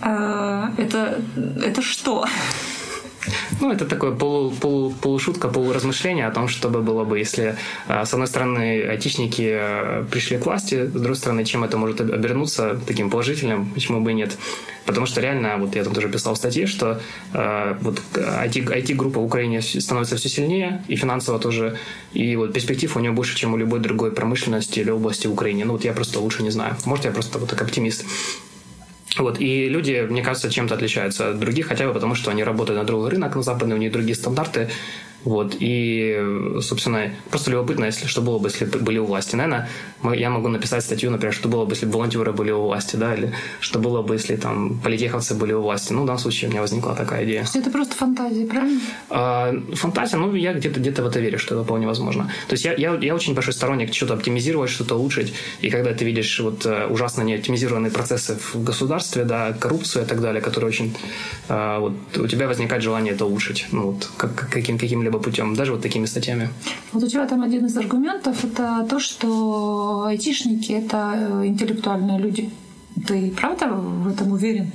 Э, 0.00 0.68
это, 0.76 1.20
это 1.64 1.82
что? 1.82 2.24
Ну, 3.60 3.72
это 3.72 3.84
такое 3.84 4.12
полу, 4.12 4.50
полу, 4.50 4.90
полушутка, 4.90 5.48
полуразмышление 5.48 6.26
о 6.26 6.30
том, 6.30 6.48
чтобы 6.48 6.80
было 6.82 7.04
бы, 7.04 7.18
если, 7.18 7.56
а, 7.86 8.04
с 8.04 8.12
одной 8.12 8.28
стороны, 8.28 8.82
айтишники 8.82 9.50
э, 9.50 10.04
пришли 10.10 10.38
к 10.38 10.46
власти, 10.46 10.86
с 10.86 10.92
другой 10.92 11.16
стороны, 11.16 11.44
чем 11.44 11.64
это 11.64 11.76
может 11.76 12.00
обернуться 12.00 12.78
таким 12.86 13.10
положительным, 13.10 13.70
почему 13.74 14.00
бы 14.00 14.12
и 14.12 14.14
нет. 14.14 14.36
Потому 14.86 15.06
что 15.06 15.20
реально, 15.20 15.56
вот 15.58 15.76
я 15.76 15.84
там 15.84 15.94
тоже 15.94 16.08
писал 16.08 16.34
в 16.34 16.38
статье, 16.38 16.66
что 16.66 17.00
э, 17.34 17.76
вот 17.80 18.00
IT, 18.14 18.66
IT-группа 18.66 19.20
в 19.20 19.24
Украине 19.24 19.60
становится 19.60 20.16
все 20.16 20.28
сильнее, 20.28 20.82
и 20.88 20.96
финансово 20.96 21.38
тоже, 21.38 21.76
и 22.14 22.36
вот 22.36 22.52
перспектив 22.52 22.96
у 22.96 23.00
нее 23.00 23.10
больше, 23.12 23.36
чем 23.36 23.54
у 23.54 23.56
любой 23.56 23.80
другой 23.80 24.12
промышленности 24.12 24.80
или 24.80 24.90
области 24.90 25.26
в 25.26 25.32
Украине. 25.32 25.64
Ну 25.64 25.72
вот 25.72 25.84
я 25.84 25.92
просто 25.92 26.20
лучше 26.20 26.42
не 26.42 26.50
знаю. 26.50 26.76
Может, 26.84 27.04
я 27.04 27.10
просто 27.10 27.38
вот 27.38 27.50
так 27.50 27.60
оптимист. 27.60 28.04
Вот, 29.18 29.40
и 29.40 29.68
люди, 29.68 30.06
мне 30.08 30.22
кажется, 30.22 30.50
чем-то 30.50 30.74
отличаются 30.74 31.30
от 31.30 31.38
других, 31.38 31.66
хотя 31.66 31.86
бы 31.86 31.92
потому, 31.92 32.14
что 32.14 32.30
они 32.30 32.44
работают 32.44 32.78
на 32.78 32.84
другой 32.86 33.10
рынок, 33.10 33.34
на 33.34 33.42
западный, 33.42 33.76
у 33.76 33.78
них 33.78 33.92
другие 33.92 34.14
стандарты, 34.14 34.68
вот, 35.24 35.56
и, 35.58 36.16
собственно, 36.60 37.10
просто 37.30 37.50
любопытно, 37.50 37.86
если 37.86 38.06
что 38.06 38.22
было 38.22 38.38
бы, 38.38 38.48
если 38.48 38.64
были 38.64 38.98
у 38.98 39.04
власти. 39.04 39.34
Наверное, 39.34 39.68
я 40.14 40.30
могу 40.30 40.48
написать 40.48 40.84
статью, 40.84 41.10
например, 41.10 41.34
что 41.34 41.48
было 41.48 41.64
бы, 41.64 41.72
если 41.72 41.86
бы 41.86 41.92
волонтеры 41.92 42.32
были 42.32 42.52
у 42.52 42.62
власти, 42.62 42.96
да, 42.96 43.14
или 43.14 43.32
что 43.60 43.78
было 43.80 44.02
бы, 44.02 44.14
если 44.14 44.36
там 44.36 44.78
политеховцы 44.78 45.34
были 45.34 45.52
у 45.52 45.60
власти. 45.60 45.92
Ну, 45.92 46.04
в 46.04 46.06
данном 46.06 46.20
случае 46.20 46.48
у 46.48 46.52
меня 46.52 46.60
возникла 46.60 46.94
такая 46.94 47.24
идея. 47.24 47.40
Есть 47.40 47.56
это 47.56 47.70
просто 47.70 47.94
фантазия, 47.96 48.46
правильно? 48.46 48.80
А, 49.10 49.54
фантазия, 49.74 50.16
ну, 50.16 50.34
я 50.34 50.52
где-то 50.52 50.78
где 50.78 50.92
в 50.92 51.06
это 51.06 51.20
верю, 51.20 51.38
что 51.38 51.56
это 51.56 51.64
вполне 51.64 51.86
возможно. 51.86 52.30
То 52.46 52.54
есть 52.54 52.64
я, 52.64 52.74
я, 52.74 52.94
я 52.94 53.14
очень 53.14 53.34
большой 53.34 53.54
сторонник 53.54 53.92
что-то 53.92 54.14
оптимизировать, 54.14 54.70
что-то 54.70 54.96
улучшить, 54.96 55.34
и 55.60 55.70
когда 55.70 55.92
ты 55.94 56.04
видишь 56.04 56.38
вот 56.40 56.64
э, 56.64 56.86
ужасно 56.86 57.22
неоптимизированные 57.22 57.90
процессы 57.90 58.38
в 58.54 58.62
государстве, 58.62 59.24
да, 59.24 59.52
коррупцию 59.52 60.04
и 60.04 60.06
так 60.06 60.20
далее, 60.20 60.40
которые 60.40 60.68
очень... 60.68 60.96
А, 61.48 61.80
вот 61.80 61.92
у 62.16 62.26
тебя 62.28 62.46
возникает 62.46 62.82
желание 62.82 63.14
это 63.14 63.26
улучшить, 63.26 63.66
ну, 63.72 63.92
вот, 63.92 64.08
как, 64.16 64.48
каким, 64.50 64.78
каким-либо 65.08 65.18
путем, 65.18 65.54
даже 65.54 65.72
вот 65.72 65.82
такими 65.82 66.06
статьями. 66.06 66.48
Вот 66.92 67.02
у 67.02 67.08
тебя 67.08 67.26
там 67.26 67.42
один 67.42 67.66
из 67.66 67.76
аргументов– 67.76 68.44
это 68.44 68.86
то, 68.88 69.00
что 69.00 70.04
айтишники– 70.06 70.72
это 70.84 71.14
э, 71.16 71.46
интеллектуальные 71.46 72.18
люди. 72.18 72.50
Ты 73.06 73.30
правда 73.30 73.66
в 73.66 74.08
этом 74.08 74.32
уверен? 74.32 74.70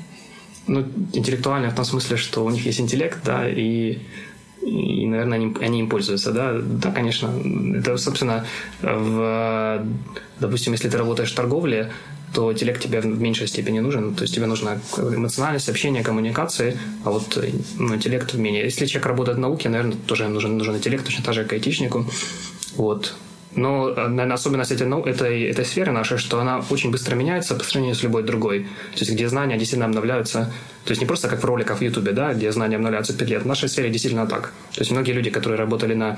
Ну, 0.67 0.84
интеллектуальные 1.13 1.72
в 1.72 1.76
том 1.76 1.86
смысле, 1.86 2.17
что 2.17 2.46
у 2.46 2.50
них 2.50 2.65
есть 2.65 2.80
интеллект, 2.80 3.19
да, 3.26 3.50
и 3.50 4.00
и, 4.65 5.06
наверное, 5.06 5.38
они, 5.38 5.56
они 5.62 5.80
им 5.80 5.89
пользуются, 5.89 6.32
да, 6.32 6.54
да, 6.54 6.91
конечно. 6.91 7.30
Это, 7.76 7.98
собственно, 7.98 8.46
в, 8.82 9.86
допустим, 10.39 10.74
если 10.74 10.89
ты 10.89 10.98
работаешь 10.98 11.34
в 11.34 11.36
торговле, 11.36 11.91
то 12.34 12.52
интеллект 12.52 12.82
тебе 12.82 13.00
в 13.00 13.22
меньшей 13.22 13.48
степени 13.48 13.80
нужен. 13.80 14.15
То 14.15 14.24
есть 14.24 14.34
тебе 14.34 14.48
нужна 14.48 14.80
эмоциональность, 14.98 15.69
общение, 15.69 16.04
коммуникации, 16.04 16.78
а 17.06 17.12
вот 17.12 17.38
ну, 17.78 17.96
интеллект 17.96 18.34
менее. 18.34 18.63
Если 18.63 18.86
человек 18.86 19.08
работает 19.08 19.38
в 19.38 19.41
науке, 19.41 19.69
наверное, 19.69 19.98
тоже 20.08 20.28
нужен, 20.28 20.58
нужен 20.58 20.76
интеллект, 20.76 21.06
точно 21.06 21.24
так 21.24 21.34
же, 21.34 21.43
как 21.43 21.54
айтишнику. 21.54 22.06
Вот. 22.76 23.13
Но, 23.56 23.89
наверное, 23.89 24.34
особенность 24.34 24.72
этой, 24.72 24.88
ну, 24.88 25.04
этой, 25.04 25.43
этой 25.43 25.63
сферы 25.63 25.91
нашей, 25.91 26.17
что 26.17 26.39
она 26.39 26.63
очень 26.72 26.89
быстро 26.89 27.15
меняется 27.15 27.54
по 27.54 27.63
сравнению 27.63 27.96
с 27.96 28.02
любой 28.02 28.24
другой. 28.24 28.63
То 28.93 29.00
есть, 29.00 29.12
где 29.12 29.30
знания 29.30 29.58
действительно 29.58 29.86
обновляются. 29.86 30.52
То 30.86 30.91
есть, 30.91 31.02
не 31.02 31.06
просто 31.06 31.30
как 31.30 31.41
в 31.41 31.46
роликах 31.46 31.78
в 31.78 31.82
Ютубе, 31.82 32.13
да, 32.13 32.34
где 32.34 32.52
знания 32.52 32.78
обновляются 32.78 33.13
5 33.13 33.30
лет. 33.30 33.43
В 33.43 33.46
нашей 33.46 33.69
сфере 33.69 33.91
действительно 33.91 34.26
так. 34.26 34.54
То 34.74 34.82
есть, 34.82 34.91
многие 34.91 35.12
люди, 35.12 35.30
которые 35.30 35.60
работали 35.60 35.93
на 35.93 36.17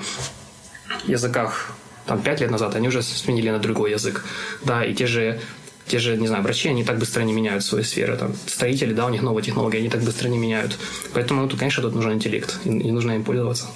языках 1.06 1.75
там, 2.06 2.21
5 2.21 2.41
лет 2.41 2.51
назад, 2.51 2.75
они 2.75 2.88
уже 2.88 3.01
сменили 3.01 3.49
на 3.49 3.60
другой 3.60 3.91
язык. 3.91 4.23
Да, 4.63 4.86
и 4.86 4.93
те 4.93 5.06
же 5.06 5.39
те 5.88 6.00
же, 6.00 6.17
не 6.17 6.28
знаю, 6.28 6.43
врачи, 6.43 6.69
они 6.69 6.84
так 6.84 6.98
быстро 6.98 7.24
не 7.24 7.34
меняют 7.34 7.63
свои 7.63 7.84
сферы. 7.84 8.17
Там, 8.17 8.34
строители, 8.48 8.93
да, 8.93 9.06
у 9.06 9.10
них 9.10 9.21
новые 9.21 9.43
технологии, 9.43 9.80
они 9.80 9.89
так 9.89 10.02
быстро 10.02 10.30
не 10.30 10.38
меняют. 10.38 10.78
Поэтому, 11.13 11.43
ну, 11.43 11.58
конечно, 11.58 11.84
тут 11.84 11.95
нужен 11.95 12.13
интеллект, 12.13 12.60
и, 12.65 12.69
и 12.69 12.91
нужно 12.91 13.12
им 13.12 13.24
пользоваться. 13.24 13.67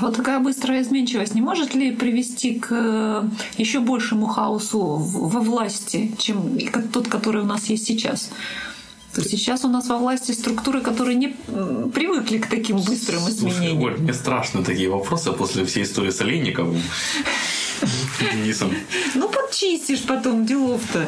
Вот 0.00 0.16
такая 0.16 0.38
быстрая 0.38 0.80
изменчивость 0.80 1.34
не 1.34 1.42
может 1.42 1.74
ли 1.74 1.92
привести 1.92 2.58
к 2.58 2.68
э, 2.70 3.22
еще 3.58 3.80
большему 3.80 4.26
хаосу 4.26 4.96
во 4.96 5.40
власти, 5.40 6.12
чем 6.16 6.58
тот, 6.92 7.08
который 7.08 7.42
у 7.42 7.46
нас 7.46 7.66
есть 7.66 7.86
сейчас? 7.86 8.30
То 9.14 9.20
есть 9.20 9.32
сейчас 9.32 9.64
у 9.64 9.68
нас 9.68 9.88
во 9.88 9.98
власти 9.98 10.32
структуры, 10.32 10.80
которые 10.80 11.16
не 11.16 11.28
привыкли 11.28 12.38
к 12.38 12.46
таким 12.46 12.76
быстрым 12.76 13.28
изменениям. 13.28 13.80
Слушай, 13.80 13.94
Оль, 13.94 13.98
мне 13.98 14.14
страшны 14.14 14.62
такие 14.62 14.88
вопросы 14.88 15.32
после 15.32 15.64
всей 15.64 15.82
истории 15.82 16.10
с 16.10 16.20
Олейниковым. 16.20 16.80
Денисом. 18.32 18.74
Ну, 19.14 19.28
подчистишь 19.28 20.02
потом 20.02 20.46
делов-то. 20.46 21.06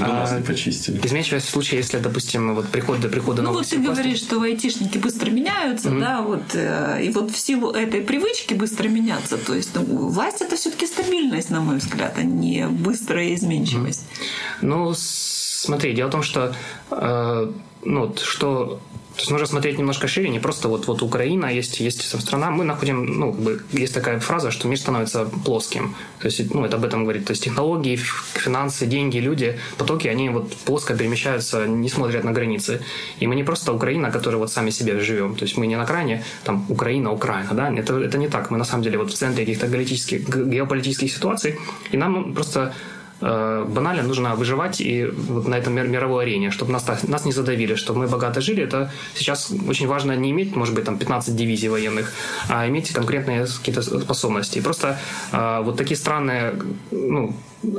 А, 0.00 0.38
не 0.38 0.42
почистили. 0.42 1.00
Изменчивость 1.04 1.46
в 1.46 1.50
случае, 1.50 1.78
если, 1.78 1.98
допустим, 1.98 2.54
вот 2.54 2.68
приход 2.68 3.00
до 3.00 3.08
прихода 3.08 3.42
Ну, 3.42 3.52
вот 3.52 3.66
ты 3.66 3.78
говоришь, 3.78 4.18
что 4.18 4.40
айтишники 4.40 4.98
быстро 4.98 5.30
меняются, 5.30 5.90
mm-hmm. 5.90 6.00
да, 6.00 6.22
вот, 6.22 6.42
э, 6.54 7.04
и 7.04 7.10
вот 7.10 7.30
в 7.30 7.38
силу 7.38 7.70
этой 7.70 8.00
привычки 8.00 8.54
быстро 8.54 8.88
меняться, 8.88 9.36
то 9.36 9.54
есть 9.54 9.70
ну, 9.74 10.08
власть 10.08 10.40
это 10.40 10.56
все-таки 10.56 10.86
стабильность, 10.86 11.50
на 11.50 11.60
мой 11.60 11.76
взгляд, 11.76 12.14
а 12.16 12.22
не 12.22 12.66
быстрая 12.68 13.34
изменчивость. 13.34 14.02
Mm-hmm. 14.02 14.58
Ну, 14.62 14.94
смотри, 14.96 15.94
дело 15.94 16.08
в 16.08 16.12
том, 16.12 16.22
что, 16.22 16.54
э, 16.90 17.52
ну, 17.84 18.14
что 18.16 18.80
то 19.14 19.20
есть 19.20 19.30
нужно 19.30 19.46
смотреть 19.46 19.78
немножко 19.78 20.08
шире, 20.08 20.28
не 20.28 20.40
просто 20.40 20.68
вот, 20.68 20.88
вот 20.88 21.02
Украина, 21.02 21.46
есть, 21.46 21.80
есть 21.80 22.10
там 22.10 22.20
страна, 22.20 22.50
мы 22.50 22.64
находим, 22.64 23.04
ну, 23.04 23.32
как 23.32 23.40
бы, 23.40 23.62
есть 23.72 23.94
такая 23.94 24.18
фраза, 24.18 24.50
что 24.50 24.68
мир 24.68 24.76
становится 24.78 25.24
плоским. 25.44 25.94
То 26.18 26.26
есть, 26.26 26.54
ну, 26.54 26.64
это 26.64 26.76
об 26.76 26.84
этом 26.84 27.04
говорит. 27.04 27.24
То 27.24 27.32
есть 27.32 27.44
технологии, 27.44 27.96
финансы, 28.34 28.86
деньги, 28.86 29.18
люди, 29.18 29.56
потоки, 29.78 30.08
они 30.08 30.30
вот 30.30 30.52
плоско 30.64 30.96
перемещаются, 30.96 31.66
не 31.66 31.88
смотрят 31.88 32.24
на 32.24 32.32
границы. 32.32 32.80
И 33.20 33.28
мы 33.28 33.36
не 33.36 33.44
просто 33.44 33.72
Украина, 33.72 34.10
которая 34.10 34.38
вот 34.38 34.50
сами 34.50 34.70
себе 34.70 34.98
живем. 35.00 35.36
То 35.36 35.44
есть 35.44 35.56
мы 35.56 35.68
не 35.68 35.76
на 35.76 35.86
крайне, 35.86 36.24
там, 36.42 36.66
Украина, 36.68 37.12
Украина, 37.12 37.54
да, 37.54 37.70
это, 37.72 37.96
это 38.00 38.18
не 38.18 38.28
так. 38.28 38.50
Мы 38.50 38.58
на 38.58 38.64
самом 38.64 38.82
деле 38.82 38.98
вот 38.98 39.12
в 39.12 39.14
центре 39.14 39.46
каких-то 39.46 39.68
геополитических 39.68 41.12
ситуаций, 41.12 41.58
и 41.92 41.96
нам 41.96 42.34
просто 42.34 42.74
банально 43.20 44.02
нужно 44.02 44.34
выживать 44.34 44.80
и 44.80 45.06
вот 45.06 45.48
на 45.48 45.54
этом 45.54 45.74
мировой 45.74 46.24
арене, 46.24 46.50
чтобы 46.50 46.72
нас, 46.72 46.84
нас 47.04 47.24
не 47.24 47.32
задавили, 47.32 47.74
чтобы 47.74 48.00
мы 48.00 48.06
богато 48.06 48.40
жили. 48.40 48.62
Это 48.62 48.90
сейчас 49.14 49.52
очень 49.68 49.86
важно 49.86 50.16
не 50.16 50.30
иметь, 50.30 50.56
может 50.56 50.74
быть, 50.74 50.84
там 50.84 50.98
15 50.98 51.34
дивизий 51.36 51.68
военных, 51.68 52.12
а 52.48 52.66
иметь 52.68 52.92
конкретные 52.92 53.46
какие-то 53.46 53.82
способности. 53.82 54.58
И 54.58 54.62
просто 54.62 54.98
э, 55.32 55.60
вот 55.62 55.76
такие 55.76 55.96
страны, 55.96 56.54
ну, 56.90 57.34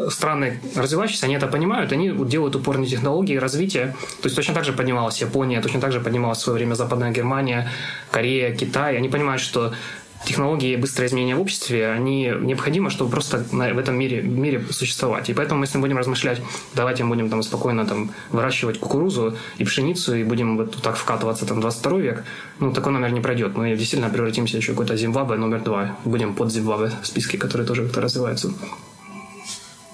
страны 0.10 0.60
развивающиеся, 0.76 1.26
они 1.26 1.36
это 1.36 1.48
понимают, 1.48 1.92
они 1.92 2.10
делают 2.10 2.56
упор 2.56 2.78
на 2.78 2.86
технологии, 2.86 3.38
развитие. 3.38 3.96
То 4.22 4.28
есть 4.28 4.36
точно 4.36 4.54
так 4.54 4.66
же 4.66 4.74
поднималась 4.74 5.22
Япония, 5.22 5.62
точно 5.62 5.80
так 5.80 5.92
же 5.92 6.00
поднималась 6.00 6.40
в 6.40 6.42
свое 6.42 6.58
время 6.58 6.76
Западная 6.76 7.12
Германия, 7.12 7.70
Корея, 8.12 8.56
Китай. 8.56 8.98
Они 8.98 9.10
понимают, 9.10 9.42
что 9.42 9.74
технологии 10.24 10.74
и 10.74 10.78
быстрое 10.78 11.08
изменение 11.08 11.36
в 11.36 11.42
обществе, 11.42 11.90
они 11.90 12.32
необходимы, 12.40 12.90
чтобы 12.90 13.12
просто 13.12 13.46
в 13.52 13.78
этом 13.78 13.96
мире, 13.96 14.22
мире 14.22 14.64
существовать. 14.72 15.30
И 15.30 15.34
поэтому 15.34 15.60
мы, 15.60 15.66
если 15.66 15.78
будем 15.78 15.98
размышлять, 15.98 16.42
давайте 16.74 17.04
мы 17.04 17.16
будем 17.16 17.30
там 17.30 17.44
спокойно 17.44 17.86
там 17.86 18.12
выращивать 18.32 18.80
кукурузу 18.80 19.38
и 19.58 19.64
пшеницу, 19.64 20.16
и 20.16 20.24
будем 20.24 20.58
вот 20.58 20.82
так 20.82 20.96
вкатываться 20.96 21.46
там 21.46 21.62
22 21.62 22.00
век, 22.00 22.24
ну, 22.60 22.72
такой 22.74 22.94
номер 22.94 23.12
не 23.12 23.22
пройдет. 23.22 23.56
Мы 23.56 23.76
действительно 23.76 24.10
превратимся 24.10 24.58
еще 24.58 24.72
в 24.72 24.76
какой-то 24.76 24.96
Зимбабве 24.96 25.38
номер 25.38 25.62
два. 25.62 25.98
Будем 26.06 26.34
под 26.34 26.52
Зимбабве 26.52 26.92
в 27.02 27.08
списке, 27.08 27.38
которые 27.38 27.68
тоже 27.68 27.84
как-то 27.84 28.02
развиваются. 28.02 28.54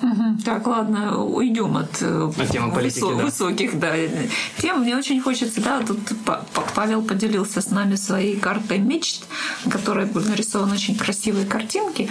Угу. 0.01 0.41
Так, 0.45 0.67
ладно, 0.67 1.23
уйдем 1.23 1.77
от, 1.77 2.01
э, 2.01 2.31
от 2.37 2.49
темы 2.49 2.73
политики, 2.73 3.03
высо- 3.03 3.17
да. 3.17 3.23
высоких 3.23 3.79
да, 3.79 3.93
тем. 4.57 4.81
Мне 4.81 4.97
очень 4.97 5.21
хочется, 5.21 5.61
да, 5.61 5.81
тут 5.81 5.99
Павел 6.75 7.01
поделился 7.01 7.61
с 7.61 7.69
нами 7.69 7.95
своей 7.95 8.39
картой 8.39 8.79
мечт, 8.79 9.25
на 9.65 9.71
которой 9.71 10.05
были 10.05 10.29
нарисованы 10.29 10.73
очень 10.73 10.95
красивые 10.95 11.45
картинки. 11.45 12.09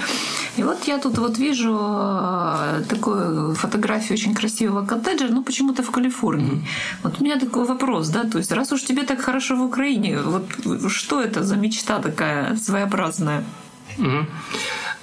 И 0.56 0.62
вот 0.62 0.84
я 0.86 0.98
тут 0.98 1.18
вот 1.18 1.38
вижу 1.38 1.76
э, 1.80 2.82
такую 2.88 3.54
фотографию 3.54 4.18
очень 4.18 4.34
красивого 4.34 4.86
коттеджа, 4.86 5.28
ну 5.30 5.42
почему-то 5.42 5.82
в 5.82 5.90
Калифорнии. 5.90 6.52
Mm-hmm. 6.52 7.00
Вот 7.02 7.20
у 7.20 7.24
меня 7.24 7.38
такой 7.38 7.64
вопрос, 7.66 8.08
да, 8.08 8.24
то 8.24 8.38
есть 8.38 8.52
раз 8.52 8.72
уж 8.72 8.82
тебе 8.82 9.02
так 9.02 9.20
хорошо 9.20 9.56
в 9.56 9.62
Украине, 9.62 10.18
вот 10.20 10.44
что 10.90 11.20
это 11.20 11.42
за 11.42 11.56
мечта 11.56 11.98
такая 11.98 12.56
своеобразная? 12.56 13.44
Mm-hmm. 13.98 14.26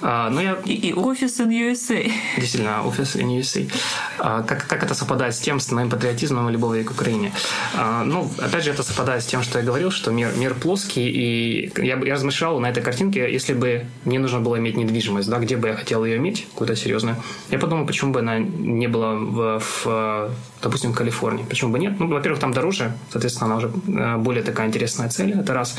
А, 0.00 0.30
ну, 0.30 0.40
я... 0.40 0.56
И, 0.64 0.72
и 0.72 0.92
офис 0.92 1.40
in 1.40 1.48
USA. 1.48 2.10
Действительно, 2.36 2.86
офис 2.86 3.16
in 3.16 3.38
USA. 3.38 3.70
А, 4.18 4.42
как, 4.42 4.66
как 4.66 4.82
это 4.82 4.94
совпадает 4.94 5.34
с 5.34 5.38
тем, 5.38 5.58
с 5.60 5.70
моим 5.72 5.90
патриотизмом 5.90 6.48
и 6.48 6.52
любовью 6.52 6.84
к 6.84 6.92
Украине? 6.92 7.32
А, 7.74 8.04
ну, 8.04 8.30
опять 8.38 8.64
же, 8.64 8.70
это 8.70 8.82
совпадает 8.82 9.22
с 9.22 9.26
тем, 9.26 9.42
что 9.42 9.58
я 9.58 9.64
говорил, 9.64 9.90
что 9.90 10.10
мир, 10.10 10.32
мир 10.36 10.54
плоский, 10.54 11.08
и 11.08 11.72
я, 11.78 11.96
я 11.96 12.14
размышлял 12.14 12.60
на 12.60 12.70
этой 12.70 12.82
картинке, 12.82 13.32
если 13.32 13.54
бы 13.54 13.86
мне 14.04 14.18
нужно 14.18 14.40
было 14.40 14.58
иметь 14.58 14.76
недвижимость, 14.76 15.28
да, 15.28 15.38
где 15.38 15.56
бы 15.56 15.68
я 15.68 15.74
хотел 15.74 16.04
ее 16.04 16.16
иметь, 16.18 16.46
какую-то 16.52 16.76
серьезную, 16.76 17.16
я 17.50 17.58
подумал, 17.58 17.86
почему 17.86 18.12
бы 18.12 18.20
она 18.20 18.38
не 18.38 18.86
была 18.86 19.14
в, 19.14 19.60
в 19.60 20.30
допустим, 20.62 20.92
в 20.92 20.96
Калифорнии. 20.96 21.44
Почему 21.44 21.72
бы 21.72 21.78
нет? 21.78 21.98
Ну, 22.00 22.08
во-первых, 22.08 22.40
там 22.40 22.52
дороже, 22.52 22.92
соответственно, 23.10 23.46
она 23.46 23.56
уже 23.56 23.70
э, 23.86 24.16
более 24.16 24.42
такая 24.42 24.66
интересная 24.66 25.08
цель, 25.08 25.32
это 25.32 25.54
раз. 25.54 25.76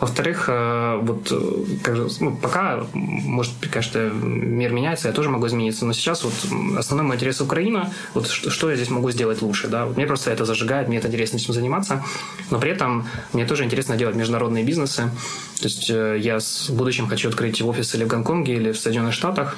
Во-вторых, 0.00 0.44
э, 0.48 0.98
вот 1.02 1.32
э, 1.32 1.64
как 1.82 1.96
ну, 2.20 2.36
пока, 2.36 2.84
может, 2.92 3.52
конечно, 3.70 3.98
мир 3.98 4.72
меняется, 4.72 5.08
я 5.08 5.14
тоже 5.14 5.30
могу 5.30 5.46
измениться, 5.46 5.86
но 5.86 5.92
сейчас 5.92 6.24
вот 6.24 6.34
основной 6.76 7.06
мой 7.06 7.16
интерес 7.16 7.40
Украина, 7.40 7.92
вот 8.14 8.28
что, 8.28 8.50
что 8.50 8.70
я 8.70 8.76
здесь 8.76 8.90
могу 8.90 9.10
сделать 9.10 9.42
лучше, 9.42 9.68
да, 9.68 9.86
мне 9.86 10.06
просто 10.06 10.30
это 10.30 10.44
зажигает, 10.44 10.88
мне 10.88 10.98
это 10.98 11.08
интересно 11.08 11.36
этим 11.36 11.54
заниматься, 11.54 12.04
но 12.50 12.58
при 12.58 12.70
этом 12.70 13.06
мне 13.32 13.46
тоже 13.46 13.64
интересно 13.64 13.96
делать 13.96 14.16
международные 14.16 14.64
бизнесы, 14.64 15.10
то 15.60 15.64
есть 15.64 15.88
я 15.88 16.38
в 16.38 16.70
будущем 16.70 17.08
хочу 17.08 17.28
открыть 17.28 17.62
офис 17.62 17.94
или 17.94 18.04
в 18.04 18.08
Гонконге, 18.08 18.54
или 18.54 18.72
в 18.72 18.78
Соединенных 18.78 19.14
Штатах, 19.14 19.56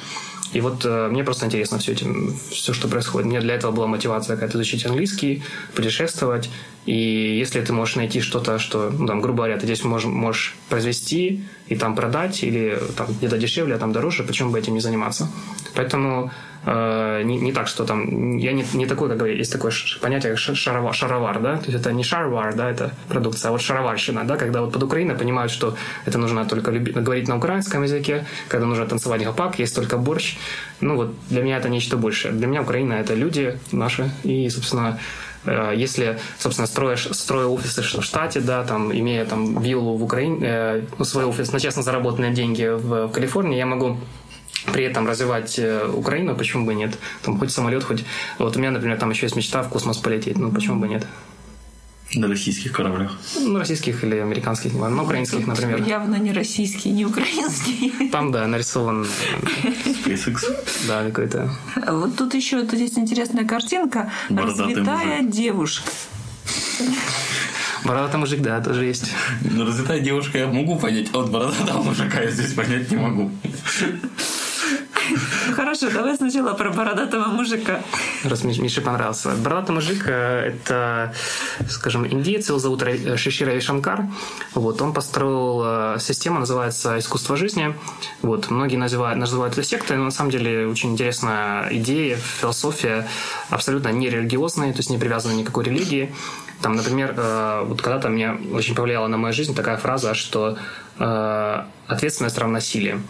и 0.52 0.60
вот 0.60 0.84
э, 0.84 1.08
мне 1.08 1.22
просто 1.22 1.46
интересно 1.46 1.78
все 1.78 1.92
этим, 1.92 2.36
все, 2.50 2.72
что 2.72 2.88
происходит. 2.88 3.28
Мне 3.28 3.40
для 3.40 3.54
этого 3.54 3.70
была 3.70 3.86
мотивация 3.86 4.34
какая-то 4.36 4.58
изучить 4.58 4.84
английский, 4.84 5.42
путешествовать. 5.74 6.50
И 6.86 7.38
если 7.38 7.60
ты 7.60 7.72
можешь 7.72 7.96
найти 7.96 8.20
что-то, 8.20 8.58
что, 8.58 8.90
ну, 8.90 9.06
там, 9.06 9.20
грубо 9.20 9.44
говоря, 9.44 9.58
ты 9.58 9.66
здесь 9.66 9.84
можешь, 9.84 10.08
можешь 10.08 10.56
произвести 10.68 11.44
и 11.68 11.76
там 11.76 11.94
продать, 11.94 12.42
или 12.42 12.78
там 12.96 13.06
где-то 13.08 13.38
дешевле, 13.38 13.76
а 13.76 13.78
там 13.78 13.92
дороже, 13.92 14.24
почему 14.24 14.50
бы 14.50 14.58
этим 14.58 14.74
не 14.74 14.80
заниматься? 14.80 15.30
Поэтому 15.74 16.32
не, 16.66 17.38
не 17.38 17.52
так, 17.52 17.68
что 17.68 17.84
там... 17.84 18.36
Я 18.36 18.52
не, 18.52 18.64
не 18.74 18.86
такой, 18.86 19.08
как 19.08 19.26
есть 19.26 19.52
такое 19.52 19.72
понятие 20.00 20.36
шаровар, 20.36 20.94
шаровар, 20.94 21.40
да? 21.40 21.56
То 21.56 21.70
есть 21.70 21.80
это 21.80 21.92
не 21.92 22.04
шаровар, 22.04 22.54
да, 22.54 22.70
это 22.70 22.90
продукция, 23.08 23.48
а 23.48 23.52
вот 23.52 23.62
шароварщина, 23.62 24.24
да, 24.24 24.36
когда 24.36 24.60
вот 24.60 24.72
под 24.72 24.82
Украиной 24.82 25.14
понимают, 25.14 25.52
что 25.52 25.74
это 26.06 26.18
нужно 26.18 26.44
только 26.44 26.70
люби, 26.70 26.92
говорить 26.92 27.28
на 27.28 27.36
украинском 27.36 27.82
языке, 27.82 28.26
когда 28.48 28.66
нужно 28.66 28.86
танцевать 28.86 29.24
гопак, 29.24 29.58
есть 29.58 29.74
только 29.74 29.96
борщ. 29.96 30.36
Ну 30.80 30.96
вот 30.96 31.14
для 31.28 31.42
меня 31.42 31.58
это 31.58 31.68
нечто 31.68 31.96
большее. 31.96 32.32
Для 32.32 32.46
меня 32.46 32.62
Украина— 32.62 32.92
это 33.00 33.14
люди 33.14 33.58
наши, 33.72 34.10
и, 34.22 34.48
собственно, 34.50 34.98
э, 35.44 35.72
если, 35.76 36.18
собственно, 36.38 36.66
строишь, 36.66 37.08
строю 37.12 37.52
офисы 37.52 37.82
в 37.82 38.02
штате, 38.02 38.40
да, 38.40 38.64
там, 38.64 38.92
имея 38.92 39.24
там 39.24 39.60
виллу 39.62 39.96
в 39.96 40.04
Украине, 40.04 40.38
э, 40.42 40.82
ну, 40.98 41.04
свой 41.04 41.24
офис 41.24 41.52
на 41.52 41.60
честно 41.60 41.82
заработанные 41.82 42.32
деньги 42.32 42.68
в, 42.68 43.06
в 43.06 43.12
Калифорнии, 43.12 43.56
я 43.56 43.66
могу 43.66 43.98
при 44.66 44.84
этом 44.84 45.06
развивать 45.06 45.58
э, 45.58 45.88
Украину, 45.88 46.36
почему 46.36 46.66
бы 46.66 46.74
нет? 46.74 46.98
Там 47.22 47.38
хоть 47.38 47.50
самолет, 47.50 47.84
хоть... 47.84 48.04
Вот 48.38 48.56
у 48.56 48.58
меня, 48.58 48.70
например, 48.70 48.98
там 48.98 49.10
еще 49.10 49.26
есть 49.26 49.36
мечта 49.36 49.62
в 49.62 49.68
космос 49.68 49.98
полететь, 49.98 50.38
ну 50.38 50.50
почему 50.50 50.80
бы 50.80 50.88
нет? 50.88 51.06
На 52.12 52.26
российских 52.26 52.72
кораблях? 52.72 53.16
Ну, 53.38 53.58
российских 53.58 54.02
или 54.02 54.16
американских, 54.16 54.74
на 54.74 54.88
ну, 54.88 55.04
украинских, 55.04 55.46
например. 55.46 55.80
Явно 55.84 56.16
не 56.16 56.32
российские, 56.32 56.92
не 56.92 57.04
украинские. 57.04 58.10
Там, 58.10 58.32
да, 58.32 58.48
нарисован... 58.48 59.06
SpaceX. 60.04 60.38
Да, 60.88 61.04
какой-то... 61.04 61.50
Вот 61.86 62.16
тут 62.16 62.34
еще 62.34 62.62
тут 62.62 62.80
есть 62.80 62.98
интересная 62.98 63.46
картинка. 63.46 64.10
Бородатый 64.28 64.74
Развитая 64.74 65.22
мужик. 65.22 65.30
девушка. 65.30 65.90
Бородатый 67.84 68.16
мужик, 68.16 68.40
да, 68.42 68.60
тоже 68.60 68.86
есть. 68.86 69.12
Ну, 69.42 69.64
развитая 69.64 70.00
девушка 70.00 70.38
я 70.38 70.46
могу 70.48 70.76
понять, 70.76 71.08
а 71.12 71.18
вот 71.18 71.30
бородатого 71.30 71.82
мужика 71.82 72.20
я 72.20 72.30
здесь 72.30 72.52
понять 72.54 72.90
не 72.90 72.96
могу. 72.96 73.30
Хорошо, 75.56 75.90
давай 75.90 76.16
сначала 76.16 76.54
про 76.54 76.70
бородатого 76.70 77.28
мужика. 77.28 77.80
Раз 78.24 78.44
Миш- 78.44 78.60
Мише 78.60 78.80
понравился. 78.80 79.30
Бородатый 79.30 79.72
мужик 79.72 80.04
э,– 80.06 80.54
это, 80.64 81.14
скажем, 81.68 82.06
индиец, 82.06 82.48
его 82.48 82.58
зовут 82.58 82.82
Рави- 82.82 83.16
Шиши 83.16 83.44
Рави 83.44 83.60
Шанкар. 83.60 84.06
Вот, 84.54 84.80
он 84.82 84.92
построил 84.92 85.62
э, 85.64 85.96
систему, 86.00 86.38
называется 86.38 86.98
«Искусство 86.98 87.36
жизни». 87.36 87.74
Вот, 88.22 88.50
многие 88.50 88.76
называют, 88.76 89.18
называют 89.18 89.54
это 89.54 89.62
сектой, 89.62 89.96
но 89.96 90.04
на 90.04 90.10
самом 90.10 90.30
деле 90.30 90.66
очень 90.66 90.92
интересная 90.92 91.68
идея, 91.70 92.16
философия, 92.16 93.08
абсолютно 93.50 93.88
не 93.88 94.10
религиозная, 94.10 94.72
то 94.72 94.78
есть 94.78 94.90
не 94.90 94.98
привязана 94.98 95.42
к 95.42 95.46
какой 95.46 95.64
религии. 95.64 96.14
Там, 96.62 96.74
например, 96.76 97.14
э, 97.16 97.64
вот 97.66 97.82
когда-то 97.82 98.08
мне 98.08 98.32
очень 98.52 98.74
повлияла 98.74 99.06
на 99.08 99.16
мою 99.16 99.32
жизнь 99.32 99.54
такая 99.54 99.76
фраза, 99.76 100.14
что 100.14 100.56
ответственность 101.86 102.36
равна 102.36 102.60
силе. 102.60 103.00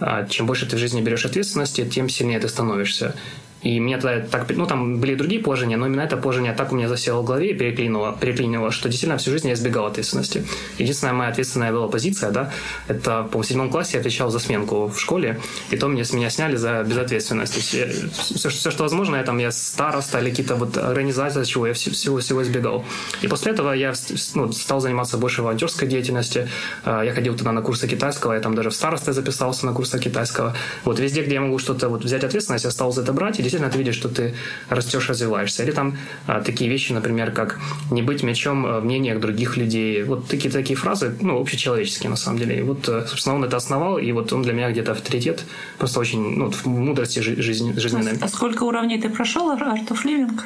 А 0.00 0.24
Чем 0.26 0.46
больше 0.46 0.66
ты 0.66 0.76
в 0.76 0.78
жизни 0.78 1.00
берешь 1.00 1.26
ответственности, 1.26 1.84
тем 1.84 2.08
сильнее 2.08 2.40
ты 2.40 2.48
становишься. 2.48 3.14
И 3.62 3.78
мне 3.78 3.98
тогда 3.98 4.26
так... 4.26 4.46
Ну, 4.56 4.66
там 4.66 5.00
были 5.00 5.14
другие 5.14 5.40
положения, 5.42 5.76
но 5.76 5.86
именно 5.86 6.00
это 6.00 6.16
положение 6.16 6.52
так 6.54 6.72
у 6.72 6.76
меня 6.76 6.88
засело 6.88 7.20
в 7.20 7.24
голове 7.26 7.50
и 7.50 7.54
переклинило, 7.54 8.16
переклинило, 8.18 8.70
что 8.70 8.88
действительно 8.88 9.18
всю 9.18 9.30
жизнь 9.32 9.48
я 9.48 9.54
избегал 9.54 9.84
ответственности. 9.86 10.46
Единственная 10.78 11.12
моя 11.12 11.30
ответственная 11.30 11.70
была 11.70 11.88
позиция, 11.88 12.30
да, 12.30 12.52
это 12.88 13.28
по 13.30 13.42
седьмом 13.42 13.68
классе 13.70 13.92
я 13.94 14.00
отвечал 14.00 14.30
за 14.30 14.38
сменку 14.38 14.86
в 14.88 14.98
школе, 14.98 15.40
и 15.70 15.76
то 15.76 15.88
мне 15.88 16.04
с 16.06 16.12
меня 16.14 16.30
сняли 16.30 16.56
за 16.56 16.82
безответственность. 16.84 17.52
То 17.52 17.58
есть 17.58 17.74
я- 17.74 18.08
все, 18.12 18.48
все, 18.48 18.70
что 18.70 18.82
возможно, 18.84 19.16
я 19.16 19.22
там, 19.24 19.38
я 19.38 19.50
староста 19.52 20.20
или 20.20 20.30
какие-то 20.30 20.54
вот 20.56 20.78
организации, 20.78 21.44
чего 21.44 21.66
я 21.66 21.72
вс- 21.74 21.90
всего, 21.90 22.18
всего 22.18 22.42
избегал. 22.42 22.84
И 23.20 23.28
после 23.28 23.52
этого 23.52 23.72
я 23.72 23.92
ну, 24.34 24.50
стал 24.52 24.80
заниматься 24.80 25.18
больше 25.18 25.42
волонтерской 25.42 25.86
деятельностью. 25.86 26.48
А, 26.84 27.02
Я 27.02 27.12
ходил 27.12 27.36
туда 27.36 27.52
на 27.52 27.60
курсы 27.62 27.86
китайского, 27.88 28.32
я 28.32 28.40
там 28.40 28.54
даже 28.54 28.70
в 28.70 28.74
старосты 28.74 29.12
записался 29.12 29.66
на 29.66 29.72
курсы 29.74 29.98
китайского. 29.98 30.54
Вот 30.84 30.98
везде, 30.98 31.22
где 31.22 31.34
я 31.34 31.40
могу 31.42 31.58
что-то 31.58 31.88
вот 31.90 32.04
взять 32.04 32.24
ответственность, 32.24 32.64
я 32.64 32.70
стал 32.70 32.92
за 32.92 33.02
это 33.02 33.12
брать, 33.12 33.38
и 33.38 33.42
действительно 33.50 33.70
ты 33.70 33.78
видишь, 33.78 33.96
что 33.96 34.08
ты 34.08 34.34
растешь, 34.68 35.08
развиваешься. 35.08 35.62
Или 35.64 35.72
там 35.72 35.96
а, 36.26 36.40
такие 36.40 36.70
вещи, 36.70 36.92
например, 36.92 37.32
как 37.32 37.58
не 37.90 38.02
быть 38.02 38.22
мячом 38.22 38.64
а, 38.66 38.80
в 38.80 38.84
мнениях 38.84 39.20
других 39.20 39.56
людей. 39.56 40.04
Вот 40.04 40.28
такие, 40.28 40.50
такие 40.50 40.76
фразы, 40.76 41.16
ну, 41.20 41.40
общечеловеческие 41.40 42.10
на 42.10 42.16
самом 42.16 42.38
деле. 42.38 42.58
И 42.58 42.62
вот, 42.62 42.88
э, 42.88 43.06
собственно, 43.06 43.36
он 43.36 43.44
это 43.44 43.56
основал, 43.56 43.98
и 43.98 44.12
вот 44.12 44.32
он 44.32 44.42
для 44.42 44.52
меня 44.52 44.70
где-то 44.70 44.92
авторитет, 44.92 45.44
просто 45.78 46.00
очень, 46.00 46.20
ну, 46.36 46.50
в 46.50 46.66
мудрости 46.66 47.20
жи- 47.20 47.42
жизни, 47.42 47.72
жизненной. 47.78 48.12
А 48.20 48.28
сколько 48.28 48.64
уровней 48.64 49.00
ты 49.00 49.08
прошел, 49.08 49.50
Art 49.50 49.88
of 49.88 50.04
Living? 50.04 50.40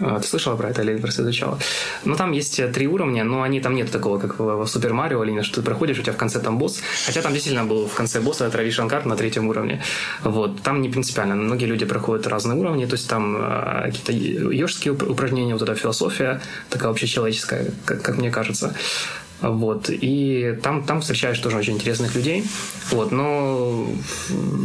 А, 0.00 0.18
Ты 0.18 0.26
слышала 0.26 0.56
про 0.56 0.70
это 0.70 0.82
или 0.82 0.96
просто 0.96 1.22
изучала? 1.22 1.58
Ну, 2.04 2.16
там 2.16 2.32
есть 2.32 2.58
э, 2.58 2.68
три 2.68 2.86
уровня, 2.88 3.24
но 3.24 3.42
они 3.42 3.60
там 3.60 3.74
нет 3.76 3.90
такого, 3.90 4.18
как 4.18 4.38
в, 4.38 4.66
Супер 4.66 4.92
Марио, 4.92 5.22
или 5.24 5.42
что 5.42 5.56
ты 5.56 5.62
проходишь, 5.62 5.98
у 5.98 6.02
тебя 6.02 6.12
в 6.12 6.16
конце 6.16 6.40
там 6.40 6.58
босс. 6.58 6.80
Хотя 7.06 7.22
там 7.22 7.32
действительно 7.32 7.64
был 7.64 7.86
в 7.86 7.94
конце 7.94 8.20
босса 8.20 8.50
Рави 8.50 8.70
Шанкар 8.70 9.06
на 9.06 9.16
третьем 9.16 9.48
уровне. 9.48 9.82
Вот. 10.24 10.62
Там 10.62 10.82
не 10.82 10.88
принципиально. 10.88 11.36
Многие 11.36 11.66
люди 11.66 11.84
проходят 11.84 12.26
разные 12.26 12.58
уровни, 12.58 12.86
то 12.86 12.94
есть 12.94 13.08
там 13.08 13.36
э, 13.38 13.90
какие-то 13.92 14.12
йожские 14.52 14.94
уп- 14.94 15.08
упражнения, 15.08 15.52
вот 15.54 15.62
эта 15.62 15.74
философия, 15.76 16.40
такая 16.70 16.90
общечеловеческая, 16.90 17.66
как, 17.84 18.02
как 18.02 18.18
мне 18.18 18.30
кажется. 18.30 18.74
Вот. 19.44 19.90
И 19.90 20.58
там, 20.62 20.82
там 20.84 21.00
встречаешь 21.00 21.38
тоже 21.38 21.58
очень 21.58 21.74
интересных 21.74 22.14
людей. 22.14 22.44
Вот. 22.90 23.12
Но 23.12 23.86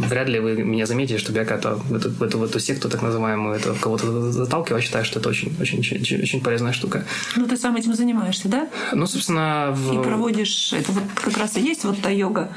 вряд 0.08 0.28
ли 0.28 0.40
вы 0.40 0.54
меня 0.62 0.86
заметите, 0.86 1.18
чтобы 1.18 1.38
я 1.38 1.44
как-то 1.44 1.74
в 1.76 1.94
эту, 1.94 2.10
в 2.10 2.22
эту, 2.22 2.38
в 2.38 2.44
эту 2.44 2.60
секту, 2.60 2.88
так 2.88 3.02
называемую, 3.02 3.56
это, 3.56 3.74
кого-то 3.74 4.32
заталкиваю. 4.32 4.80
Я 4.80 4.86
считаю, 4.86 5.04
что 5.04 5.20
это 5.20 5.28
очень, 5.28 5.54
очень, 5.60 5.80
очень, 5.80 6.22
очень 6.22 6.40
полезная 6.40 6.72
штука. 6.72 7.04
Ну, 7.36 7.46
ты 7.46 7.56
сам 7.56 7.76
этим 7.76 7.94
занимаешься, 7.94 8.48
да? 8.48 8.68
Ну, 8.92 9.06
собственно, 9.06 9.72
в... 9.76 9.92
И 10.00 10.02
проводишь... 10.02 10.72
Это 10.72 10.92
вот 10.92 11.04
как 11.14 11.36
раз 11.36 11.56
и 11.56 11.60
есть 11.60 11.84
вот 11.84 12.00
та 12.00 12.08
йога, 12.10 12.48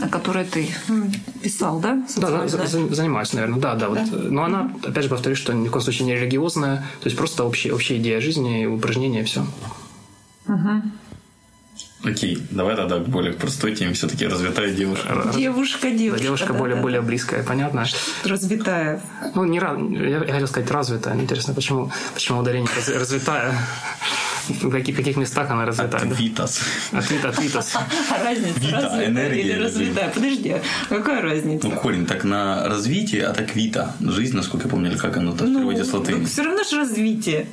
о 0.00 0.08
которой 0.08 0.44
ты 0.44 0.68
писал, 1.42 1.80
да? 1.80 1.96
Да, 2.16 2.30
да, 2.30 2.48
Социально, 2.48 2.48
за- 2.48 2.66
за- 2.88 2.94
занимаюсь, 2.94 3.32
наверное, 3.32 3.58
да, 3.60 3.74
да. 3.74 3.88
Вот. 3.88 4.30
Но 4.30 4.44
она, 4.44 4.72
опять 4.84 5.04
же, 5.04 5.10
повторюсь, 5.10 5.38
что 5.38 5.52
ни 5.52 5.66
в 5.66 5.70
коем 5.72 5.82
случае 5.82 6.06
не 6.06 6.14
религиозная, 6.14 6.76
то 7.00 7.06
есть 7.06 7.16
просто 7.16 7.44
общая, 7.44 7.72
общая 7.72 7.96
идея 7.96 8.20
жизни, 8.20 8.66
упражнения, 8.66 9.24
все. 9.24 9.44
Окей, 12.04 12.42
давай 12.50 12.74
тогда 12.74 12.98
к 12.98 13.08
более 13.08 13.32
простой 13.32 13.76
теме. 13.76 13.92
Все-таки 13.92 14.26
развитая 14.26 14.72
девушка. 14.72 15.30
Девушка, 15.36 15.90
девушка. 15.90 16.18
Да, 16.18 16.24
девушка 16.24 16.52
да, 16.52 16.58
более, 16.58 16.76
да, 16.76 16.82
более 16.82 17.00
да. 17.00 17.06
близкая, 17.06 17.44
понятно. 17.44 17.86
Развитая. 18.24 19.00
Ну, 19.36 19.44
не 19.44 19.58
я, 19.58 20.18
я 20.24 20.32
хотел 20.32 20.48
сказать 20.48 20.68
развитая. 20.70 21.14
Интересно, 21.14 21.54
почему, 21.54 21.92
почему 22.12 22.40
ударение 22.40 22.68
раз- 22.74 22.88
развитая? 22.88 23.54
В 24.48 24.70
каких, 24.70 24.96
каких 24.96 25.16
местах 25.16 25.48
она 25.52 25.64
развитая? 25.64 26.00
да? 26.04 26.06
Витас. 26.16 26.60
От 26.90 27.08
Вита, 27.08 27.28
от 27.28 27.40
Витас. 27.40 27.76
А 28.10 28.24
разница 28.24 28.58
Вита, 28.58 28.80
развитая 28.80 29.06
энергия 29.06 29.40
или 29.42 29.62
развитая? 29.62 30.10
Подожди, 30.10 30.50
а 30.50 30.62
какая 30.88 31.22
разница? 31.22 31.68
Ну, 31.68 31.76
корень 31.76 32.06
так 32.06 32.24
на 32.24 32.68
развитие, 32.68 33.26
а 33.26 33.32
так 33.34 33.54
вита. 33.54 33.94
Жизнь, 34.00 34.34
насколько 34.34 34.66
я 34.66 34.70
помню, 34.70 34.90
или 34.90 34.98
как 34.98 35.16
оно 35.16 35.30
так 35.36 35.46
в 35.46 35.54
переводе 35.54 35.84
с 35.84 35.92
латыни. 35.92 36.24
все 36.24 36.42
равно 36.42 36.64
же 36.64 36.76
развитие. 36.78 37.46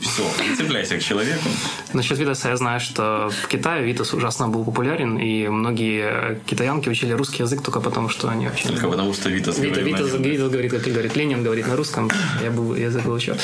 Все, 0.00 0.22
цепляйся 0.56 0.96
к 0.96 1.02
человеку. 1.02 1.48
Насчет 1.94 2.18
Витаса 2.18 2.48
я 2.50 2.56
знаю, 2.56 2.80
что 2.80 3.30
в 3.30 3.48
Китае 3.48 3.84
Витас 3.84 4.12
ужасно 4.12 4.48
был 4.48 4.64
популярен, 4.64 5.18
и 5.18 5.48
многие 5.48 6.40
китаянки 6.46 6.88
учили 6.90 7.12
русский 7.12 7.42
язык 7.42 7.62
только 7.62 7.80
потому, 7.80 8.08
что 8.08 8.28
они 8.28 8.46
вообще... 8.46 8.68
Только 8.68 8.88
потому, 8.88 9.14
что 9.14 9.30
Витас 9.30 9.58
Вита, 9.58 9.80
говорит 9.80 9.92
на 9.92 9.96
Витас, 9.98 10.12
нем. 10.12 10.22
Витас 10.22 10.50
говорит, 10.50 10.70
как 10.72 10.82
говорит 10.82 11.16
Ленин, 11.16 11.42
говорит 11.42 11.66
на 11.66 11.76
русском. 11.76 12.10
Я 12.42 12.50
был 12.50 12.74
язык 12.74 13.04
выучил. 13.04 13.36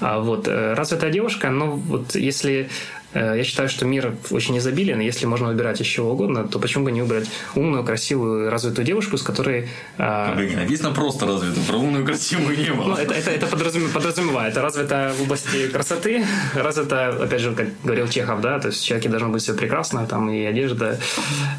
А, 0.00 0.20
вот. 0.20 0.46
э, 0.48 0.74
Развитая 0.74 1.10
девушка, 1.10 1.50
но 1.50 1.72
вот 1.72 2.14
если... 2.14 2.68
э, 3.14 3.34
Я 3.36 3.44
считаю, 3.44 3.68
что 3.68 3.84
мир 3.84 4.14
очень 4.30 4.56
изобилен, 4.58 5.00
и 5.00 5.04
если 5.04 5.26
можно 5.26 5.48
выбирать 5.48 5.80
из 5.80 5.86
чего 5.86 6.12
угодно, 6.12 6.46
то 6.48 6.58
почему 6.58 6.84
бы 6.84 6.92
не 6.92 7.02
выбрать 7.02 7.30
умную, 7.54 7.84
красивую, 7.84 8.50
развитую 8.50 8.84
девушку, 8.84 9.16
с 9.16 9.22
которой... 9.22 9.68
а, 9.98 10.34
Блин, 10.34 10.56
написано 10.56 10.92
просто 10.92 11.26
развито. 11.26 11.60
Про 11.68 11.78
умную 11.78 12.04
красивую 12.04 12.56
не 12.58 12.68
ну, 12.70 12.84
было. 12.84 12.96
это, 12.96 13.14
это, 13.14 13.30
это 13.30 13.46
подразуме- 13.46 13.92
подразумевает. 13.92 14.52
Это 14.52 14.62
развито 14.62 15.12
в 15.18 15.22
области 15.22 15.68
красоты, 15.68 16.24
развито, 16.54 17.08
опять 17.08 17.40
же, 17.40 17.54
как 17.54 17.68
говорил 17.84 18.08
Чехов, 18.08 18.40
да, 18.40 18.58
то 18.58 18.68
есть 18.68 18.80
в 18.80 18.86
человеке 18.86 19.08
должно 19.08 19.28
быть 19.28 19.42
все 19.42 19.54
прекрасно, 19.54 20.06
там 20.06 20.30
и 20.30 20.44
одежда, 20.44 20.98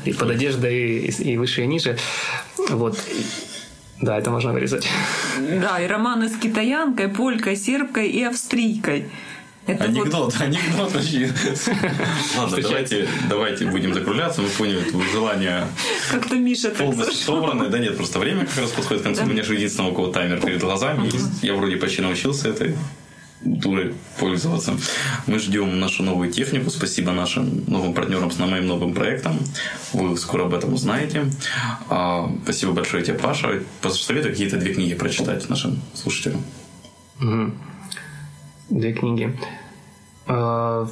и 0.06 0.14
под 0.14 0.30
одеждой, 0.32 0.98
и, 1.00 1.34
и 1.34 1.38
выше, 1.38 1.64
и 1.64 1.68
ниже. 1.68 1.98
Вот. 2.70 2.98
Да, 4.02 4.18
это 4.18 4.32
можно 4.32 4.52
вырезать. 4.52 4.88
Да, 5.40 5.80
и 5.80 5.88
романы 5.88 6.28
с 6.28 6.36
китаянкой, 6.36 7.08
полькой, 7.08 7.56
сербкой 7.56 8.10
и 8.10 8.24
австрийкой. 8.24 9.06
Это 9.66 9.86
анекдот, 9.86 10.36
анекдот 10.40 10.94
вообще. 10.94 11.32
Ладно, 12.38 12.58
давайте, 12.62 13.08
давайте 13.30 13.66
будем 13.66 13.94
закругляться. 13.94 14.42
Мы 14.42 14.50
поняли 14.50 14.82
твое 14.82 15.10
желание 15.10 15.68
Как-то 16.12 16.36
Миша 16.36 16.70
полностью 16.70 17.16
собрано. 17.16 17.70
Да 17.70 17.80
нет, 17.80 17.96
просто 17.96 18.20
время 18.20 18.46
как 18.46 18.58
раз 18.58 18.72
подходит 18.72 19.04
к 19.04 19.06
концу. 19.06 19.24
У 19.24 19.28
меня 19.28 19.44
же 19.44 19.56
единственного 19.56 19.92
у 19.92 19.96
кого 19.96 20.08
таймер 20.08 20.42
перед 20.42 20.60
глазами 20.60 21.06
есть. 21.06 21.44
Я 21.44 21.54
вроде 21.56 21.78
почти 21.78 22.02
научился 22.02 22.50
этой 22.50 22.76
дурой 23.42 23.94
пользоваться. 24.20 24.78
Мы 25.28 25.40
ждем 25.40 25.80
нашу 25.80 26.04
новую 26.04 26.32
технику. 26.32 26.70
Спасибо 26.70 27.12
нашим 27.12 27.64
новым 27.68 27.94
партнерам 27.94 28.32
с 28.32 28.40
моим 28.40 28.68
новым 28.68 28.94
проектом. 28.94 29.40
Вы 29.94 30.18
скоро 30.18 30.46
об 30.46 30.54
этом 30.54 30.74
узнаете. 30.74 31.26
А, 31.90 32.30
Спасибо 32.44 32.74
большое 32.74 33.04
тебе, 33.04 33.18
Паша. 33.18 33.62
Посоветуй 33.82 34.32
какие-то 34.32 34.58
две 34.58 34.74
книги 34.74 34.94
прочитать 34.94 35.50
нашим 35.50 35.82
слушателям. 35.94 36.44
Мгм. 37.20 37.54
Две 38.74 38.92
книги. 38.92 39.32
Э, 40.28 40.86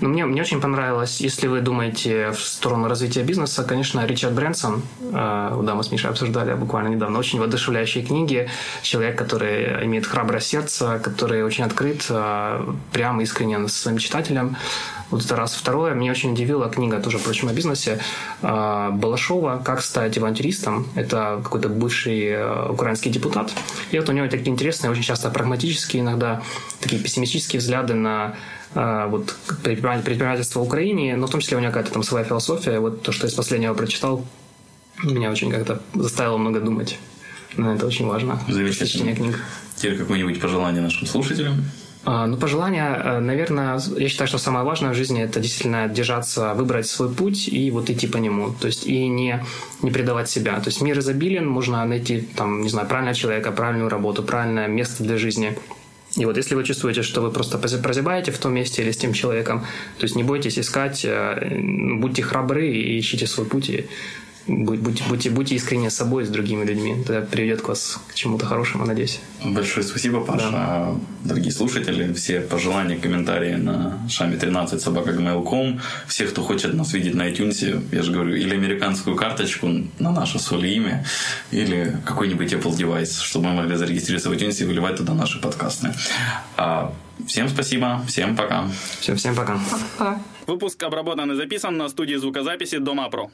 Ну, 0.00 0.08
мне, 0.08 0.26
мне 0.26 0.42
очень 0.42 0.60
понравилось, 0.60 1.20
если 1.20 1.48
вы 1.48 1.60
думаете 1.60 2.30
в 2.30 2.38
сторону 2.38 2.88
развития 2.88 3.22
бизнеса, 3.22 3.64
конечно, 3.64 4.06
Ричард 4.06 4.34
Брэнсон, 4.34 4.82
э, 5.00 5.60
да, 5.62 5.74
мы 5.74 5.82
с 5.82 5.90
Мишей 5.90 6.10
обсуждали 6.10 6.54
буквально 6.54 6.88
недавно, 6.88 7.18
очень 7.18 7.38
воодушевляющие 7.38 8.04
книги. 8.04 8.48
Человек, 8.82 9.16
который 9.18 9.84
имеет 9.86 10.06
храброе 10.06 10.40
сердце, 10.40 11.00
который 11.02 11.42
очень 11.44 11.64
открыт, 11.64 12.06
э, 12.10 12.74
прям 12.92 13.20
искренен 13.20 13.68
с 13.68 13.72
своим 13.72 13.98
читателем. 13.98 14.56
Вот 15.10 15.24
это 15.24 15.36
раз. 15.36 15.54
Второе, 15.54 15.94
меня 15.94 16.10
очень 16.10 16.32
удивила 16.32 16.68
книга 16.68 16.98
тоже, 16.98 17.18
впрочем, 17.18 17.48
о 17.48 17.52
бизнесе 17.52 18.00
Балашова 18.42 19.62
«Как 19.64 19.82
стать 19.82 20.18
авантюристом». 20.18 20.86
Это 20.96 21.40
какой-то 21.42 21.68
бывший 21.68 22.36
украинский 22.70 23.10
депутат. 23.12 23.52
И 23.92 23.98
вот 23.98 24.08
у 24.08 24.12
него 24.12 24.26
такие 24.28 24.48
интересные, 24.48 24.90
очень 24.90 25.02
часто 25.02 25.30
прагматические, 25.30 26.02
иногда 26.02 26.42
такие 26.80 27.00
пессимистические 27.02 27.60
взгляды 27.64 27.94
на 27.94 28.36
э, 28.74 29.06
вот, 29.08 29.34
предприниматель- 29.62 30.04
предпринимательство 30.04 30.60
в 30.60 30.62
Украине, 30.64 31.16
но 31.16 31.26
в 31.26 31.30
том 31.30 31.40
числе 31.40 31.56
у 31.56 31.60
него 31.60 31.72
какая-то 31.72 31.92
там 31.92 32.02
своя 32.02 32.24
философия. 32.24 32.78
Вот 32.78 33.02
то, 33.02 33.12
что 33.12 33.26
я 33.26 33.30
из 33.30 33.34
последнего 33.34 33.74
прочитал, 33.74 34.24
меня 35.02 35.30
очень 35.30 35.50
как-то 35.50 35.80
заставило 35.94 36.36
много 36.38 36.60
думать. 36.60 36.98
Но 37.56 37.74
это 37.74 37.86
очень 37.86 38.06
важно. 38.06 38.38
Замечательно. 38.48 39.14
Книг. 39.14 39.38
Теперь 39.76 39.96
какое-нибудь 39.98 40.40
пожелание 40.40 40.82
нашим 40.82 41.06
слушателям. 41.06 41.64
А, 42.06 42.26
Ну, 42.26 42.36
пожелания, 42.36 43.00
э, 43.04 43.20
наверное, 43.20 43.80
я 43.96 44.08
считаю, 44.08 44.28
что 44.28 44.38
самое 44.38 44.64
важное 44.64 44.90
в 44.90 44.94
жизни 44.94 45.22
это 45.22 45.40
действительно 45.40 45.88
держаться, 45.88 46.52
выбрать 46.54 46.86
свой 46.86 47.08
путь 47.08 47.48
и 47.48 47.70
вот 47.70 47.88
идти 47.90 48.06
по 48.06 48.18
нему. 48.18 48.54
То 48.60 48.66
есть 48.66 48.86
и 48.86 49.08
не, 49.08 49.42
не 49.82 49.90
предавать 49.90 50.28
себя. 50.28 50.60
То 50.60 50.68
есть 50.68 50.82
мир 50.82 50.98
изобилен, 50.98 51.46
можно 51.48 51.84
найти 51.86 52.20
там, 52.20 52.60
не 52.62 52.68
знаю, 52.68 52.88
правильного 52.88 53.16
человека, 53.16 53.52
правильную 53.52 53.88
работу, 53.88 54.22
правильное 54.22 54.68
место 54.68 55.02
для 55.02 55.16
жизни. 55.16 55.56
И 56.16 56.24
вот 56.24 56.36
если 56.36 56.54
вы 56.54 56.64
чувствуете, 56.64 57.02
что 57.02 57.20
вы 57.20 57.30
просто 57.30 57.58
прозябаете 57.58 58.30
в 58.30 58.38
том 58.38 58.54
месте 58.54 58.82
или 58.82 58.92
с 58.92 58.96
тем 58.96 59.12
человеком, 59.12 59.60
то 59.98 60.04
есть 60.04 60.16
не 60.16 60.22
бойтесь 60.22 60.58
искать, 60.58 61.04
э, 61.04 61.58
будьте 61.98 62.22
храбры 62.22 62.68
и 62.68 62.98
ищите 62.98 63.26
свой 63.26 63.46
путь. 63.46 63.68
И 63.68 63.86
будьте, 64.46 65.04
будьте, 65.08 65.30
будьте 65.30 65.54
искренне 65.54 65.90
с 65.90 65.94
собой, 65.94 66.24
с 66.24 66.28
другими 66.28 66.64
людьми. 66.64 66.96
Это 67.02 67.20
приведет 67.22 67.62
к 67.62 67.68
вас 67.68 68.00
к 68.08 68.14
чему-то 68.14 68.46
хорошему, 68.46 68.84
надеюсь. 68.86 69.20
Большое 69.44 69.86
спасибо, 69.86 70.20
Паша. 70.20 70.94
Дорогие 71.24 71.52
слушатели, 71.52 72.12
все 72.12 72.40
пожелания, 72.40 72.96
комментарии 72.96 73.54
на 73.54 73.98
шаме 74.08 74.36
13 74.36 74.80
собака.gmail.com. 74.80 75.80
Все, 76.06 76.26
кто 76.26 76.42
хочет 76.42 76.74
нас 76.74 76.92
видеть 76.92 77.14
на 77.14 77.30
iTunes, 77.30 77.84
я 77.92 78.02
же 78.02 78.12
говорю, 78.12 78.34
или 78.34 78.54
американскую 78.54 79.16
карточку 79.16 79.68
на 79.98 80.12
наше 80.12 80.38
соли 80.38 80.68
имя, 80.68 81.04
или 81.50 81.96
какой-нибудь 82.04 82.52
Apple 82.52 82.76
девайс, 82.76 83.20
чтобы 83.20 83.48
мы 83.48 83.54
могли 83.54 83.76
зарегистрироваться 83.76 84.30
в 84.30 84.32
iTunes 84.32 84.62
и 84.62 84.64
выливать 84.64 84.96
туда 84.96 85.14
наши 85.14 85.40
подкасты. 85.40 85.92
А, 86.56 86.92
всем 87.26 87.48
спасибо, 87.48 88.02
всем 88.06 88.36
пока. 88.36 88.68
Все, 89.00 89.14
всем 89.14 89.34
пока. 89.34 89.58
Пока. 89.98 90.20
Выпуск 90.46 90.82
обработан 90.82 91.32
и 91.32 91.34
записан 91.34 91.76
на 91.76 91.88
студии 91.88 92.16
звукозаписи 92.16 92.78
Дома 92.78 93.08
Про. 93.08 93.30